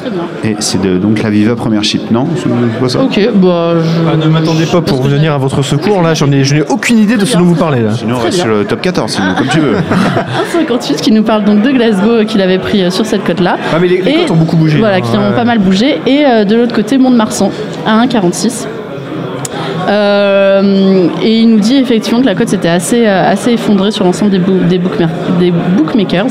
[0.00, 0.22] Très bien.
[0.44, 2.26] Et c'est de, donc la Viva première chip, non?
[2.36, 2.48] C'est
[2.80, 3.00] pas ça?
[3.02, 3.74] Ok, bah.
[3.76, 6.62] je- Ah, ne m'attendez pas pour venir à votre secours, là, j'en ai, je n'ai
[6.62, 7.90] aucune idée de ce dont vous parlez, là.
[7.92, 9.74] Sinon, on reste sur le top 14, sinon, comme tu veux.
[10.68, 13.56] 1,58 qui nous parle donc de Glasgow euh, qu'il avait pris euh, sur cette côte-là.
[13.74, 14.78] Ah, mais les, les Et- cotes ont beaucoup bougé.
[14.78, 16.00] Voilà, hein, qui ont pas mal bougé.
[16.06, 17.50] Et euh, de l'autre côté, Mont-de-Marsan
[17.86, 18.66] à 1,46.
[19.88, 24.30] Euh, et il nous dit effectivement que la cote s'était assez, assez effondrée sur l'ensemble
[24.30, 25.08] des, boo- des, bookmer-
[25.40, 26.26] des bookmakers.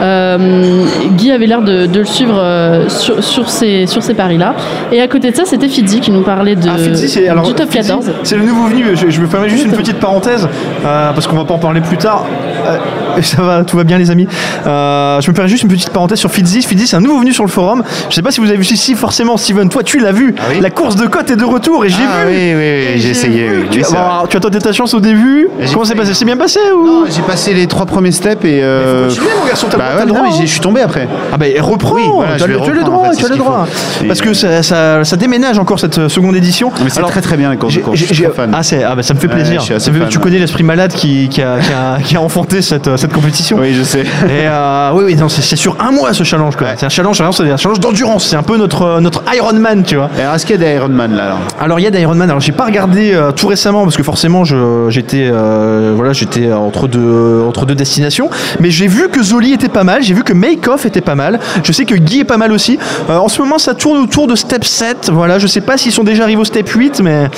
[0.00, 0.84] Euh,
[1.16, 4.54] Guy avait l'air de, de le suivre euh, sur, sur ces, sur ces paris-là.
[4.92, 7.70] Et à côté de ça, c'était Fidzi qui nous parlait de, Ah, alors du top
[7.70, 8.12] Fitzy, 14.
[8.22, 8.84] C'est le nouveau venu.
[8.94, 10.48] Je, je me permets juste une petite parenthèse
[10.84, 12.24] euh, parce qu'on va pas en parler plus tard.
[12.66, 12.76] Euh,
[13.22, 14.28] ça va, tout va bien les amis.
[14.66, 16.62] Euh, je me permets juste une petite parenthèse sur Fitzy.
[16.62, 17.82] Fitzy, c'est un nouveau venu sur le forum.
[18.10, 19.68] Je sais pas si vous avez vu ici forcément, Steven.
[19.68, 20.34] Toi, tu l'as vu.
[20.38, 22.32] Ah oui La course de cote est de retour et j'ai Ah vu.
[22.32, 23.48] oui, oui, oui, j'ai essayé.
[23.48, 23.66] vu oui.
[23.68, 25.48] que Tu, bon, as tenté ta chance au début.
[25.72, 26.14] Comment c'est passé?
[26.14, 27.06] C'est bien passé ou?
[27.08, 28.60] J'ai passé les trois premiers steps et.
[28.62, 29.08] Euh...
[29.08, 30.32] continuer, mon garçon, bah ouais, non, mais hein.
[30.38, 31.08] j'ai- je suis tombé après.
[31.32, 33.08] Ah bah reprends, Oui, voilà, tu as je le, vais tu as le reprendre, droit,
[33.08, 33.66] en fait, tu as c'est le ce qu'il droit.
[33.66, 34.04] faut.
[34.04, 36.70] Et- Parce que ça, ça, ça déménage encore cette euh, seconde édition.
[36.82, 37.96] Mais c'est Alors, très très bien les courses de j'ai- course.
[37.98, 38.50] Je j'ai- suis très fan.
[38.54, 39.60] Ah, c'est- ah bah, ça me fait Ouais, plaisir.
[39.60, 41.98] je suis assez Ça fait- fan, tu connais l'esprit malade qui, qui, a, qui, a,
[42.04, 43.58] qui a enfanté cette, euh, cette compétition.
[43.60, 44.00] Oui, je sais.
[44.00, 46.56] Et euh, oui, oui, non, c'est c'est sur un mois ce challenge.
[46.56, 46.68] quoi.
[46.68, 46.74] Ouais.
[46.76, 48.26] C'est un challenge, vraiment, c'est un challenge d'endurance.
[48.26, 50.10] C'est un peu notre, euh, notre Ironman, tu vois.
[50.18, 51.38] Alors, est-ce qu'il y a des Ironman là alors?
[51.60, 52.28] Alors il y a d'Ironman.
[52.28, 56.52] Alors j'ai pas regardé euh, tout récemment parce que forcément je- j'étais euh, voilà j'étais
[56.52, 58.30] entre deux entre deux destinations.
[58.60, 60.02] Mais j'ai vu que Zoli était pas mal.
[60.02, 61.38] J'ai vu que Make Off était pas mal.
[61.62, 62.80] Je sais que Guy est pas mal aussi.
[63.08, 65.10] Euh, en ce moment ça tourne autour de Step 7.
[65.12, 67.28] Voilà je sais pas s'ils sont déjà arrivés au Step 8 mais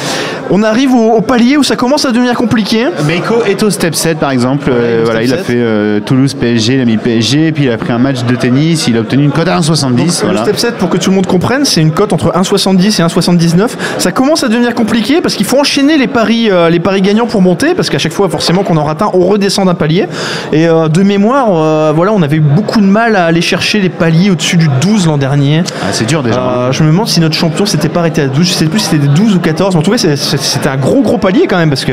[0.51, 2.87] on arrive au, au palier où ça commence à devenir compliqué.
[3.07, 4.71] Meiko est au step 7 par exemple.
[4.71, 5.47] Euh, voilà, il a 7.
[5.47, 8.35] fait euh, Toulouse PSG, il a mis PSG, puis il a pris un match de
[8.37, 9.97] tennis, il a obtenu une cote à 1,70.
[9.97, 10.41] Donc, Voilà.
[10.41, 13.05] Le step 7, pour que tout le monde comprenne, c'est une cote entre 1,70 et
[13.05, 13.69] 1,79.
[13.99, 17.43] Ça commence à devenir compliqué parce qu'il faut enchaîner les paris, les paris gagnants pour
[17.43, 20.07] monter, parce qu'à chaque fois, forcément, qu'on en rate un, on redescend d'un palier.
[20.53, 24.31] Et de mémoire, voilà, on avait eu beaucoup de mal à aller chercher les paliers
[24.31, 25.63] au-dessus du 12 l'an dernier.
[25.83, 26.41] Ah, c'est dur déjà.
[26.41, 28.47] Euh, je me demande si notre champion s'était pas arrêté à 12.
[28.47, 29.75] Je sais plus si c'était des 12 ou 14.
[29.75, 31.93] Mais en tout cas, c'était un gros gros palier quand même parce que.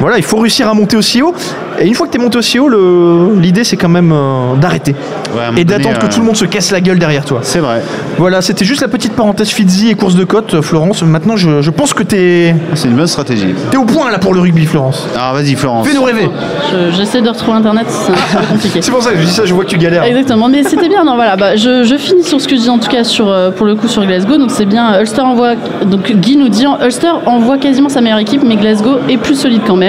[0.00, 1.34] Voilà, il faut réussir à monter aussi haut.
[1.78, 4.54] Et une fois que tu es monté aussi haut, le- l'idée c'est quand même euh,
[4.56, 4.94] d'arrêter.
[5.34, 7.40] Ouais, et d'attendre que euh, tout le monde se casse la gueule derrière toi.
[7.42, 7.82] C'est vrai.
[8.16, 11.02] Voilà, c'était juste la petite parenthèse Fitzy et course de côte, euh, Florence.
[11.02, 13.54] Maintenant, je, je pense que t'es C'est une bonne stratégie.
[13.72, 15.06] es au point là pour le rugby, Florence.
[15.14, 15.86] Alors vas-y Florence.
[15.86, 16.30] Fais-nous rêver.
[16.72, 18.78] Je- J'essaie de retrouver internet, c'est un petit peu compliqué.
[18.86, 20.04] C'est pour ça que je dis ça, je vois que tu galères.
[20.04, 21.04] Exactement, mais c'était bien.
[21.04, 23.26] Non, voilà, bah, je, je finis sur ce que je dis en tout cas sur,
[23.56, 24.38] pour le coup sur Glasgow.
[24.38, 24.98] Donc c'est bien.
[24.98, 25.54] Ulster envoie.
[25.84, 29.60] Donc Guy nous dit Ulster envoie quasiment sa meilleure équipe, mais Glasgow est plus solide
[29.66, 29.85] quand même.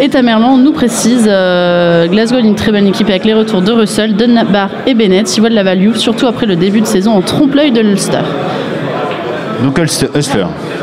[0.00, 3.72] Et Tamerlan nous précise euh, Glasgow a une très bonne équipe avec les retours de
[3.72, 5.36] Russell, Dunbar et Bennett.
[5.36, 8.18] Il voit de la value, surtout après le début de saison en trompe-l'œil de l'Ulster.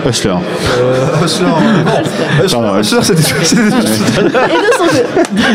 [0.08, 0.34] Hustler.
[1.24, 1.46] Hustler.
[2.44, 3.22] Hustler, Pardon, Hustler, c'était.
[3.44, 5.04] c'était- Et de son côté.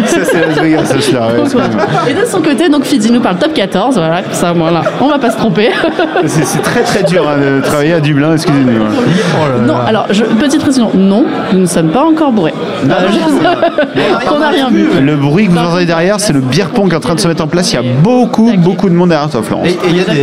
[0.07, 1.19] Ça c'est Las Vegas Hustler.
[1.19, 1.65] ouais, excuse-moi.
[2.09, 5.09] Et de son côté, donc Fidzi nous parle top 14, voilà, comme ça, voilà, on
[5.09, 5.71] va pas se tromper.
[6.27, 8.87] C'est c'est très très dur hein, de travailler à Dublin, excusez-moi.
[9.37, 12.55] Oh Non, alors, je- petite précision, non, nous ne sommes pas encore bourrés.
[12.85, 14.89] Euh, je- on n'a rien vu.
[15.01, 17.21] Le bruit que vous entendez derrière, c'est le beer pong qui est en train de
[17.21, 17.73] se mettre en place.
[17.73, 19.67] Il y a beaucoup, beaucoup de monde derrière toi, Florence.
[19.67, 20.15] Et et il y a des,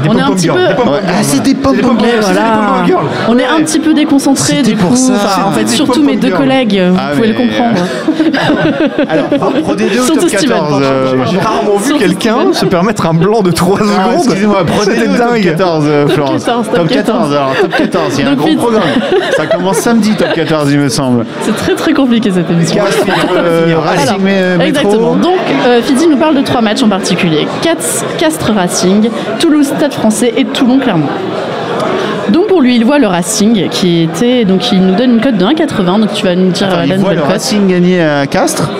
[0.00, 1.00] des On est un pom-pom petit girls, peu- des pom-pom Ouais.
[1.00, 2.56] girls, Ah, c'est des pom-pom C'est des girls, c'est des Voilà.
[2.56, 3.04] pom-pom girls.
[3.28, 4.96] On est un petit peu déconcentrés C'était du pour coup.
[4.96, 5.12] ça.
[5.14, 7.78] Enfin, en fait, surtout mes deux collègues, vous Ah, pouvez le mais, comprendre.
[9.08, 9.28] Alors,
[9.62, 10.84] Pro D2 ou Surtout top Steven, 14 pardon.
[10.84, 14.24] euh, J'ai rarement vu quelqu'un se permettre un blanc de 3 ah, secondes.
[14.26, 15.42] Excusez-moi, Pro C'était D2 ou top dingue.
[15.44, 17.32] 14, euh, Florence 14, top Top 14, 14.
[17.34, 18.82] alors top 14, il y a un gros programme.
[19.36, 21.26] Ça commence samedi, top 14, il me semble.
[21.42, 22.82] C'est très très compliqué cette émission.
[23.36, 25.14] Euh, Racing euh, exactement.
[25.16, 27.46] Donc, euh, Fidzi nous parle de trois matchs en particulier
[28.18, 31.06] Castres Racing, Toulouse Stade Français et Toulon Clermont.
[32.60, 36.00] Lui, il voit le Racing qui était donc il nous donne une cote de 1,80.
[36.00, 37.32] Donc tu vas nous dire Attends, euh, il la voit nouvelle le cote.
[37.32, 38.70] Racing gagner à Castres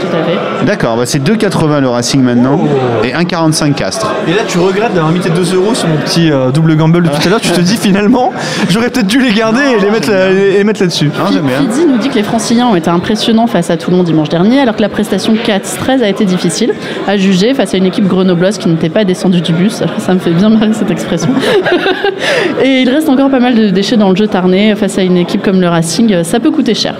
[0.00, 0.66] tout à fait.
[0.66, 2.60] D'accord, bah c'est 2,80 le Racing maintenant
[3.04, 4.12] et 1,45 Castres.
[4.28, 7.02] Et là, tu regrettes d'avoir mis tes 2 euros sur mon petit euh, double gamble
[7.02, 7.40] de tout à l'heure.
[7.40, 8.32] Tu te dis finalement,
[8.68, 11.10] j'aurais peut-être dû les garder et les mettre, là- les mettre là-dessus.
[11.32, 11.58] J'aime bien.
[11.58, 14.76] Fidi nous dit que les Franciliens ont été impressionnants face à Toulon dimanche dernier, alors
[14.76, 16.72] que la prestation 4-13 a été difficile
[17.06, 19.82] à juger face à une équipe grenobloise qui n'était pas descendue du bus.
[19.82, 21.30] Alors, ça me fait bien marrer cette expression.
[22.62, 25.16] Et il reste encore pas mal de déchets dans le jeu tarné face à une
[25.16, 26.22] équipe comme le Racing.
[26.24, 26.94] Ça peut coûter cher.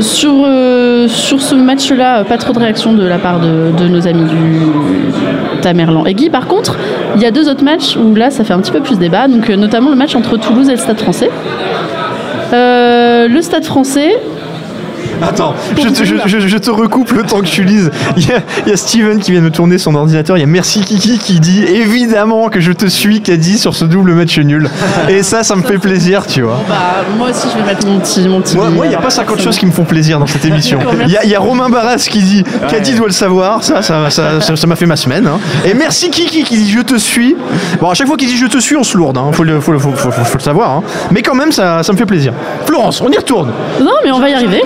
[0.00, 4.06] Sur, euh, sur ce match-là, euh, pas trop de réaction de la part de, nos
[4.06, 6.30] amis du Tamerlan et Guy.
[6.30, 6.76] Par contre,
[7.16, 9.28] il y a deux autres matchs où là, ça fait un petit peu plus débat,
[9.28, 11.30] donc euh, notamment le match entre Toulouse et le Stade français.
[12.52, 14.16] Le Stade français,
[15.28, 17.90] Attends, je te, je- je- je te recoupe le temps que tu lises.
[18.16, 20.36] Il y, a, il y a Steven qui vient de me tourner son ordinateur.
[20.36, 23.84] Il y a Merci Kiki qui dit évidemment que je te suis, Caddy, sur ce
[23.84, 24.68] double match nul.
[25.08, 26.60] Et ça, ça me fait plaisir, tu vois.
[26.68, 28.28] bah, moi aussi je vais mettre mon petit.
[28.28, 30.44] Mon petit Moi, il n'y a pas 50 choses qui me font plaisir dans cette
[30.46, 30.78] émission.
[31.06, 33.62] Il y, a- il y a Romain Barras qui dit Caddy doit le savoir.
[33.64, 35.26] Ça, ça, ça, ça- ça m'a fait ma semaine.
[35.26, 35.38] hein.
[35.64, 37.36] Et merci Kiki qui dit Je te suis.
[37.80, 39.16] Bon, à chaque fois qu'il dit Je te suis, on se lourde.
[39.18, 39.30] Hein.
[39.32, 40.70] Faut, le, faut, le- faut- faut- faut- faut le savoir.
[40.70, 40.82] hein.
[41.10, 42.32] Mais quand même, ça, ça me fait plaisir.
[42.66, 43.50] Florence, on y retourne.
[43.80, 44.62] Non, mais on va y arriver.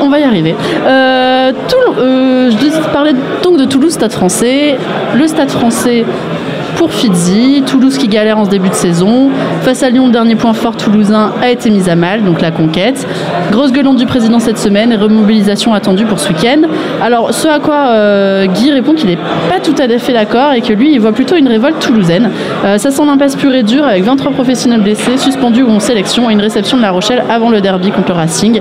[0.00, 0.54] On, va y arriver.
[0.86, 4.76] Euh, Toulon- euh, je parlais donc de Toulouse, Stade français.
[5.14, 6.04] Le Stade français
[6.76, 7.62] pour Fidzi.
[7.66, 9.30] Toulouse qui galère en ce début de saison.
[9.62, 12.50] Face à Lyon, le dernier point fort toulousain a été mis à mal, donc la
[12.50, 13.06] conquête.
[13.50, 16.62] Grosse gueulante du président cette semaine et remobilisation attendue pour ce week-end.
[17.02, 20.60] Alors, ce à quoi euh, Guy répond qu'il n'est pas tout à fait d'accord et
[20.60, 22.30] que lui, il voit plutôt une révolte toulousaine.
[22.64, 26.30] Euh, ça sent l'impasse pure et dure avec 23 professionnels blessés, suspendus ou en sélection
[26.30, 28.60] et une réception de La Rochelle avant le derby contre le Racing.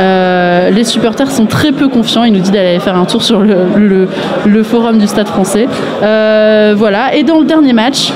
[0.00, 2.24] Euh, les supporters sont très peu confiants.
[2.24, 4.08] Il nous dit d'aller faire un tour sur le,
[4.44, 5.66] le- forum du Stade français.
[6.00, 7.14] Voilà.
[7.14, 8.12] Et dans le dernier match,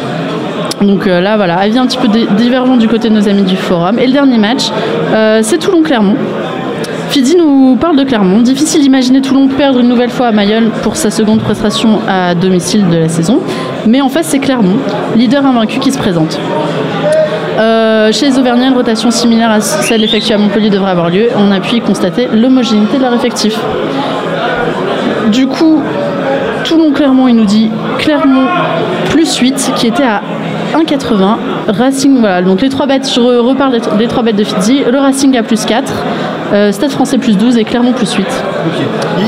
[0.80, 3.43] donc euh, là, voilà, avis un petit peu di- divergent du côté de nos amis
[3.43, 3.99] du forum.
[3.99, 4.70] Et le dernier match,
[5.12, 6.14] euh, c'est Toulon-Clermont.
[7.09, 8.41] Fidi nous parle de Clermont.
[8.43, 12.89] Difficile d'imaginer Toulon perdre une nouvelle fois à Mayol pour sa seconde prestation à domicile
[12.89, 13.41] de la saison.
[13.87, 14.76] Mais en face, c'est Clermont,
[15.16, 16.39] leader invaincu qui se présente.
[17.59, 21.26] Euh, chez les Auvergnats, une rotation similaire à celle effectuée à Montpellier devrait avoir lieu.
[21.37, 23.59] On a pu y constater l'homogénéité de leur effectif.
[25.32, 25.80] Du coup,
[26.64, 28.46] Toulon-Clermont, il nous dit Clermont
[29.10, 30.22] plus 8, qui était à
[30.76, 31.36] 1,80.
[31.68, 34.80] Racing, voilà, donc les trois bêtes, je re- reparle des, trois bêtes de Fidzi.
[34.90, 35.92] Le Racing à plus 4,
[36.52, 38.26] euh, Stade français plus 12 et Clermont plus 8.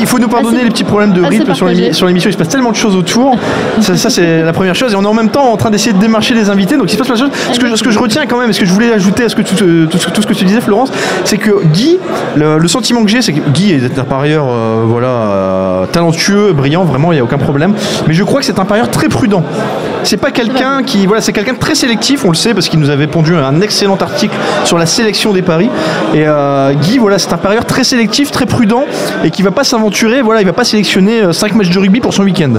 [0.01, 1.67] Il faut nous pardonner Assez- les petits problèmes de assez rythme sur
[2.07, 2.31] l'émission.
[2.31, 3.37] Il se passe tellement de choses autour.
[3.81, 4.93] ça, ça, c'est la première chose.
[4.93, 6.77] Et on est en même temps en train d'essayer de démarcher les invités.
[6.77, 7.31] Donc il se passe plein de choses.
[7.53, 9.25] Ce que, je- ce que je retiens quand même, et ce que je voulais ajouter
[9.25, 10.91] à ce que tout, euh, tout ce- tout ce que tu disais, Florence,
[11.25, 11.99] c'est que Guy,
[12.37, 16.53] le, le sentiment que j'ai, c'est que Guy est un parieur euh, voilà, euh, talentueux,
[16.53, 17.75] brillant, vraiment, il n'y a aucun problème.
[18.07, 19.43] Mais je crois que c'est un parieur très prudent.
[20.07, 21.05] C'est pas quelqu'un qui.
[21.05, 23.97] Voilà, c'est quelqu'un très sélectif, on le sait, parce qu'il nous avait pondu un excellent
[23.97, 25.69] article sur la sélection des paris.
[26.15, 28.85] Et euh, Guy, voilà, c'est un parieur très sélectif, très prudent,
[29.25, 32.15] et qui va pas s'aventurer, voilà, il va pas sélectionner 5 matchs de rugby pour
[32.15, 32.53] son week-end.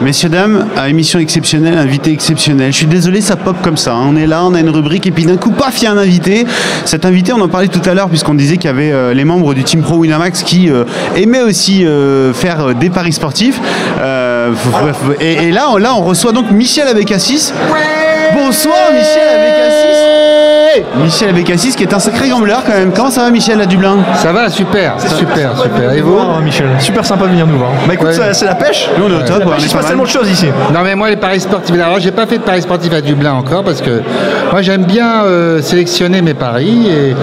[0.00, 2.70] Messieurs, dames, à émission exceptionnelle, invité exceptionnel.
[2.72, 3.94] Je suis désolé, ça pop comme ça.
[3.94, 4.06] hein.
[4.08, 5.92] On est là, on a une rubrique, et puis d'un coup, paf, il y a
[5.92, 6.44] un invité.
[6.84, 9.24] Cet invité, on en parlait tout à l'heure, puisqu'on disait qu'il y avait euh, les
[9.24, 10.84] membres du Team Pro Winamax qui euh,
[11.16, 13.60] aimaient aussi euh, faire euh, des paris sportifs.
[14.00, 14.21] Euh,
[15.20, 17.52] et, et là, on, là, on reçoit donc Michel Abécassis.
[18.34, 20.86] Bonsoir, Michel Abécassis.
[21.02, 22.92] Michel Abécassis, qui est un sacré gambleur quand même.
[22.94, 23.98] Comment ça va, Michel, à Dublin?
[24.16, 25.92] Ça va, super, super, super.
[25.92, 26.66] Et vous Bonsoir, Michel?
[26.78, 27.70] Super sympa de venir nous voir.
[27.86, 28.32] Bah écoute, Ouais.
[28.32, 28.88] c'est la pêche.
[28.98, 30.46] Nous, on est au top, il se pas passe tellement de choses ici.
[30.72, 33.32] Non mais moi les paris sportifs, alors j'ai pas fait de paris sportifs à Dublin
[33.34, 34.00] encore parce que
[34.50, 37.14] moi j'aime bien euh, sélectionner mes paris et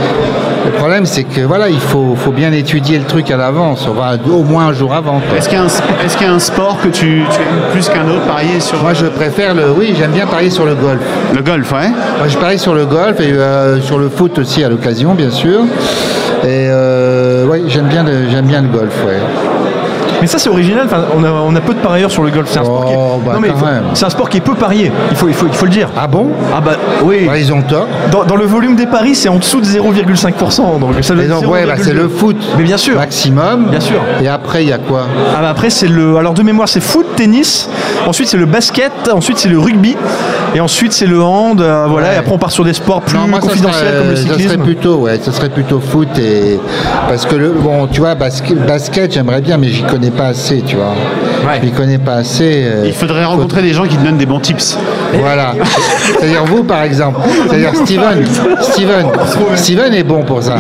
[0.65, 3.93] le problème c'est que voilà il faut, faut bien étudier le truc à l'avance, on
[3.93, 5.21] va au moins un jour avant.
[5.35, 8.59] Est-ce qu'il y, y a un sport que tu, tu aimes plus qu'un autre parier
[8.59, 11.01] sur Moi je préfère le, oui j'aime bien parier sur le golf.
[11.33, 14.63] le golf, ouais Moi je parie sur le golf et euh, sur le foot aussi
[14.63, 15.61] à l'occasion bien sûr.
[16.43, 19.19] Et euh, oui j'aime bien le, j'aime bien le golf, ouais.
[20.21, 20.83] Mais ça, c'est original.
[20.85, 22.49] Enfin, on, a, on a peu de parieurs sur le golf.
[22.51, 22.97] C'est un, sport qui est...
[22.97, 23.83] Oh, bah, non, mais il quand faut- même.
[23.93, 24.91] c'est un sport qui est peu parié.
[25.11, 25.89] Il faut, il faut, il faut le dire.
[25.97, 26.27] Ah bon?
[26.55, 27.25] Ah bah oui.
[27.25, 27.87] Bah, Ils ont tort.
[28.11, 30.79] Dans, dans le volume des paris, c'est en dessous de 0,5%.
[30.79, 31.27] Donc ça ouais
[31.65, 31.83] bah, 0,2.
[31.83, 32.95] c'est le foot Mais bien sûr.
[32.95, 33.67] maximum.
[33.69, 33.99] Bien sûr.
[34.21, 35.05] Et après il y a quoi?
[35.37, 37.69] Ah bah après c'est le alors de mémoire c'est foot, tennis,
[38.07, 39.95] ensuite c'est le basket, ensuite c'est le rugby
[40.55, 42.15] et ensuite c'est le hand euh, voilà Ouais.
[42.15, 44.15] et après on part sur des sports plus Non, moi, ça confidentiels serait- comme le
[44.15, 44.49] Ça cyclisme.
[44.49, 46.59] serait plutôt, ouais, ça serait plutôt foot et
[47.07, 50.61] parce que le bon, tu vois, basket, basket j'aimerais bien, mais j'y connais pas assez,
[50.61, 50.93] tu vois.
[51.47, 51.69] Ouais.
[51.75, 52.63] Connais pas assez.
[52.65, 54.77] euh, Il faudrait rencontrer des gens qui te donnent des bons tips.
[55.19, 55.53] Voilà.
[56.19, 57.19] C'est-à-dire vous, par exemple.
[57.49, 58.25] C'est-à-dire Steven.
[58.61, 59.05] Steven.
[59.55, 60.55] Steven est bon pour ça.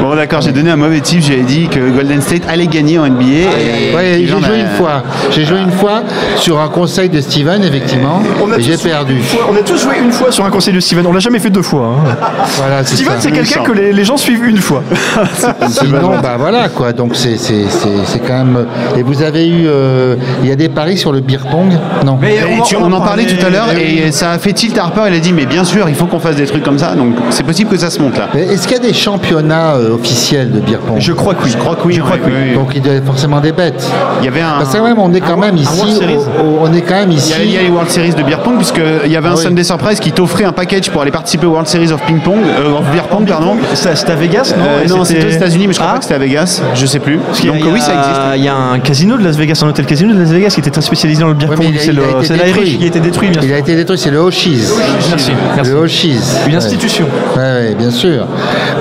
[0.00, 1.20] Bon, d'accord, j'ai donné un mauvais type.
[1.22, 3.24] J'avais dit que Golden State allait gagner en NBA.
[3.24, 5.02] et Ouais, j'ai j'en ai- joué une fois.
[5.30, 6.02] J'ai joué une fois
[6.36, 9.16] sur un conseil de Steven, effectivement, On a et j'ai tous- perdu.
[9.50, 11.06] On a tous joué une fois sur un conseil de Steven.
[11.06, 11.94] On l'a jamais fait deux fois.
[11.96, 12.14] hein.
[12.58, 13.20] Voilà, c'est Steven, ça.
[13.20, 14.82] c'est quelqu'un que les, les gens suivent une fois.
[15.68, 16.92] Sinon, bah voilà quoi.
[16.92, 18.66] Donc c'est c'est- c'est- c'est quand même.
[18.96, 21.72] Et vous avez eu, euh, il y a des paris sur le beer pong?
[22.04, 22.18] Non.
[22.66, 25.02] Tu- on, en parlait tout à l'heure et ça a fait tilt Harper.
[25.08, 26.94] Il a dit mais bien sûr il faut qu'on fasse des trucs comme ça.
[26.94, 28.28] Donc c'est possible que ça se monte là.
[28.34, 30.96] Est-ce qu'il y a des championnats euh, officiels de beer pong?
[30.98, 31.50] Je crois que oui.
[31.52, 31.94] Je crois que oui.
[31.94, 32.54] Je crois que oui.
[32.54, 33.84] Donc il y a forcément des bêtes.
[34.20, 34.58] Il y avait un.
[34.58, 35.68] Parce que même on est quand même ici.
[35.76, 37.30] World Series au- au- on est quand même Il ici.
[37.32, 39.32] y, a, il y a les World Series de beer pong puisqu'il y avait un
[39.32, 39.42] Ah oui.
[39.42, 42.38] Sunday Surprise qui t'offrait un package pour aller participer au World Series of ping pong,
[42.58, 43.56] euh, of beer pong pardon.
[43.74, 45.94] C'est c'était à Vegas, non Euh, non, c'était aux États-Unis, mais je crois Ah.
[45.94, 46.62] pas que c'était à Vegas.
[46.74, 47.14] Je sais plus.
[47.16, 48.20] A- Donc il y a- oui, ça existe.
[48.36, 50.60] Il y a un casino de Las Vegas, un hôtel casino de Las Vegas qui
[50.60, 51.66] était très spécialisé dans le beer pong.
[51.68, 53.56] il C'est il l'Irish qui a été détruit, bien Il sûr.
[53.56, 54.62] a été détruit, c'est le Oshis.
[55.10, 55.70] Merci, merci.
[55.70, 56.20] Le Oshis.
[56.48, 57.06] Une institution.
[57.36, 58.26] Ouais, bien sûr.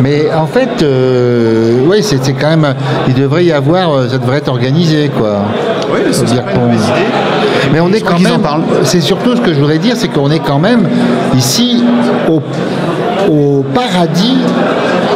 [0.02, 2.74] Mais en fait, euh, oui, c'est c'est quand même.
[3.08, 3.94] Il devrait y avoir.
[3.94, 5.40] euh, Ça devrait être organisé, quoi.
[5.94, 6.72] Oui, Au beer pong.
[7.74, 8.42] Mais on est quand même.
[8.84, 10.88] C'est surtout ce que je voudrais dire, c'est qu'on est quand même
[11.36, 11.84] ici
[12.30, 12.42] au,
[13.32, 14.38] au paradis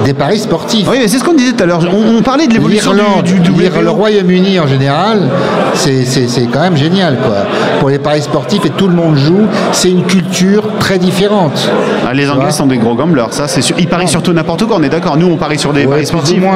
[0.04, 0.88] des paris sportifs.
[0.90, 1.80] Oui, mais c'est ce qu'on disait tout à l'heure.
[1.94, 3.90] On, on parlait de l'évolution L'Irlande, du, du le.
[3.90, 5.30] Royaume-Uni en général,
[5.74, 7.38] c'est c'est- c'est quand même génial quoi.
[7.80, 11.70] Pour les paris sportifs et tout le monde joue, c'est une culture très différente.
[12.08, 13.76] Ah, les Anglais sont des gros gamblers, ça c'est sûr.
[13.80, 15.18] Ils parient surtout n'importe quoi, on est d'accord.
[15.18, 16.38] Nous on parie sur des Ouais, paris sportifs.
[16.38, 16.56] ou moins.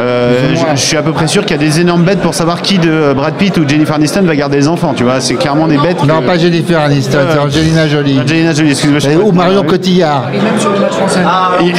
[0.00, 0.74] Euh, ou je, moins.
[0.74, 2.78] je suis à peu près sûr qu'il y a des énormes bêtes pour savoir qui
[2.78, 4.92] de euh, Brad Pitt ou Jennifer Aniston va garder les enfants.
[4.96, 6.04] Tu vois, c'est clairement des bêtes.
[6.04, 8.18] Non, que- pas Jennifer Aniston, c'est Angelina Jolie.
[8.20, 8.98] Angelina Jolie, excuse-moi.
[9.00, 9.66] je sais Et- pas Ou comment- Marion oui.
[9.68, 10.24] Cotillard.
[11.60, 11.72] Il, il-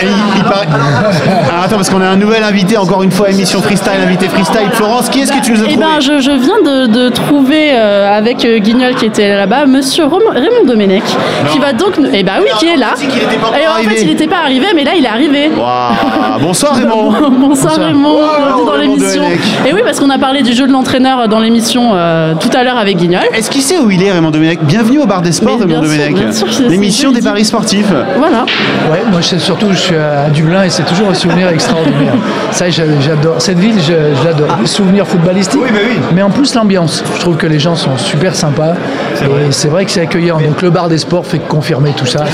[0.78, 4.70] Alors, attends, parce qu'on a un nouvel invité, encore une fois, émission freestyle, invité freestyle.
[4.74, 7.10] Florence, qui est-ce que tu nous as Eh trouvé ben, je, je viens de, de
[7.10, 11.04] trouver euh, avec euh, Guignol qui était là-bas, Monsieur Rom- Raymond Domenech,
[11.52, 11.98] qui va donc.
[11.98, 12.94] nous- Eh ben oui, qui est là.
[13.02, 13.96] était pas encore Et en arrivé.
[13.96, 15.50] fait, il n'était pas arrivé, mais là, il est arrivé.
[15.58, 17.14] Waouh, Bonsoir Raymond.
[17.32, 19.22] Bonsoir Raymond, bienvenue dans Raymond l'émission.
[19.24, 19.40] Domenech.
[19.68, 22.64] Et oui, parce qu'on a parlé du jeu de l'entraîneur dans l'émission euh, tout à
[22.64, 23.22] l'heure avec Guignol.
[23.34, 24.60] Est-ce qu'il sait où il est, Raymond Domenech?
[24.64, 26.14] Bienvenue au bar des sports, Mais Raymond bien sûr, Domenech.
[26.24, 27.88] bien sûr, c'est- L'émission c'est des paris sportifs.
[28.18, 28.46] Voilà.
[28.92, 32.14] Ouais, moi je sais surtout, je suis à Dublin et c'est toujours un souvenir extraordinaire.
[32.52, 33.36] Ça, j'a- j'adore.
[33.42, 34.48] Cette ville, je, je l'adore.
[34.62, 35.98] Les souvenirs footballistiques, Oui, bah oui.
[36.14, 37.04] mais en plus l'ambiance.
[37.16, 38.74] Je trouve que les gens sont super sympas.
[39.22, 40.38] Et c'est vrai que c'est accueillant.
[40.40, 42.26] Donc le bar des sports fait confirmer tout ça.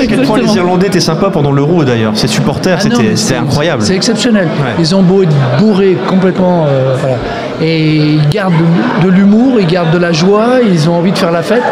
[0.00, 0.54] Les.
[0.56, 2.12] Irlandais étaient sympas pendant l'Euro d'ailleurs.
[2.16, 3.02] Ces supporters, Ah c'était
[3.32, 3.82] mais incroyable.
[3.82, 4.44] C'est exceptionnel.
[4.58, 4.72] Ouais.
[4.78, 6.66] Ils ont beau être bourrés complètement.
[6.68, 7.16] euh, voilà.
[7.60, 8.54] Et ils gardent
[9.00, 11.62] de, de l'humour, ils gardent de la joie, ils ont envie de faire la fête.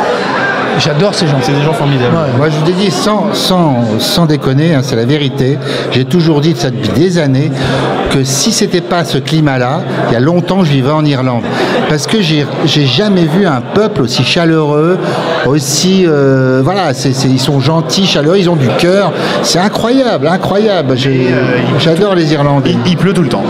[0.78, 1.36] J'adore ces gens.
[1.42, 2.14] C'est des gens formidables.
[2.14, 2.36] Ouais.
[2.36, 5.58] Moi, je vous ai dit, sans, sans, sans déconner, hein, c'est la vérité,
[5.92, 7.50] j'ai toujours dit de ça depuis des années,
[8.10, 11.42] que si c'était pas ce climat-là, il y a longtemps, je vivais en Irlande.
[11.88, 14.98] Parce que j'ai j'ai jamais vu un peuple aussi chaleureux,
[15.46, 16.04] aussi...
[16.06, 16.92] euh, voilà,
[17.24, 19.12] ils sont gentils, chaleureux, ils ont du cœur.
[19.42, 20.96] C'est incroyable, incroyable.
[20.96, 21.28] J'ai-
[21.78, 22.70] J'adore les Irlandais.
[22.86, 23.44] Il, il pleut tout le temps.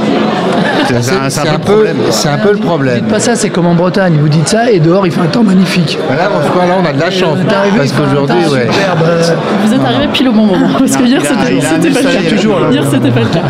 [0.89, 1.97] C'est C'est un, peu le problème.
[1.97, 2.12] quoi.
[2.12, 2.95] c'est un peu le problème.
[3.01, 4.16] Dites pas ça, c'est comme en Bretagne.
[4.20, 5.99] Vous dites ça et dehors il fait un temps magnifique.
[6.11, 7.39] Là, en ce moment-là, on a de la chance.
[7.55, 8.68] Arrivé, Parce qu'aujourd'hui, ouais.
[9.05, 9.22] euh,
[9.64, 10.68] Vous êtes arrivé pile au bon moment.
[10.78, 12.30] Parce que hier, c'était pas le cas.
[12.37, 12.70] toujours, là.
[12.70, 13.41] Hier, c'était pas le cas.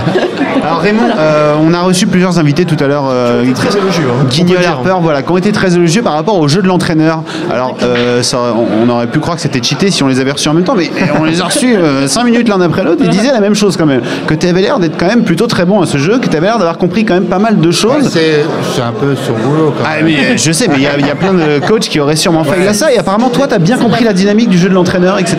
[0.65, 3.05] Alors Raymond, euh, on a reçu plusieurs invités tout à l'heure.
[3.11, 4.05] Euh, Très élogieux.
[4.11, 4.27] hein.
[4.31, 4.59] Guignol.
[4.65, 7.23] Harper, voilà, qui ont été très élogieux par rapport au jeu de l'entraîneur.
[7.51, 10.33] Alors, euh, ça, on, on aurait pu croire que c'était cheaté si on les avait
[10.33, 11.77] reçus en même temps, mais on les a reçus
[12.07, 13.03] 5 minutes l'un après l'autre.
[13.05, 14.01] Ils disaient la même chose quand même.
[14.27, 16.37] Que tu avais l'air d'être quand même plutôt très bon à ce jeu, que tu
[16.37, 18.09] avais l'air d'avoir compris quand même pas mal de choses.
[18.11, 18.45] C'est
[18.75, 20.07] c'est un peu son boulot quand Ah, même.
[20.07, 22.17] mais je sais, mais il y, a- il y a plein de coachs qui auraient
[22.17, 22.93] sûrement failli à ça.
[22.93, 25.37] Et apparemment, toi, tu as bien compris la dynamique du jeu de l'entraîneur, etc.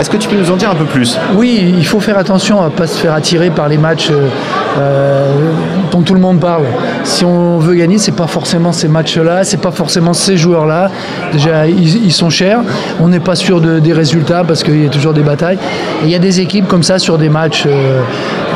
[0.00, 1.18] Est-ce que tu peux nous en dire un peu plus?
[1.36, 4.28] Oui, il faut faire attention à ne pas se faire attirer par les matchs euh,
[4.78, 5.32] euh,
[5.90, 6.64] dont tout le monde parle.
[7.04, 10.90] Si on veut gagner, c'est pas forcément ces matchs-là, c'est pas forcément ces joueurs-là.
[11.32, 12.60] Déjà, ils, ils sont chers.
[13.00, 15.58] On n'est pas sûr de- des résultats parce qu'il y a toujours des batailles.
[16.02, 18.00] Et il y a des équipes comme ça sur des matchs euh,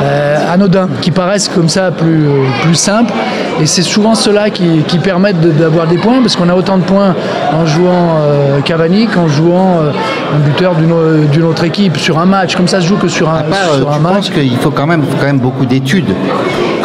[0.01, 2.25] euh, anodins qui paraissent comme ça plus,
[2.63, 3.13] plus simples.
[3.61, 6.77] Et c'est souvent ceux-là qui, qui permettent de- d'avoir des points parce qu'on a autant
[6.77, 7.13] de points
[7.53, 9.91] en jouant euh, Cavani qu'en jouant euh,
[10.35, 12.55] un buteur d'une au- d'une autre équipe sur un match.
[12.55, 14.13] Comme ça se joue que sur un, part, sur un je match.
[14.13, 16.13] pense qu'il faut quand même, faut quand même beaucoup d'études.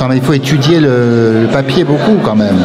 [0.04, 2.58] Quand même, il faut étudier le, le papier beaucoup quand même.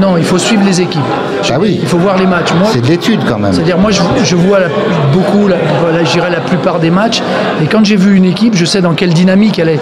[0.00, 1.00] Non, il faut suivre les équipes.
[1.48, 1.78] Ah oui.
[1.80, 2.48] Il faut voir les matchs.
[2.72, 3.52] C'est de l'étude quand même.
[3.52, 4.66] C'est-à-dire, moi, je, je vois la-
[5.12, 7.22] beaucoup, la, voilà, je dirais la plupart des matchs,
[7.62, 9.80] et quand j'ai vu une équipe, je sais dans quelle dynamique elle est.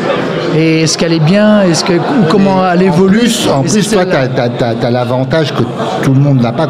[0.57, 3.19] et est-ce qu'elle est bien, est-ce que, ou comment elle évolue?
[3.19, 5.63] plus, en plus c'est toi, tu as, l'avantage que
[6.03, 6.67] tout le monde n'a pas,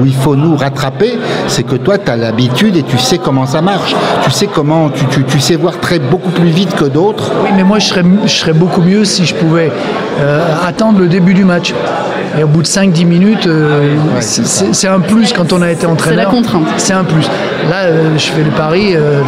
[0.00, 3.46] où il faut nous rattraper, c'est que toi, tu as l'habitude et tu sais comment
[3.46, 3.94] ça marche.
[4.24, 7.30] Tu sais comment, tu, tu- tu sais voir très beaucoup plus vite que d'autres.
[7.44, 9.70] Oui, mais moi, je serais, je serais beaucoup mieux si je pouvais
[10.20, 11.72] euh, attendre le début du match.
[12.38, 15.70] Et au bout de 5-10 minutes, euh, c'est- c'est c'est un plus quand on a
[15.72, 16.26] été entraîneur.
[16.26, 16.62] la contrainte.
[16.76, 17.26] C'est un plus.
[17.68, 19.20] Là, euh, je fais le pari euh,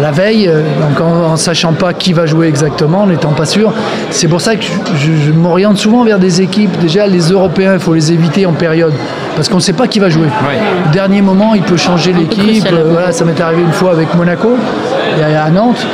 [0.00, 3.46] la veille, euh, donc en, en sachant pas qui va jouer exactement, en n'étant pas
[3.46, 3.72] sûr.
[4.10, 4.70] C'est pour ça que je,
[5.06, 6.78] je- je m'oriente souvent vers des équipes.
[6.78, 8.92] Déjà, les Européens, il faut les éviter en période.
[9.36, 10.26] Parce qu'on ne sait pas qui va jouer.
[10.86, 12.66] Au dernier moment, il peut changer l'équipe.
[12.70, 14.56] Euh, voilà, ça m'est arrivé une fois avec Monaco,
[15.18, 15.86] et à Nantes.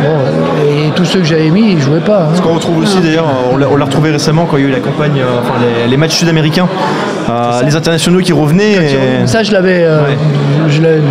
[0.00, 0.08] Bon,
[0.68, 2.22] et tous ceux que j'avais mis, ils jouaient pas.
[2.22, 2.34] hein.
[2.34, 4.68] Ce qu'on retrouve aussi d'ailleurs, on l'a on l'a retrouvé récemment quand il y a
[4.68, 6.68] eu la campagne, euh, enfin les, les matchs sud-américains,
[7.30, 8.72] Euh, les internationaux qui revenaient.
[9.22, 10.16] et- Ça, je l'avais euh, Ouais.
[10.68, 11.02] Je l'avais-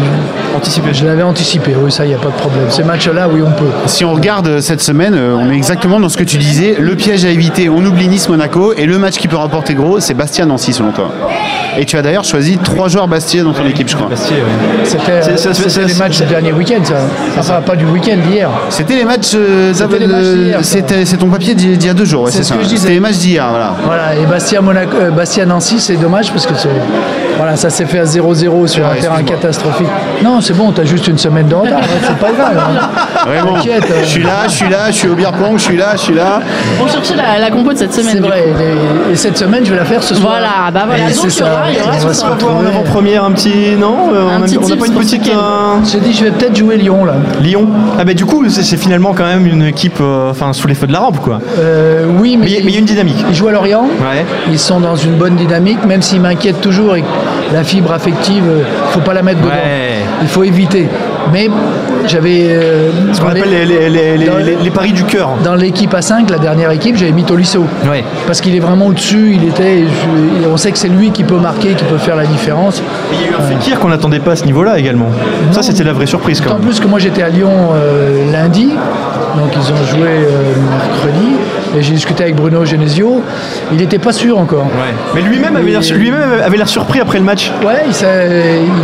[0.55, 0.89] Anticipé.
[0.93, 1.75] je l'avais anticipé.
[1.81, 2.65] Oui, ça, il n'y a pas de problème.
[2.69, 3.65] Ces matchs-là, oui, on peut.
[3.85, 6.75] Si on regarde euh, cette semaine, euh, on est exactement dans ce que tu disais.
[6.79, 8.73] Le piège à éviter, on oublie Nice-Monaco.
[8.75, 11.09] Et le match qui peut rapporter gros, c'est Bastia-Nancy, selon toi.
[11.77, 14.09] Et tu as d'ailleurs choisi trois joueurs Bastia dans ton équipe, je crois.
[14.09, 14.41] Bastia, ouais.
[14.83, 15.21] C'était
[15.81, 16.95] les c'est- matchs du dernier week-end, ça.
[17.39, 18.49] Enfin, pas du week-end, d'hier.
[18.69, 19.31] C'était les matchs.
[19.35, 22.55] euh, c'est ton papier d'il y a deux jours, ouais, C'est c'est ce ça.
[22.55, 22.81] que je disais.
[22.81, 23.73] C'était les matchs d'hier, voilà.
[23.85, 26.69] Voilà, et Bastia, Monaco, euh, Bastia Nancy, c'est dommage parce que c'est-
[27.37, 29.39] voilà, ça s'est fait à 0-0 sur un terrain excuse-moi.
[29.41, 29.87] Catastrophique.
[30.23, 32.57] Non, c'est bon, t'as juste une semaine de retard, ouais, c'est pas grave.
[32.57, 33.25] hein.
[33.25, 33.57] Vraiment.
[33.57, 34.01] Euh.
[34.03, 36.01] Je suis là, je suis là, je suis au beer pong, je suis là, je
[36.01, 36.39] suis là.
[36.81, 38.19] On cherchait la, la compo de cette semaine.
[38.21, 38.45] C'est vrai,
[39.09, 40.33] et, et cette semaine, je vais la faire ce soir.
[40.33, 42.19] Voilà, bah voilà, Et donc il y aura- il y aura on ce va se
[42.19, 42.31] soir.
[42.33, 43.75] On va voir en avant-première un petit.
[43.79, 45.27] Non euh, Un On n'a pas une petite.
[45.27, 47.13] euh, J'ai dit, je vais peut-être jouer Lyon, là.
[47.41, 47.67] Lyon
[47.99, 50.75] Ah, bah du coup, c'est c'est finalement quand même une équipe euh, enfin sous les
[50.75, 51.39] feux de la rampe, quoi.
[51.59, 53.23] Euh, oui, mais, Mais il y a- une dynamique.
[53.29, 53.83] Ils jouent à Lorient.
[53.83, 54.25] Ouais.
[54.49, 57.03] Ils sont dans une bonne dynamique, même s'ils m'inquiètent toujours et
[57.53, 59.47] la fibre affective, euh, faut pas la mettre dedans.
[59.47, 59.99] Ouais.
[60.21, 60.87] Il faut éviter.
[61.33, 61.49] Mais
[62.07, 62.47] j'avais.
[62.49, 65.29] euh, Ce qu'on appelle les, les- les- les- dans- les- les paris du cœur.
[65.43, 67.65] Dans l'équipe A5, la dernière équipe, j'avais mis Tolisso.
[67.89, 68.03] Ouais.
[68.27, 69.83] Parce qu'il est vraiment au-dessus, il était.
[70.51, 72.81] on sait que c'est lui qui peut marquer, qui peut faire la différence.
[73.11, 75.09] Mais il y a eu un Fekir qu'on n'attendait pas à ce niveau-là également.
[75.51, 76.61] Ça, c'était la vraie surprise quand même.
[76.61, 78.69] plus que moi j'étais à Lyon euh, lundi,
[79.37, 81.35] donc ils ont joué euh, mercredi,
[81.77, 83.21] et j'ai discuté avec Bruno Genesio.
[83.71, 84.65] Il n'était pas sûr encore.
[84.65, 84.93] Ouais.
[85.15, 85.83] Mais lui-même avait l'air
[86.43, 87.51] avait surpris après le match.
[87.65, 87.83] Ouais,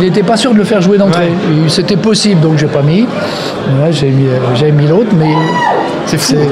[0.06, 1.26] n'était pas sûr de le faire jouer d'entrée.
[1.26, 1.68] Ouais.
[1.68, 3.02] C'était possible, donc j'ai pas mis.
[3.02, 5.32] Ouais, j'ai mis, euh, mis l'autre, mais
[6.06, 6.32] C'est fou.
[6.34, 6.48] c'est-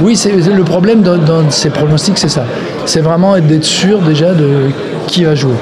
[0.00, 2.44] Oui, c'est le problème dans, dans ces pronostics, c'est ça.
[2.84, 4.70] C'est vraiment d'être sûr déjà de
[5.06, 5.54] qui va jouer.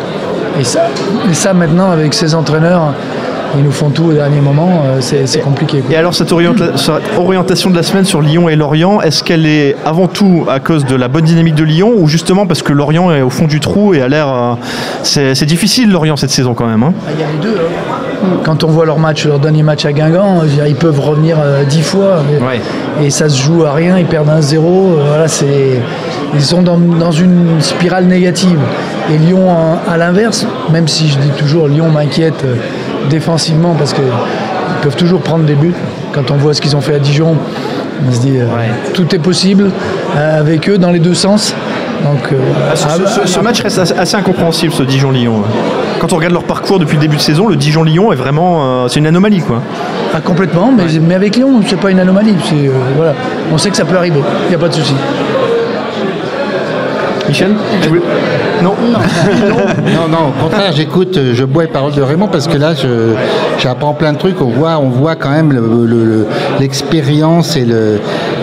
[0.61, 0.89] Et ça,
[1.31, 2.95] et ça maintenant avec ces entraîneurs,
[3.57, 4.83] ils nous font tout au dernier moment.
[4.87, 5.81] euh, C'est compliqué.
[5.81, 5.95] quoi.
[5.95, 9.47] Et alors cette, orienta- cette orientation de la semaine sur Lyon et Lorient, est-ce qu'elle
[9.47, 12.73] est avant tout à cause de la bonne dynamique de Lyon ou justement parce que
[12.73, 14.29] Lorient est au fond du trou et a l'air...
[14.29, 14.55] euh,
[15.03, 16.83] c'est difficile Lorient cette saison quand même.
[16.83, 16.93] hein?
[17.07, 17.57] Ah, Il y a les deux.
[17.61, 18.39] hein.
[18.43, 21.65] Quand on voit leur match, leur dernier match à Guingamp, dire, ils peuvent revenir euh,
[21.65, 22.61] dix fois et, Ouais.
[23.07, 23.99] et ça se joue à rien.
[23.99, 24.97] Ils perdent un zéro.
[24.99, 25.79] euh, Voilà, c'est
[26.35, 28.59] ils sont dans, dans une spirale négative.
[29.13, 29.47] Et Lyon,
[29.87, 32.55] à l'inverse, même si je dis toujours Lyon m'inquiète euh,
[33.11, 34.05] défensivement parce qu'ils
[34.83, 35.75] peuvent toujours prendre des buts.
[36.13, 37.37] Quand on voit ce qu'ils ont fait à Dijon,
[38.09, 38.47] on se dit euh,
[38.93, 39.71] tout est possible
[40.17, 41.55] euh, avec eux dans les deux sens.
[42.05, 42.37] Donc, euh,
[42.71, 45.37] Ah, ce, ce- ce- ce à- match reste assez, incompréhensible ce Dijon-Lyon.
[45.39, 45.45] ouais.
[46.01, 48.85] Quand on regarde leur parcours depuis le début de saison, le Dijon-Lyon est vraiment...
[48.85, 49.63] euh, c'est une anomalie quoi.
[50.13, 52.37] Pas complètement, mais, mais avec Lyon, c'est pas une anomalie.
[52.49, 53.15] c'est, euh, voilà.
[53.53, 54.95] On sait que ça peut arriver, il n'y a pas de souci.
[57.29, 57.55] Michel?
[57.83, 58.03] Tu voulais-
[58.65, 58.75] Non.
[59.95, 62.73] Non, non, au contraire, j'écoute, euh, je bois les paroles de Raymond parce que là,
[63.59, 64.41] j'apprends plein de trucs.
[64.41, 66.27] On voit, on voit quand même le- le- le-
[66.61, 68.01] l'expérience et, le,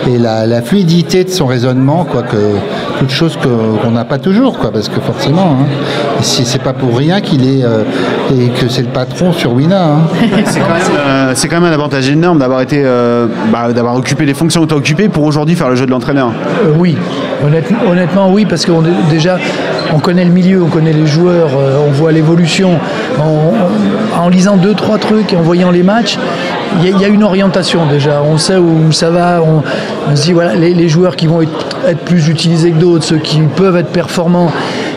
[0.08, 2.36] et la, la fluidité de son raisonnement, quoi, que
[3.02, 5.66] toute chose que- qu'on n'a pas toujours, quoi, parce que forcément, hein,
[6.20, 7.82] si c'est pas pour rien qu'il est euh,
[8.32, 9.82] et que c'est le patron sur Wina.
[9.84, 9.98] hein.
[10.46, 13.96] C'est quand, même, euh, c'est quand même un avantage énorme d'avoir été, euh, bah, d'avoir
[13.96, 16.28] occupé les fonctions que tu as occupées pour aujourd'hui faire le jeu de l'entraîneur.
[16.64, 16.96] Euh, oui,
[17.44, 19.36] Honnête- honnêtement, oui, parce qu'on est- déjà,
[19.92, 22.78] on connaît le milieu, on connaît les joueurs, euh, on voit l'évolution.
[23.18, 23.22] En,
[24.20, 26.18] en- en lisant deux, trois trucs et en voyant les matchs,
[26.80, 28.22] il y, a- une orientation déjà.
[28.22, 29.42] On sait où ça va.
[29.42, 33.40] On, se dit, les, joueurs qui vont être, être plus utilisés que d'autres, ceux qui
[33.40, 34.50] peuvent être performants.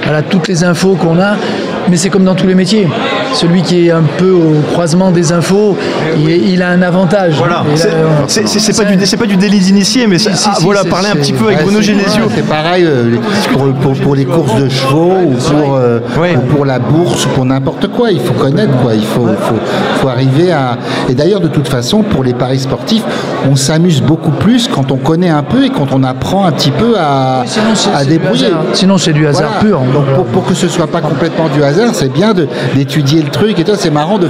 [0.03, 1.35] Voilà, toutes les infos qu'on a.
[1.89, 2.87] Mais c'est comme dans tous les métiers.
[3.33, 5.77] Celui qui est un peu au croisement des infos,
[6.17, 7.33] il, il a un avantage.
[7.37, 11.09] Voilà, c'est- pas, du, pas du délit d'initié, mais Si, si, ah, si, voilà, parler
[11.09, 12.23] un petit peu avec Bruno Genesio.
[12.33, 13.15] C'est pareil euh,
[13.53, 16.35] pour, pour- pour les courses de chevaux ou pour, euh, Ouais.
[16.35, 18.11] ou pour la bourse ou pour n'importe quoi.
[18.11, 18.93] Il faut connaître quoi.
[18.93, 19.55] Il faut, faut,
[19.99, 20.77] faut arriver à.
[21.09, 23.03] Et d'ailleurs, de toute façon, pour les paris sportifs,
[23.49, 26.71] on s'amuse beaucoup plus quand on connaît un peu et quand on apprend un petit
[26.71, 28.47] peu à, Oui, sinon, débrouiller.
[28.73, 29.63] Sinon, c'est du hasard Voilà.
[29.63, 29.79] pur.
[29.93, 32.33] Donc pour, pour que ce soit pas complètement du hasard, c'est bien
[32.75, 33.59] d'étudier le truc.
[33.59, 34.27] Et toi, c'est marrant de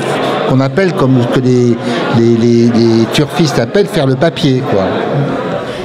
[0.50, 1.75] qu'on appelle comme que les,
[2.18, 4.84] les, les, les turfistes appellent faire le papier, quoi.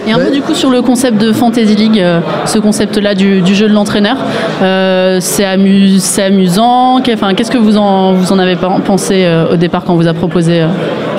[0.08, 3.42] Et un mot du coup sur le concept de Fantasy League, euh, ce concept-là du,
[3.42, 4.16] du jeu de l'entraîneur.
[4.62, 7.00] Euh, c'est amu- c'est amusant.
[7.02, 10.08] Qu'est-ce que vous en, vous en avez pen- pensé euh, au départ quand on vous
[10.08, 10.68] a proposé euh,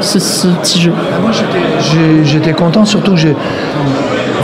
[0.02, 0.94] ce, ce petit jeu?
[1.80, 3.18] J'ai- J'étais content, surtout que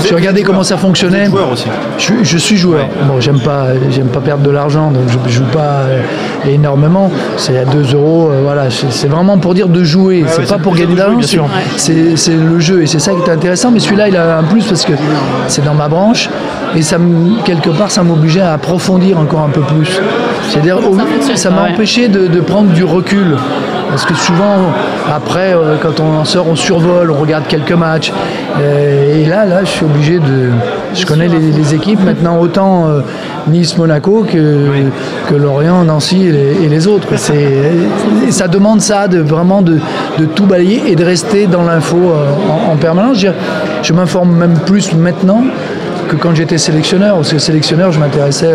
[0.08, 1.26] j'ai regardé comment ça fonctionnait.
[1.26, 1.66] joueur aussi.
[1.98, 2.86] Je, je suis joueur.
[3.08, 6.02] Bon, j'aime pas, j'aime pas perdre de l'argent, donc je joue pas euh,
[6.48, 7.12] énormément.
[7.38, 8.66] C'est à 2 euros, euh, voilà.
[8.70, 10.24] C'est vraiment pour dire de jouer.
[10.24, 11.46] ouais, c'est pas pour gagner de sûr.
[11.78, 13.72] c'est- le jeu et c'est ça qui est intéressant.
[13.72, 14.94] Mais celui-là, il a un plus parce que
[15.48, 16.30] c'est dans ma branche
[16.76, 20.00] et ça, me- quelque part, ça m'obligeait à approfondir encore un peu plus.
[20.50, 20.78] C'est-à-dire,
[21.36, 23.36] ça m'a empêché de, de prendre du recul.
[23.90, 24.74] Parce que souvent,
[25.14, 28.12] après, euh, quand on en sort, on survole, on regarde quelques matchs.
[28.60, 30.50] Euh, et là, là, je suis obligé de.
[30.94, 33.02] Je connais les, les équipes maintenant, autant euh,
[33.48, 34.70] Nice-Monaco que,
[35.30, 37.08] que Lorient, Nancy et les, et les autres.
[37.16, 37.62] C'est,
[38.28, 39.80] et ça demande ça, de vraiment de,
[40.18, 43.20] de tout balayer et de rester dans l'info en, en permanence.
[43.20, 43.30] Je,
[43.84, 45.44] je m'informe même plus maintenant
[46.08, 47.16] que quand j'étais sélectionneur.
[47.16, 48.54] Parce que sélectionneur, je m'intéressais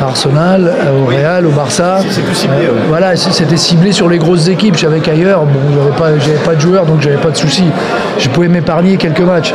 [0.00, 1.98] à Arsenal, euh, au Real, au Barça.
[2.00, 2.80] Plus ciblé, Euh, ouais.
[2.88, 4.76] Voilà, c'était ciblé sur les grosses équipes.
[4.76, 7.64] Je savais qu'ailleurs, bon, j'avais pas, j'avais pas de joueurs, donc j'avais pas de soucis.
[8.18, 9.52] Je pouvais m'épargner quelques matchs.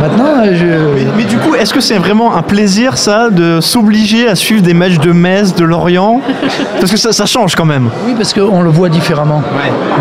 [0.00, 0.64] Maintenant, je.
[0.64, 4.62] Mais, mais du coup, est-ce que c'est vraiment un plaisir, ça, de s'obliger à suivre
[4.62, 6.20] des matchs de Metz, de Lorient?
[6.80, 7.88] Parce que ça, ça change quand même.
[8.06, 9.42] Oui, parce qu'on le voit différemment.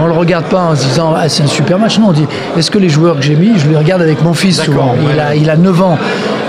[0.02, 2.00] On le regarde pas en se disant ah, c'est un super match.
[2.00, 2.26] Non, on dit
[2.58, 4.96] est-ce que les joueurs que j'ai mis, je les regarde avec mon fils souvent.
[5.14, 5.98] Il, a, il a 9 ans.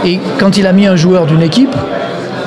[0.05, 1.75] Et quand il a mis un joueur d'une équipe,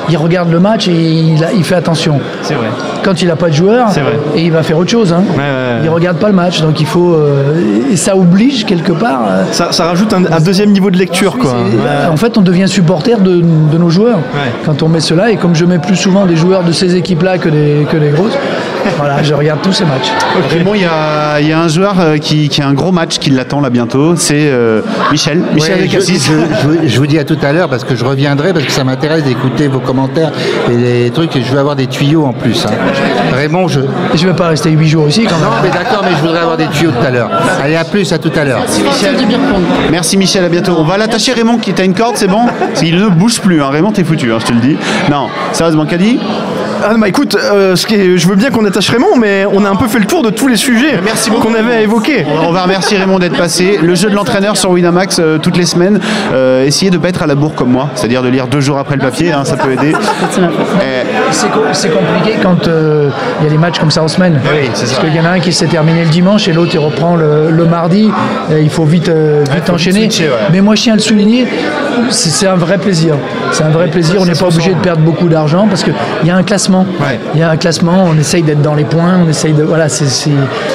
[0.07, 2.19] il regarde le match et il, a- il fait attention.
[2.43, 2.67] C'est vrai.
[3.03, 4.03] Quand il n'a pas de joueur, vrai.
[4.35, 5.11] et il va faire autre chose.
[5.13, 5.23] Hein.
[5.31, 5.79] Ouais, ouais, ouais.
[5.83, 7.13] Il regarde pas le match, donc il faut.
[7.13, 7.55] euh,
[7.91, 9.21] et ça oblige quelque part.
[9.27, 11.55] euh, Ça, ça rajoute un, un deuxième niveau de lecture, quoi.
[12.11, 14.19] En fait, on devient supporter de, de nos joueurs
[14.65, 15.31] quand on met cela.
[15.31, 18.09] Et comme je mets plus souvent des joueurs de ces équipes-là que des, que des
[18.09, 18.37] grosses,
[18.97, 20.11] voilà, je regarde tous ces matchs.
[20.51, 22.91] Raymond, il y a, il y a un joueur euh, qui, qui a un gros
[22.91, 24.15] match qui l'attend là bientôt.
[24.15, 24.81] C'est euh,
[25.11, 25.41] Michel.
[25.53, 26.25] Michel Ouais, je, Cassis.
[26.27, 26.31] je-
[26.61, 28.71] je vous- je vous dis à tout à l'heure parce que je reviendrai parce que
[28.71, 30.31] ça m'intéresse d'écouter vos commentaires
[30.71, 32.65] et les trucs et je veux avoir des tuyaux en plus.
[32.65, 32.71] hein.
[33.33, 33.81] Raymond, je.
[34.13, 35.43] Je vais pas rester 8 jours ici quand même.
[35.45, 37.29] Non, mais d'accord, mais je voudrais avoir des tuyaux tout à l'heure.
[37.63, 38.61] Allez, à plus, à tout à l'heure.
[38.83, 39.15] Michel.
[39.91, 40.73] Merci Michel, à bientôt.
[40.77, 42.41] On va l'attacher Raymond qui t'a une corde, c'est bon?
[42.81, 43.69] Il ne bouge plus, hein.
[43.71, 44.77] Raymond t'es foutu, hein, je te le dis.
[45.11, 46.19] Non, sérieusement, Caddy
[46.83, 49.63] Ah, bah écoute, euh, ce qui est- je veux bien qu'on attache Raymond, mais on
[49.65, 51.47] a un peu fait le tour de tous les sujets Merci beaucoup.
[51.47, 52.25] qu'on avait à évoquer.
[52.47, 53.79] On va- remercier Raymond d'être passé.
[53.81, 55.99] Le jeu de l'entraîneur sur Winamax euh, toutes les semaines.
[56.33, 58.59] Euh, essayez de ne pas être à la bourre comme moi, c'est-à-dire de lire deux
[58.61, 59.93] jours après le papier, hein, ça peut aider.
[61.31, 64.39] C'est co- c'est compliqué quand euh, il y a des matchs comme ça en semaine.
[64.43, 65.01] Oui, c'est Parce ça.
[65.01, 67.51] qu'il y en a un qui s'est terminé le dimanche et l'autre il reprend le,
[67.51, 68.09] le mardi.
[68.51, 70.01] Et il faut vite, euh, vite enchaîner.
[70.01, 70.47] vite switcher, ouais.
[70.51, 71.47] Mais moi je tiens à le souligner,
[72.09, 73.15] c'est c'est un vrai plaisir.
[73.51, 74.15] C'est un vrai plaisir.
[74.19, 75.93] On n'est pas obligé de perdre beaucoup d'argent parce qu'il
[76.25, 76.64] y a un classement.
[76.71, 77.19] Ouais.
[77.33, 78.05] Il y a un classement.
[78.07, 79.19] On essaye d'être dans les points.
[79.25, 79.89] On essaye de voilà.
[79.89, 80.29] c'est c'est-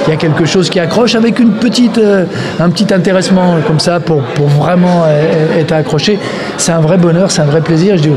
[0.07, 2.25] il y a quelque chose qui accroche avec une petite, euh,
[2.59, 6.19] un petit intéressement comme ça pour, pour vraiment euh, être accroché.
[6.57, 7.31] C'est un vrai bonheur.
[7.31, 7.97] C'est un vrai plaisir.
[7.97, 8.11] Je dis,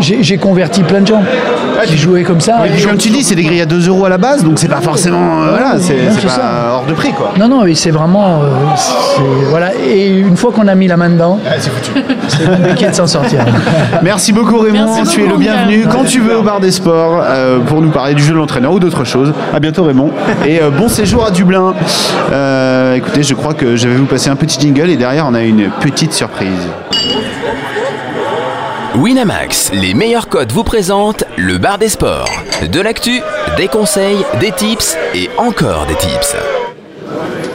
[0.00, 1.22] J'ai converti plein de gens
[1.86, 2.58] qui jouaient comme ça.
[2.86, 4.80] Comme tu dis, c'est des grilles à 2 euros à la base, donc c'est pas
[4.80, 5.42] forcément.
[5.42, 7.32] euh, voilà, c'est pas hors de prix quoi.
[7.38, 8.40] Non, non, c'est vraiment.
[8.42, 8.48] euh,
[9.50, 9.70] voilà.
[9.76, 12.02] Et une fois qu'on a mis la main dedans, c'est foutu.
[12.28, 13.44] c'est compliqué de s'en sortir.
[14.02, 16.70] Merci beaucoup Raymond, Merci tu es le beaucoup, bienvenu quand tu veux au bar des
[16.70, 19.32] sports euh, pour nous parler du jeu de l'entraîneur ou d'autres choses.
[19.54, 20.10] À bientôt Raymond
[20.46, 21.74] et euh, bon séjour à Dublin.
[22.32, 25.34] Euh, écoutez, je crois que je vais vous passer un petit jingle et derrière on
[25.34, 26.48] a une petite surprise.
[29.00, 32.28] Winamax, les meilleurs codes vous présentent le bar des sports.
[32.68, 33.20] De l'actu,
[33.56, 36.34] des conseils, des tips et encore des tips.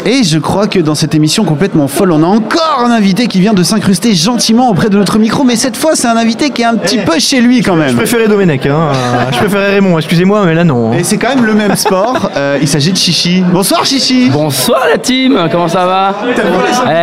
[0.06, 3.40] Et je crois que dans cette émission complètement folle, on a encore un invité qui
[3.40, 6.62] vient de s'incruster gentiment auprès de notre micro, mais cette fois c'est un invité qui
[6.62, 7.96] est un petit peu chez lui quand Je même.
[7.96, 8.90] préférais Domenech, hein.
[9.32, 10.92] je préférais Raymond, excusez-moi, mais là non.
[10.92, 10.96] hein.
[11.00, 12.30] Et c'est quand même le même sport.
[12.36, 13.44] Euh, il s'agit de Chichi.
[13.50, 14.30] Bonsoir Chichi.
[14.30, 16.14] Bonsoir la team, comment ça va?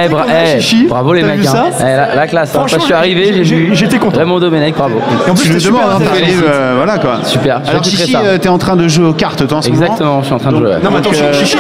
[0.05, 0.85] Eh, bra- eh, Chichi?
[0.87, 1.65] Bravo les mecs, hein.
[1.81, 2.51] Eh, la, la classe.
[2.51, 2.59] hein.
[2.59, 4.19] Franchement, je suis arrivé, j'ai- vu j'étais content.
[4.19, 5.01] Raymond Domenech, bravo.
[5.27, 7.21] En plus, je t'arrives, euh, voilà quoi.
[7.25, 9.71] Super, je Alors Chichi, euh, t'es en train de jouer aux cartes toi en ce
[9.71, 10.75] moment Exactement, je suis en train de jouer.
[10.85, 11.57] Non, mais attends, euh, Chichi,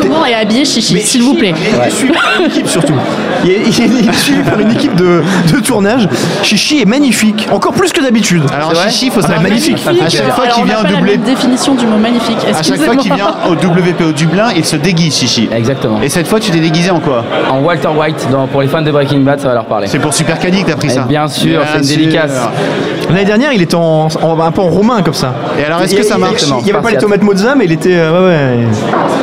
[0.00, 1.54] comment est habillé Chichi, s'il vous plaît.
[1.56, 2.92] Il est suivi par une équipe surtout.
[3.44, 5.22] Il est, il est suivi par une équipe de,
[5.54, 6.06] de tournage.
[6.42, 8.42] Chichi est magnifique, encore plus que d'habitude.
[8.54, 9.78] Alors Chichi, il faut Ah, savoir bah, magnifique.
[9.86, 12.36] À chaque fois qu'il vient au doublé, définition du mot magnifique.
[12.48, 15.48] à chaque fois qu'il vient au WPO Dublin, il se déguise Chichi.
[15.54, 16.00] Exactement.
[16.02, 17.24] Et cette fois, tu t'es déguisé en quoi?
[17.50, 19.86] En Walter White, dans- pour les fans de Breaking Bad, ça va leur parler.
[19.86, 21.02] C'est pour Super Caddy que t'as pris Eh ça.
[21.02, 22.32] bien sûr, c'est une dédicace.
[23.08, 25.32] L'année dernière, il était en, en- un peu en romain comme ça.
[25.58, 27.72] Et alors, est-ce que ça marche Il n'y avait pas les tomates mozza, mais il
[27.72, 27.94] était.
[27.94, 28.68] euh, ouais, ouais.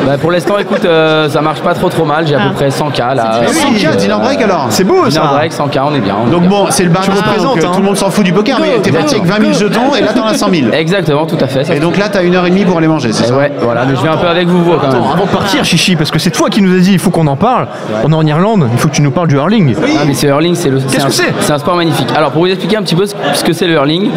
[0.05, 2.25] Bah, pour l'instant, écoute, euh, ça marche pas trop trop mal.
[2.27, 3.39] J'ai à peu près 100K là.
[3.41, 4.67] Mais oui, tiens, Dylan Break alors.
[4.69, 5.21] C'est beau ça.
[5.33, 6.15] break, 100K, on est bien.
[6.23, 6.49] on est Donc bien.
[6.49, 7.71] bon, c'est le bar Tu des sports, représentes, donc, hein.
[7.73, 10.01] tout le monde s'en fout du poker, mais t'es parti avec 20 000 jetons et
[10.01, 10.71] là t'en as 100 000.
[10.73, 11.63] Exactement, tout à fait.
[11.63, 13.35] ça Et donc là, t'as une heure et demie pour aller manger, c'est Et ça
[13.35, 15.03] ouais, voilà, mais je vais un peu avec vous, vous, quand même.
[15.13, 17.27] Avant de partir, Chichi, parce que c'est toi qui nous as dit il faut qu'on
[17.27, 17.67] en parle.
[18.03, 19.75] On est en Irlande, il faut que tu nous parles du hurling.
[19.81, 20.79] Ah, mais c'est hurling, c'est le.
[20.79, 22.07] Qu'est-ce un- que c'est C'est un sport magnifique.
[22.15, 24.09] Alors pour vous expliquer un petit peu ce, que c'est le hurling.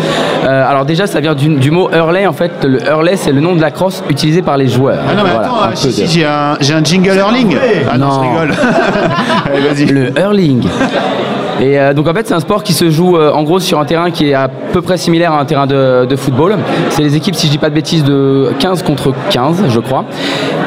[0.45, 2.27] euh, alors déjà, ça vient du, mot hurley.
[2.27, 4.99] En fait, le hurley, c'est le nom de la crosse utilisée par les joueurs.
[5.09, 5.71] Ah non, mais attends,
[6.07, 6.75] j'ai un, j'ai
[7.21, 7.59] jingle hurling.
[7.91, 8.13] Ah non, Non.
[8.23, 8.55] je rigole.
[9.55, 9.87] Allez, vas-y.
[9.87, 10.63] Le hurling.
[11.59, 13.81] Et euh, donc en fait c'est un sport qui se joue euh, en gros sur
[13.81, 16.57] un terrain qui est à peu près similaire à un terrain de, de football.
[16.91, 20.05] C'est les équipes, si je dis pas de bêtises, de 15 contre 15 je crois.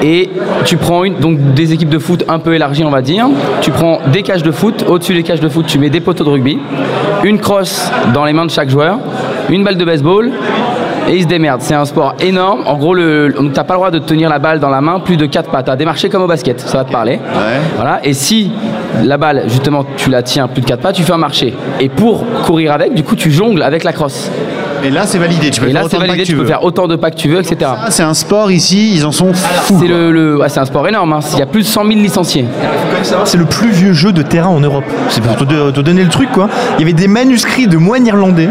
[0.01, 0.31] Et
[0.65, 3.27] tu prends une, donc des équipes de foot un peu élargies on va dire.
[3.61, 6.23] Tu prends des cages de foot, au-dessus des cages de foot tu mets des poteaux
[6.23, 6.57] de rugby,
[7.23, 8.97] une crosse dans les mains de chaque joueur,
[9.51, 10.31] une balle de baseball
[11.09, 11.61] et ils se démerdent.
[11.61, 12.61] C'est un sport énorme.
[12.65, 14.99] En gros, le, donc t'as pas le droit de tenir la balle dans la main
[15.01, 15.63] plus de 4 pas.
[15.63, 17.19] T'as démarché comme au basket, ça va te parler.
[17.75, 17.99] Voilà.
[18.03, 18.51] Et si
[19.03, 21.53] la balle, justement, tu la tiens plus de 4 pas, tu fais un marché.
[21.79, 24.31] Et pour courir avec, du coup, tu jongles avec la crosse.
[24.81, 25.49] Et là, c'est validé.
[25.49, 26.47] Tu peux Et faire là, c'est autant de pas validé, que tu peux veux.
[26.47, 27.69] faire autant de pas que tu veux, etc.
[27.89, 29.77] C'est un sport ici, ils en sont fous.
[29.81, 31.11] C'est le, le- ouais, c'est un sport énorme.
[31.11, 31.19] hein.
[31.33, 32.45] Il y a plus de 100 000 licenciés.
[33.25, 34.85] C'est le plus vieux jeu de terrain en Europe.
[35.09, 36.47] C'est pour te, te donner le truc, quoi.
[36.77, 38.47] Il y avait des manuscrits de moines irlandais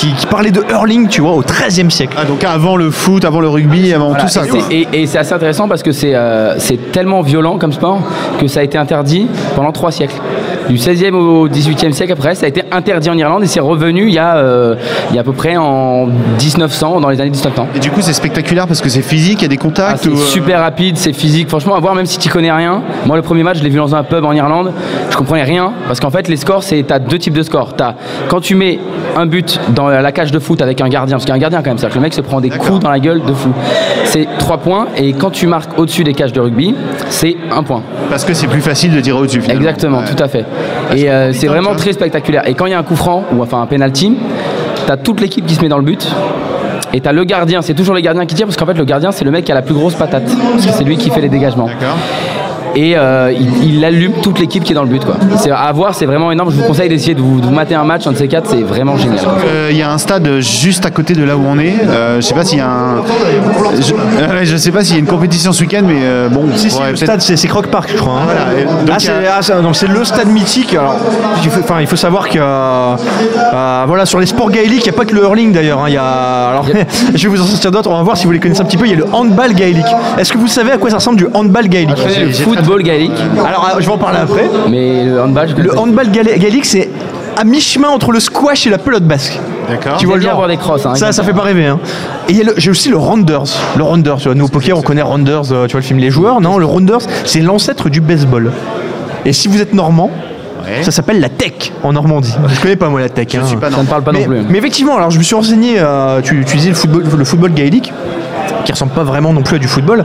[0.00, 2.16] qui, qui parlaient de hurling, tu vois, au XIIIe siècle.
[2.18, 4.42] Ah, donc avant le foot, avant le rugby, avant Voilà, tout ça.
[4.70, 8.00] et Et, et c'est assez intéressant parce que c'est euh, c'est tellement violent comme sport
[8.40, 10.16] que ça a été interdit pendant trois siècles.
[10.70, 14.06] Du 16e au 18e siècle après, ça a été interdit en Irlande et c'est revenu
[14.06, 14.76] il y, a, euh,
[15.10, 17.66] il y a à peu près en 1900, dans les années 1900.
[17.74, 20.04] Et du coup, c'est spectaculaire parce que c'est physique, il y a des Ah, contacts.
[20.04, 21.48] c'est ou, euh, super rapide, c'est physique.
[21.48, 22.82] Franchement, à voir, même si tu connais rien.
[23.04, 24.72] Moi, le premier match, je l'ai vu dans un pub en Irlande.
[25.10, 27.74] Je comprenais rien parce qu'en fait, les scores, c'est t'as deux types de scores.
[27.74, 27.94] T'as
[28.28, 28.78] quand tu mets
[29.16, 31.40] un but dans la cage de foot avec un gardien, parce qu'il y a un
[31.40, 33.32] gardien quand même, c'est-à-dire que le mec se prend des coups dans la gueule de
[33.32, 33.50] fou.
[34.04, 36.76] C'est trois points et quand tu marques au-dessus des cages de rugby,
[37.08, 37.82] c'est un point.
[38.08, 39.40] Parce que c'est plus facile de tirer au-dessus.
[39.40, 39.60] finalement.
[39.62, 40.04] Exactement, Ouais.
[40.16, 40.44] tout à fait.
[40.94, 42.48] Et euh, c'est vraiment très spectaculaire.
[42.48, 44.16] Et quand il y a un coup franc ou enfin un penalty,
[44.86, 46.06] t'as toute l'équipe qui se met dans le but.
[46.92, 49.12] Et t'as le gardien, c'est toujours le gardien qui tire parce qu'en fait le gardien
[49.12, 50.24] c'est le mec qui a la plus grosse patate.
[50.24, 51.68] Parce que c'est lui qui fait les dégagements.
[52.76, 55.04] Et euh, il, il allume toute l'équipe qui est dans le but.
[55.04, 55.16] Quoi.
[55.38, 56.50] C'est, à voir, c'est vraiment énorme.
[56.50, 58.48] Je vous conseille d'essayer de vous, de vous mater un match, un de ces quatre,
[58.50, 59.18] c'est vraiment génial.
[59.46, 61.74] Euh, Il y a un stade juste à côté de là où on est.
[61.88, 63.02] Euh, je sais pas s'il y a un.
[63.80, 66.44] Je, je sais pas s'il y a une compétition ce week-end, mais euh, bon.
[66.54, 68.14] Si, si, le stade, c'est c'est Croc Park, je crois.
[68.14, 68.24] hein.
[68.24, 70.74] Voilà, et donc Ah, c'est ah, c'est- le stade mythique.
[70.74, 70.94] Alors,
[71.42, 72.38] il faut, enfin, il faut savoir que
[73.86, 75.80] voilà, sur les sports gaéliques, il n'y a pas que le hurling d'ailleurs.
[75.80, 75.84] hein.
[75.88, 76.66] Il y a, alors,
[77.14, 77.90] je vais vous en sortir d'autres.
[77.90, 78.86] On va voir si vous les connaissez un petit peu.
[78.86, 79.84] Il y a le handball gaélique.
[80.18, 81.96] Est-ce que vous savez à quoi ça ressemble du handball gaélique?
[82.60, 83.12] Football gaélique,
[83.46, 84.48] Alors, euh, je vais en parler après.
[84.68, 86.88] mais le handball, je Le handball gaélique, c'est
[87.36, 89.38] à mi-chemin entre le squash et la pelote basque.
[89.68, 89.96] D'accord.
[89.98, 91.66] Tu vois le bien genre avoir des crosses, hein, Ça, ça fait pas rêver.
[91.66, 91.78] Hein.
[92.28, 93.44] Et j'ai aussi le Rounders.
[93.76, 95.98] Le Rounders, tu vois, nous au poker, on connaît Rounders, euh, tu vois le film
[96.00, 96.40] Les Joueurs.
[96.40, 98.50] Non, le Rounders, c'est l'ancêtre du baseball.
[99.24, 100.10] Et si vous êtes normand,
[100.66, 100.82] Ouais.
[100.82, 102.34] ça s'appelle la tech en Normandie.
[102.54, 103.28] Je connais pas moi la tech.
[103.32, 103.46] Je hein.
[103.46, 104.42] suis pas Ça ne parle pas mais, non plus.
[104.50, 107.52] mais effectivement, alors je me suis renseigné, euh, tu, tu disais le football, le football
[107.54, 107.92] gaélique
[108.64, 110.04] qui ressemble pas vraiment non plus à du football.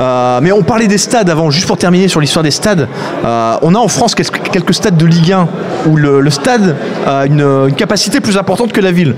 [0.00, 2.88] Euh, mais on parlait des stades avant, juste pour terminer sur l'histoire des stades.
[3.24, 5.48] Euh, on a en France quelques, stades de Ligue 1
[5.86, 6.76] où le, stade
[7.06, 9.14] a une, capacité plus importante que la ville.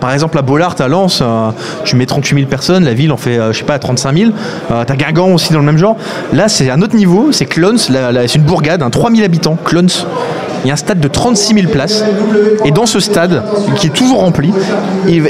[0.00, 1.50] Par exemple à Bollard, à Lens, euh,
[1.84, 4.30] tu mets 38 000 personnes, la ville en fait, je sais pas, 35 000.
[4.72, 5.96] Euh, T'as Guingamp aussi dans le même genre.
[6.32, 9.86] Là, c'est un autre niveau, c'est la- c'est une bourgade, un 3 000 habitants, Clons.
[10.66, 12.02] Il y a un stade de 36 000 places.
[12.64, 13.40] Et dans ce stade,
[13.76, 14.52] qui est toujours rempli,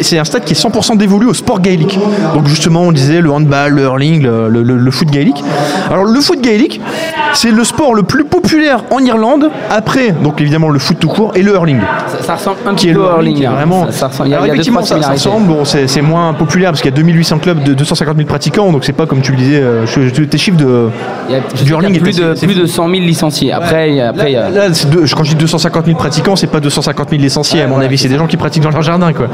[0.00, 1.98] c'est un stade qui est 100% dévolu au sport gaélique.
[2.32, 5.44] Donc justement, on disait le handball, le hurling, le, le- le- le foot gaélique.
[5.90, 6.80] Alors le foot gaélique,
[7.34, 11.32] c'est le sport le plus populaire en Irlande, après, donc évidemment le foot tout court,
[11.34, 11.80] et le hurling.
[12.08, 13.46] Ça, ça ressemble un Qui petit est peu au hurling, hurling.
[13.46, 13.50] hein.
[13.52, 13.84] vraiment...
[13.86, 15.46] Ça, ça ressemble- il y a, Alors il y a deux, effectivement, ça, ressemble.
[15.48, 18.84] Bon, c'est moins populaire parce qu'il y a 2800 clubs de 250 000 pratiquants, donc
[18.86, 20.88] c'est pas comme tu le disais, euh, je- tes chiffres de,
[21.28, 23.52] a, du qu'il y a hurling plus, de, plus de 100 000 licenciés.
[23.52, 24.68] Après, a- après y a- Là,
[25.14, 28.08] quand je dis 250 000 pratiquants, c'est pas 250 000 licenciés, à mon avis, c'est
[28.08, 29.26] des gens qui pratiquent dans leur jardin, quoi.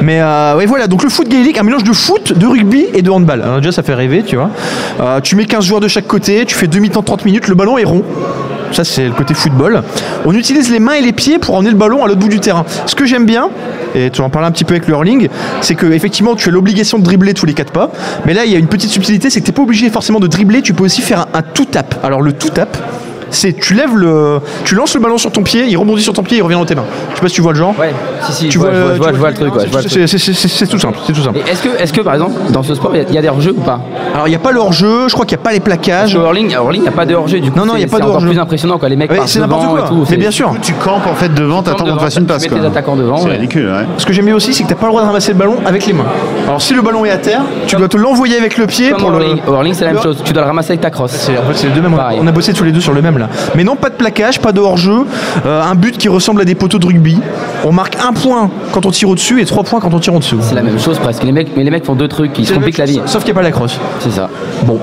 [0.00, 3.02] Mais euh, ouais, voilà, donc le foot gaélique, un mélange de foot, de rugby et
[3.02, 3.42] de handball.
[3.42, 4.50] Alors, déjà, ça fait rêver, tu vois.
[5.00, 7.54] Euh, tu mets 15 joueurs de chaque côté, tu fais demi-temps de 30 minutes, le
[7.54, 8.02] ballon est rond.
[8.72, 9.82] Ça, c'est le côté football.
[10.24, 12.38] On utilise les mains et les pieds pour emmener le ballon à l'autre bout du
[12.38, 12.64] terrain.
[12.86, 13.50] Ce que j'aime bien,
[13.96, 15.28] et tu en parles un petit peu avec le hurling,
[15.60, 17.90] c'est que effectivement, tu as l'obligation de dribbler tous les quatre pas.
[18.26, 20.20] Mais là, il y a une petite subtilité, c'est que tu n'es pas obligé forcément
[20.20, 21.96] de dribbler, tu peux aussi faire un, un tout-tap.
[22.04, 22.76] Alors, le tout-tap,
[23.30, 26.22] C'est tu lèves le, tu lances le ballon sur ton pied, il rebondit sur ton
[26.22, 26.84] pied, il revient dans tes mains.
[27.10, 27.74] Je sais pas si tu vois le genre.
[27.78, 27.92] Ouais,
[28.26, 29.52] si, si, Tu je vois, vois, je vois, je le truc.
[29.88, 31.38] C'est- tout simple, c'est tout simple.
[31.50, 33.54] Est-ce que, est que, par exemple, dans ce sport, il y a- y, des hors-jeux
[33.56, 33.80] ou pas?
[34.14, 36.14] Alors il n'y a pas le hors-jeu, je crois qu'il n'y a pas les plaquages.
[36.14, 37.40] Au hurling, il n'y a pas de hors-jeu.
[37.40, 38.28] Du coup, Non, non, il y a pas de c'est encore hors-jeu.
[38.28, 39.90] plus impressionnant quand les mecs c'est n'importe quoi.
[40.10, 40.52] Mais bien sûr.
[40.62, 42.42] Tu campes en fait devant, t'attends qu'on te fasse une passe.
[42.42, 42.58] Tu quoi.
[42.58, 43.16] mets tes attaquants devant.
[43.18, 43.86] C'est ridicule, ouais.
[43.98, 45.56] Ce que j'aime bien aussi, c'est que t'as pas le droit de ramasser le ballon
[45.66, 46.04] avec les mains.
[46.46, 49.10] Alors si le ballon est à terre, tu dois te l'envoyer avec le pied pour
[49.10, 49.24] le.
[49.46, 49.74] hurling.
[49.74, 50.20] C'est la même chose.
[50.24, 51.12] Tu dois le ramasser avec ta crosse.
[51.12, 51.96] C'est en fait c'est les deux mêmes.
[52.20, 53.16] On a bossé tous les deux sur le même
[53.54, 55.04] Mais non, pas de plaquage, pas de hors-jeu,
[55.46, 57.18] euh, un but qui ressemble à des poteaux de rugby.
[57.64, 60.18] On marque un point quand on tire au-dessus et trois points quand on tire en
[60.18, 60.38] dessous.
[60.40, 61.22] C'est la même chose presque.
[61.24, 63.00] Les mecs, mais les mecs font deux trucs qui se compliquent la vie.
[63.06, 63.78] Sauf qu'il n'y a pas la crosse.
[64.00, 64.28] C'est ça.
[64.64, 64.78] Bon.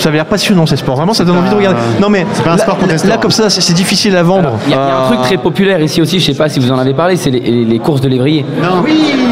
[0.00, 1.78] Ça avait l'air passionnant ces sports, vraiment ça donne envie de regarder.
[2.00, 3.08] Non mais c'est pas un là- sport contestant.
[3.08, 4.52] Là comme ça c'est difficile à vendre.
[4.66, 6.34] Il y, a- il y a un Euh, truc très populaire ici aussi, je sais
[6.34, 8.44] pas si vous en avez parlé, c'est les, courses de lévrier.
[8.62, 8.68] Non,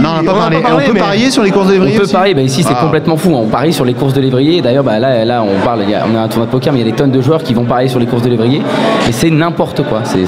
[0.03, 1.67] non, on n'a pas on a pas parlé, on peut mais- parier sur les courses
[1.67, 2.83] de On lévrier peut aussi parier, bah ici c'est Ah.
[2.83, 3.33] complètement fou.
[3.35, 4.61] On parie sur les courses de lévrier.
[4.63, 6.81] D'ailleurs, bah là, là, on parle, y a- on a un tournoi de poker, mais
[6.81, 8.63] il y a des tonnes de joueurs qui vont parier sur les courses de lévrier.
[9.09, 10.01] Et c'est n'importe quoi.
[10.05, 10.25] C'est,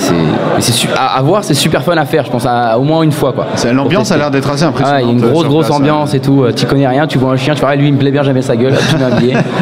[0.97, 2.25] à, à voir, c'est super fun à faire.
[2.25, 3.47] Je pense à, au moins une fois quoi.
[3.57, 5.03] C'est- L'ambiance a l'air d'être assez Ah, impressionnante.
[5.03, 6.43] il y a une euh, grosse grosse place, ambiance et tout.
[6.45, 8.11] Euh, Tu connais rien, tu vois un chien, tu vois ah, lui il me plaît
[8.11, 8.75] bien, jamais sa gueule.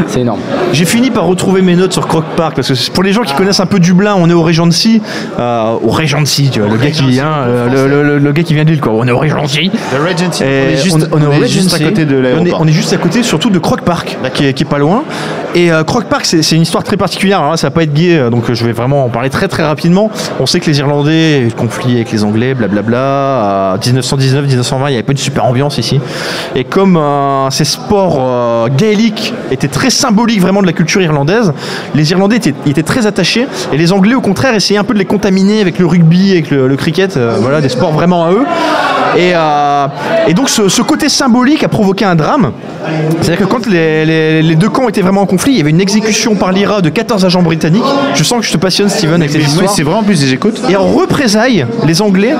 [0.06, 0.40] C'est énorme.
[0.72, 3.34] J'ai fini par retrouver mes notes sur Croc Park parce que pour les gens qui
[3.34, 5.00] connaissent un peu Dublin, on est au Regency,
[5.38, 8.42] euh, au Regency, tu vois, le gars qui vient, euh, le, le- le- le gars
[8.42, 8.92] qui vient de l'île quoi.
[8.94, 9.70] On est au Regency.
[9.92, 10.42] Regency.
[10.42, 12.22] On est juste, on, on est au on est juste à côté de on est,
[12.22, 12.60] l'aéroport.
[12.60, 15.04] on est juste à côté surtout de Croc Park qui est, qui est pas loin.
[15.58, 17.38] Et euh, Croc Park c'est une histoire très particulière.
[17.38, 19.28] Alors là, ça va pas être gay, euh, donc euh, je vais vraiment en parler
[19.28, 20.08] très très rapidement.
[20.38, 23.72] On sait que les Irlandais, conflit avec les Anglais, blablabla.
[23.72, 26.00] À 1919-1920, il n'y avait pas une super ambiance ici.
[26.54, 31.52] Et comme euh, ces sports gaéliques étaient très symboliques vraiment de la culture irlandaise,
[31.92, 35.04] les Irlandais étaient, très attachés et les Anglais au contraire essayaient un peu de les
[35.06, 38.44] contaminer avec le rugby, avec le, cricket, voilà des sports vraiment à eux.
[39.16, 42.52] Et, donc ce, côté symbolique a provoqué un drame.
[43.20, 46.34] C'est-à-dire que quand les deux camps étaient vraiment en conflit, il y avait une exécution
[46.34, 47.82] par l'IRA de 14 agents britanniques.
[48.14, 49.70] Je sens que je te passionne Steven avec cette histoire.
[49.70, 50.60] c'est vraiment plus, j'écoute.
[50.68, 52.34] Et en représailles, les Anglais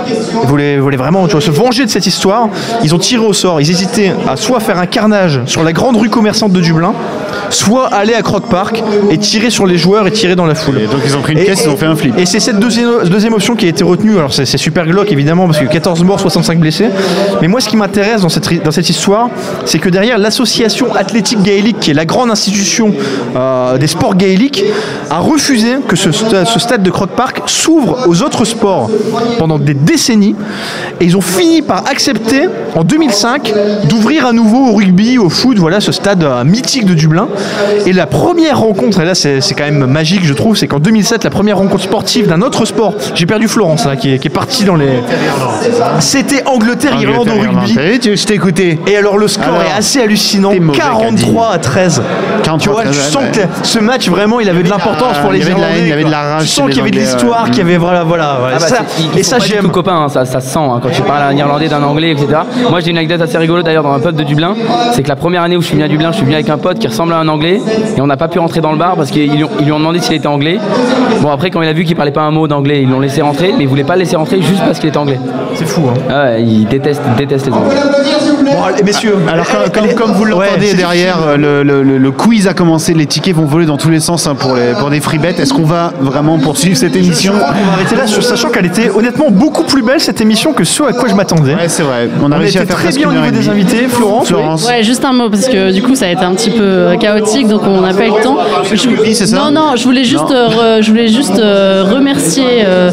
[0.44, 2.48] voulaient, voulaient vraiment tu vois, se venger de cette histoire.
[2.82, 3.60] Ils ont tiré au sort.
[3.60, 6.94] Ils hésitaient à soit faire un carnage sur la grande rue commerçante de Dublin,
[7.50, 10.78] soit aller à Croc Park et tirer sur les joueurs et tirer dans la foule.
[10.78, 12.16] Et donc ils ont pris une Et- caisse, ils ont fait un flip.
[12.18, 14.16] Et c'est cette deuxième, deuxième option qui a été retenue.
[14.18, 16.88] Alors c'est super glauque évidemment parce que 14 morts, 65 blessés.
[17.42, 19.28] Mais moi ce qui m'intéresse dans cette, ri- dans cette histoire,
[19.64, 22.92] c'est que derrière l'association athlétique gaélique, qui est la grande institution
[23.36, 24.64] euh, des sports gaéliques,
[25.10, 26.12] a refusé que ce
[26.58, 28.90] stade de Croc Park s'ouvre aux autres sports
[29.38, 30.34] pendant des décennies.
[31.00, 33.52] Et ils ont fini par accepter en 2005
[33.88, 37.28] d'ouvrir à nouveau au rugby, au foot, voilà ce stade euh, mythique de Dublin.
[37.86, 41.24] Et la première rencontre, et là c'est quand même magique je trouve, c'est qu'en 2007,
[41.24, 44.30] la première rencontre sportive d'un autre sport, j'ai perdu Florence là, qui est, qui est
[44.30, 44.88] parti dans les...
[46.00, 47.98] C'était Angleterre-Irlande au rugby.
[48.00, 48.78] Tu- Je t'ai écouté.
[48.86, 52.02] Et alors le score Alors, est assez hallucinant, t'es mauvais, 43 à 13.
[52.42, 53.30] 43 tu vois, à 13, tu sens ouais.
[53.32, 55.66] que ce match vraiment, il avait de l'importance pour il les y avait de la
[55.70, 55.86] haine, Irlandais.
[55.86, 57.60] il y avait de la rage Tu sens qu'il y avait de l'histoire, qu'il y
[57.60, 58.38] avait voilà, voilà.
[58.44, 58.78] Ah bah, Ça-
[59.16, 59.64] et ça j'aime.
[59.64, 61.82] tout copains, hein, ça, ça se sent hein, quand tu parles à un Irlandais, d'un
[61.82, 62.26] Anglais, etc.
[62.68, 64.54] Moi j'ai une anecdote assez rigolote d'ailleurs dans un pub de Dublin.
[64.92, 66.48] C'est que la première année où je suis venu à Dublin, je suis venu avec
[66.48, 67.60] un pote qui ressemble à un Anglais
[67.96, 69.72] et on n'a pas pu rentrer dans le bar parce qu'ils lui ont- ils lui
[69.72, 70.58] ont demandé s'il était anglais.
[71.20, 73.22] Bon après quand il a vu qu'il parlait pas un mot d'anglais, ils l'ont laissé
[73.22, 75.18] rentrer, mais ils voulaient pas le laisser rentrer juste parce qu'il était anglais.
[75.54, 75.94] C'est fou hein.
[76.10, 77.76] Ah ouais, ils détestent, ils détestent les Anglais.
[78.50, 79.16] Bon, messieurs.
[79.30, 82.46] Alors comme, comme- comme vous Ouais, l'entendez c'est derrière, euh, le, le- le- le quiz
[82.48, 85.00] a commencé, les tickets vont voler dans tous les sens hein, pour, les, pour des
[85.00, 85.34] free bets.
[85.38, 88.66] Est-ce qu'on va vraiment poursuivre cette Je émission crois qu'on va arrêter là, sachant qu'elle
[88.66, 91.54] était honnêtement beaucoup plus belle cette émission que ce à quoi je m'attendais.
[91.54, 92.08] Ouais, c'est vrai.
[92.22, 93.88] On a On réussi était à faire très bien au niveau des invités.
[93.88, 94.68] Florence, Florence.
[94.68, 96.96] Ouais, juste un mot, parce que du coup, ça a été un petit peu euh,
[96.96, 98.38] chaotique, donc on n'a pas eu le temps.
[98.72, 100.48] Je- Oui, c'est ça non, non, je voulais juste, euh,
[100.78, 102.90] re- je voulais juste euh, remercier euh,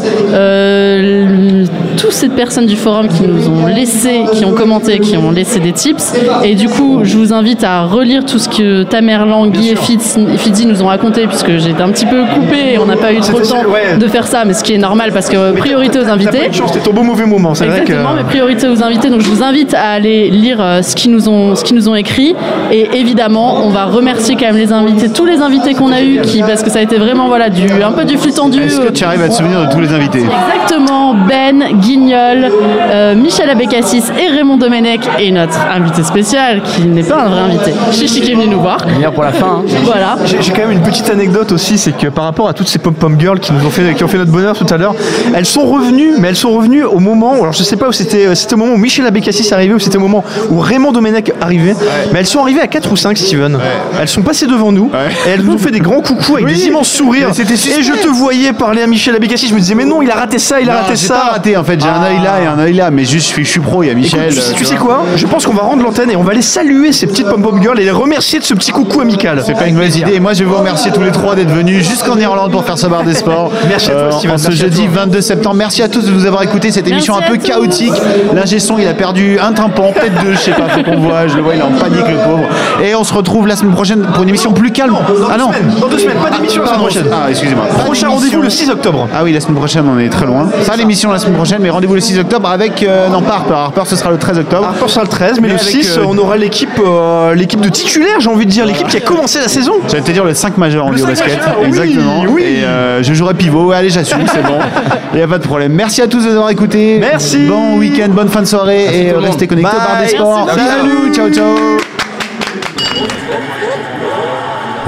[0.66, 1.64] euh,
[1.96, 5.45] toutes ces personnes du forum qui nous ont laissé, qui ont commenté, qui ont laissé
[5.60, 6.12] des tips.
[6.44, 10.18] Et du coup, je vous invite à relire tout ce que Tamerlan, Guy et Fitz,
[10.36, 13.12] Fitzy nous ont raconté, puisque j'ai été un petit peu coupé et on n'a pas
[13.12, 13.96] eu trop le temps ouais.
[13.98, 16.52] de faire ça, mais ce qui est normal, parce que priorité aux pas invités.
[16.52, 17.54] chance, c'était ton beau mauvais moment.
[17.54, 17.92] C'est vrai que.
[17.92, 19.08] Mais priorité aux invités.
[19.08, 21.88] Donc je vous invite à aller lire euh, ce qu'ils nous ont, ce qu'ils nous
[21.88, 22.34] ont écrit.
[22.70, 26.20] Et évidemment, on va remercier quand même les invités, tous les invités qu'on a eu,
[26.22, 28.62] qui parce que ça a été vraiment voilà du un peu du flux tendu.
[28.62, 30.20] Est-ce que tu arrives à te souvenir de tous les invités?
[30.20, 32.50] Exactement, Ben, Guignol,
[32.90, 37.40] euh, Michel Abécassis et Raymond Domenech et notre invité spécial qui n'est pas un vrai
[37.40, 38.78] invité, Chichi qui est venu nous voir.
[38.86, 39.62] Meilleur pour la fin.
[39.62, 39.64] hein.
[39.84, 40.16] Voilà.
[40.24, 43.18] J'ai quand même une petite anecdote aussi, c'est que par rapport à toutes ces pom-pom
[43.18, 44.94] girls qui nous ont fait, qui ont fait notre bonheur tout à l'heure,
[45.34, 48.26] elles sont revenues, mais elles sont revenues au moment, alors je sais pas où c'était,
[48.26, 51.32] euh, c'était au moment où Michel Abécassis arrivé ou c'était au moment où Raymond Domenech
[51.40, 51.74] arrivait,
[52.12, 53.58] mais elles sont arrivées à 4 ou 5, Steven.
[54.00, 54.90] Elles sont passées devant nous
[55.26, 57.28] et elles nous ont fait des grands coucous avec des immenses sourires.
[57.30, 60.14] Et je te voyais parler à Michel Abécassis, je me disais, mais non, il a
[60.14, 61.14] raté ça, il a Non, raté j'ai ça.
[61.14, 61.80] pas raté en fait.
[61.80, 63.82] j'ai un œil là et un œil là, mais juste je suis, je suis pro,
[63.82, 64.24] il y a Michel.
[64.32, 65.02] Écoute, tu, euh, tu sais quoi?
[65.16, 67.78] Je pense qu'on va rendre l'antenne et on va aller saluer ces petites pom-pom girls
[67.80, 69.42] et les remercier de ce petit coucou amical.
[69.44, 70.14] C'est pas une mauvaise idée.
[70.14, 72.78] Et moi, je vais vous remercier tous les trois d'être venus jusqu'en Irlande pour faire
[72.78, 73.50] ce bar des sports.
[73.68, 74.34] Merci à toi, Euh, Steven.
[74.34, 75.02] En ce Merci à jeudi toi.
[75.04, 75.56] 22 septembre.
[75.56, 77.92] Merci à tous de nous avoir écouté cette émission Merci un peu chaotique.
[78.34, 81.26] L'ingé son, il a perdu un tympan, peut-être deux, je sais pas, faut qu'on voit.
[81.26, 82.44] Je le vois, il est en panique, le pauvre.
[82.84, 84.92] Et on se retrouve la semaine prochaine pour une émission plus calme.
[84.92, 85.52] Dans ah non.
[85.52, 87.06] semaines, dans deux semaines, pas d'émission la semaine prochaine.
[87.12, 87.64] Ah, excusez-moi.
[87.84, 89.08] Prochain rendez-vous le 6 octobre.
[89.14, 90.48] Ah oui, la semaine prochaine, on est très loin.
[90.66, 92.82] Pas l'émission la semaine prochaine, mais rendez-vous le 6 octobre avec.
[92.82, 93.54] euh, non, pas Harper.
[93.54, 94.66] Harper, ce sera le 13 octobre.
[94.68, 97.60] Harper sera le 13, mais, Mais le avec, 6, euh, on aura l'équipe euh, l'équipe
[97.60, 99.74] de titulaires, j'ai envie de dire, l'équipe qui a commencé la saison.
[99.88, 101.38] J'allais te dire le 5 majeur en 5 basket.
[101.38, 102.24] majeur, oui, Exactement.
[102.28, 102.42] oui.
[102.42, 103.72] Et euh, je jouerai pivot.
[103.72, 104.58] Allez, j'assume, c'est bon.
[105.12, 105.72] Il n'y a pas de problème.
[105.72, 106.98] Merci à tous de nous avoir écoutés.
[107.00, 107.46] Merci.
[107.46, 110.06] Bon week-end, bonne fin de soirée Merci et restez connectés au bar Bye.
[110.06, 110.46] des sports.
[110.46, 110.70] Merci.
[110.70, 111.56] Salut, ciao, ciao.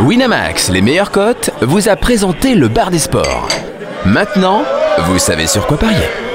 [0.05, 3.49] Winamax, les meilleures cotes, vous a présenté le bar des sports.
[4.05, 4.63] Maintenant,
[5.07, 6.28] vous savez sur quoi parier.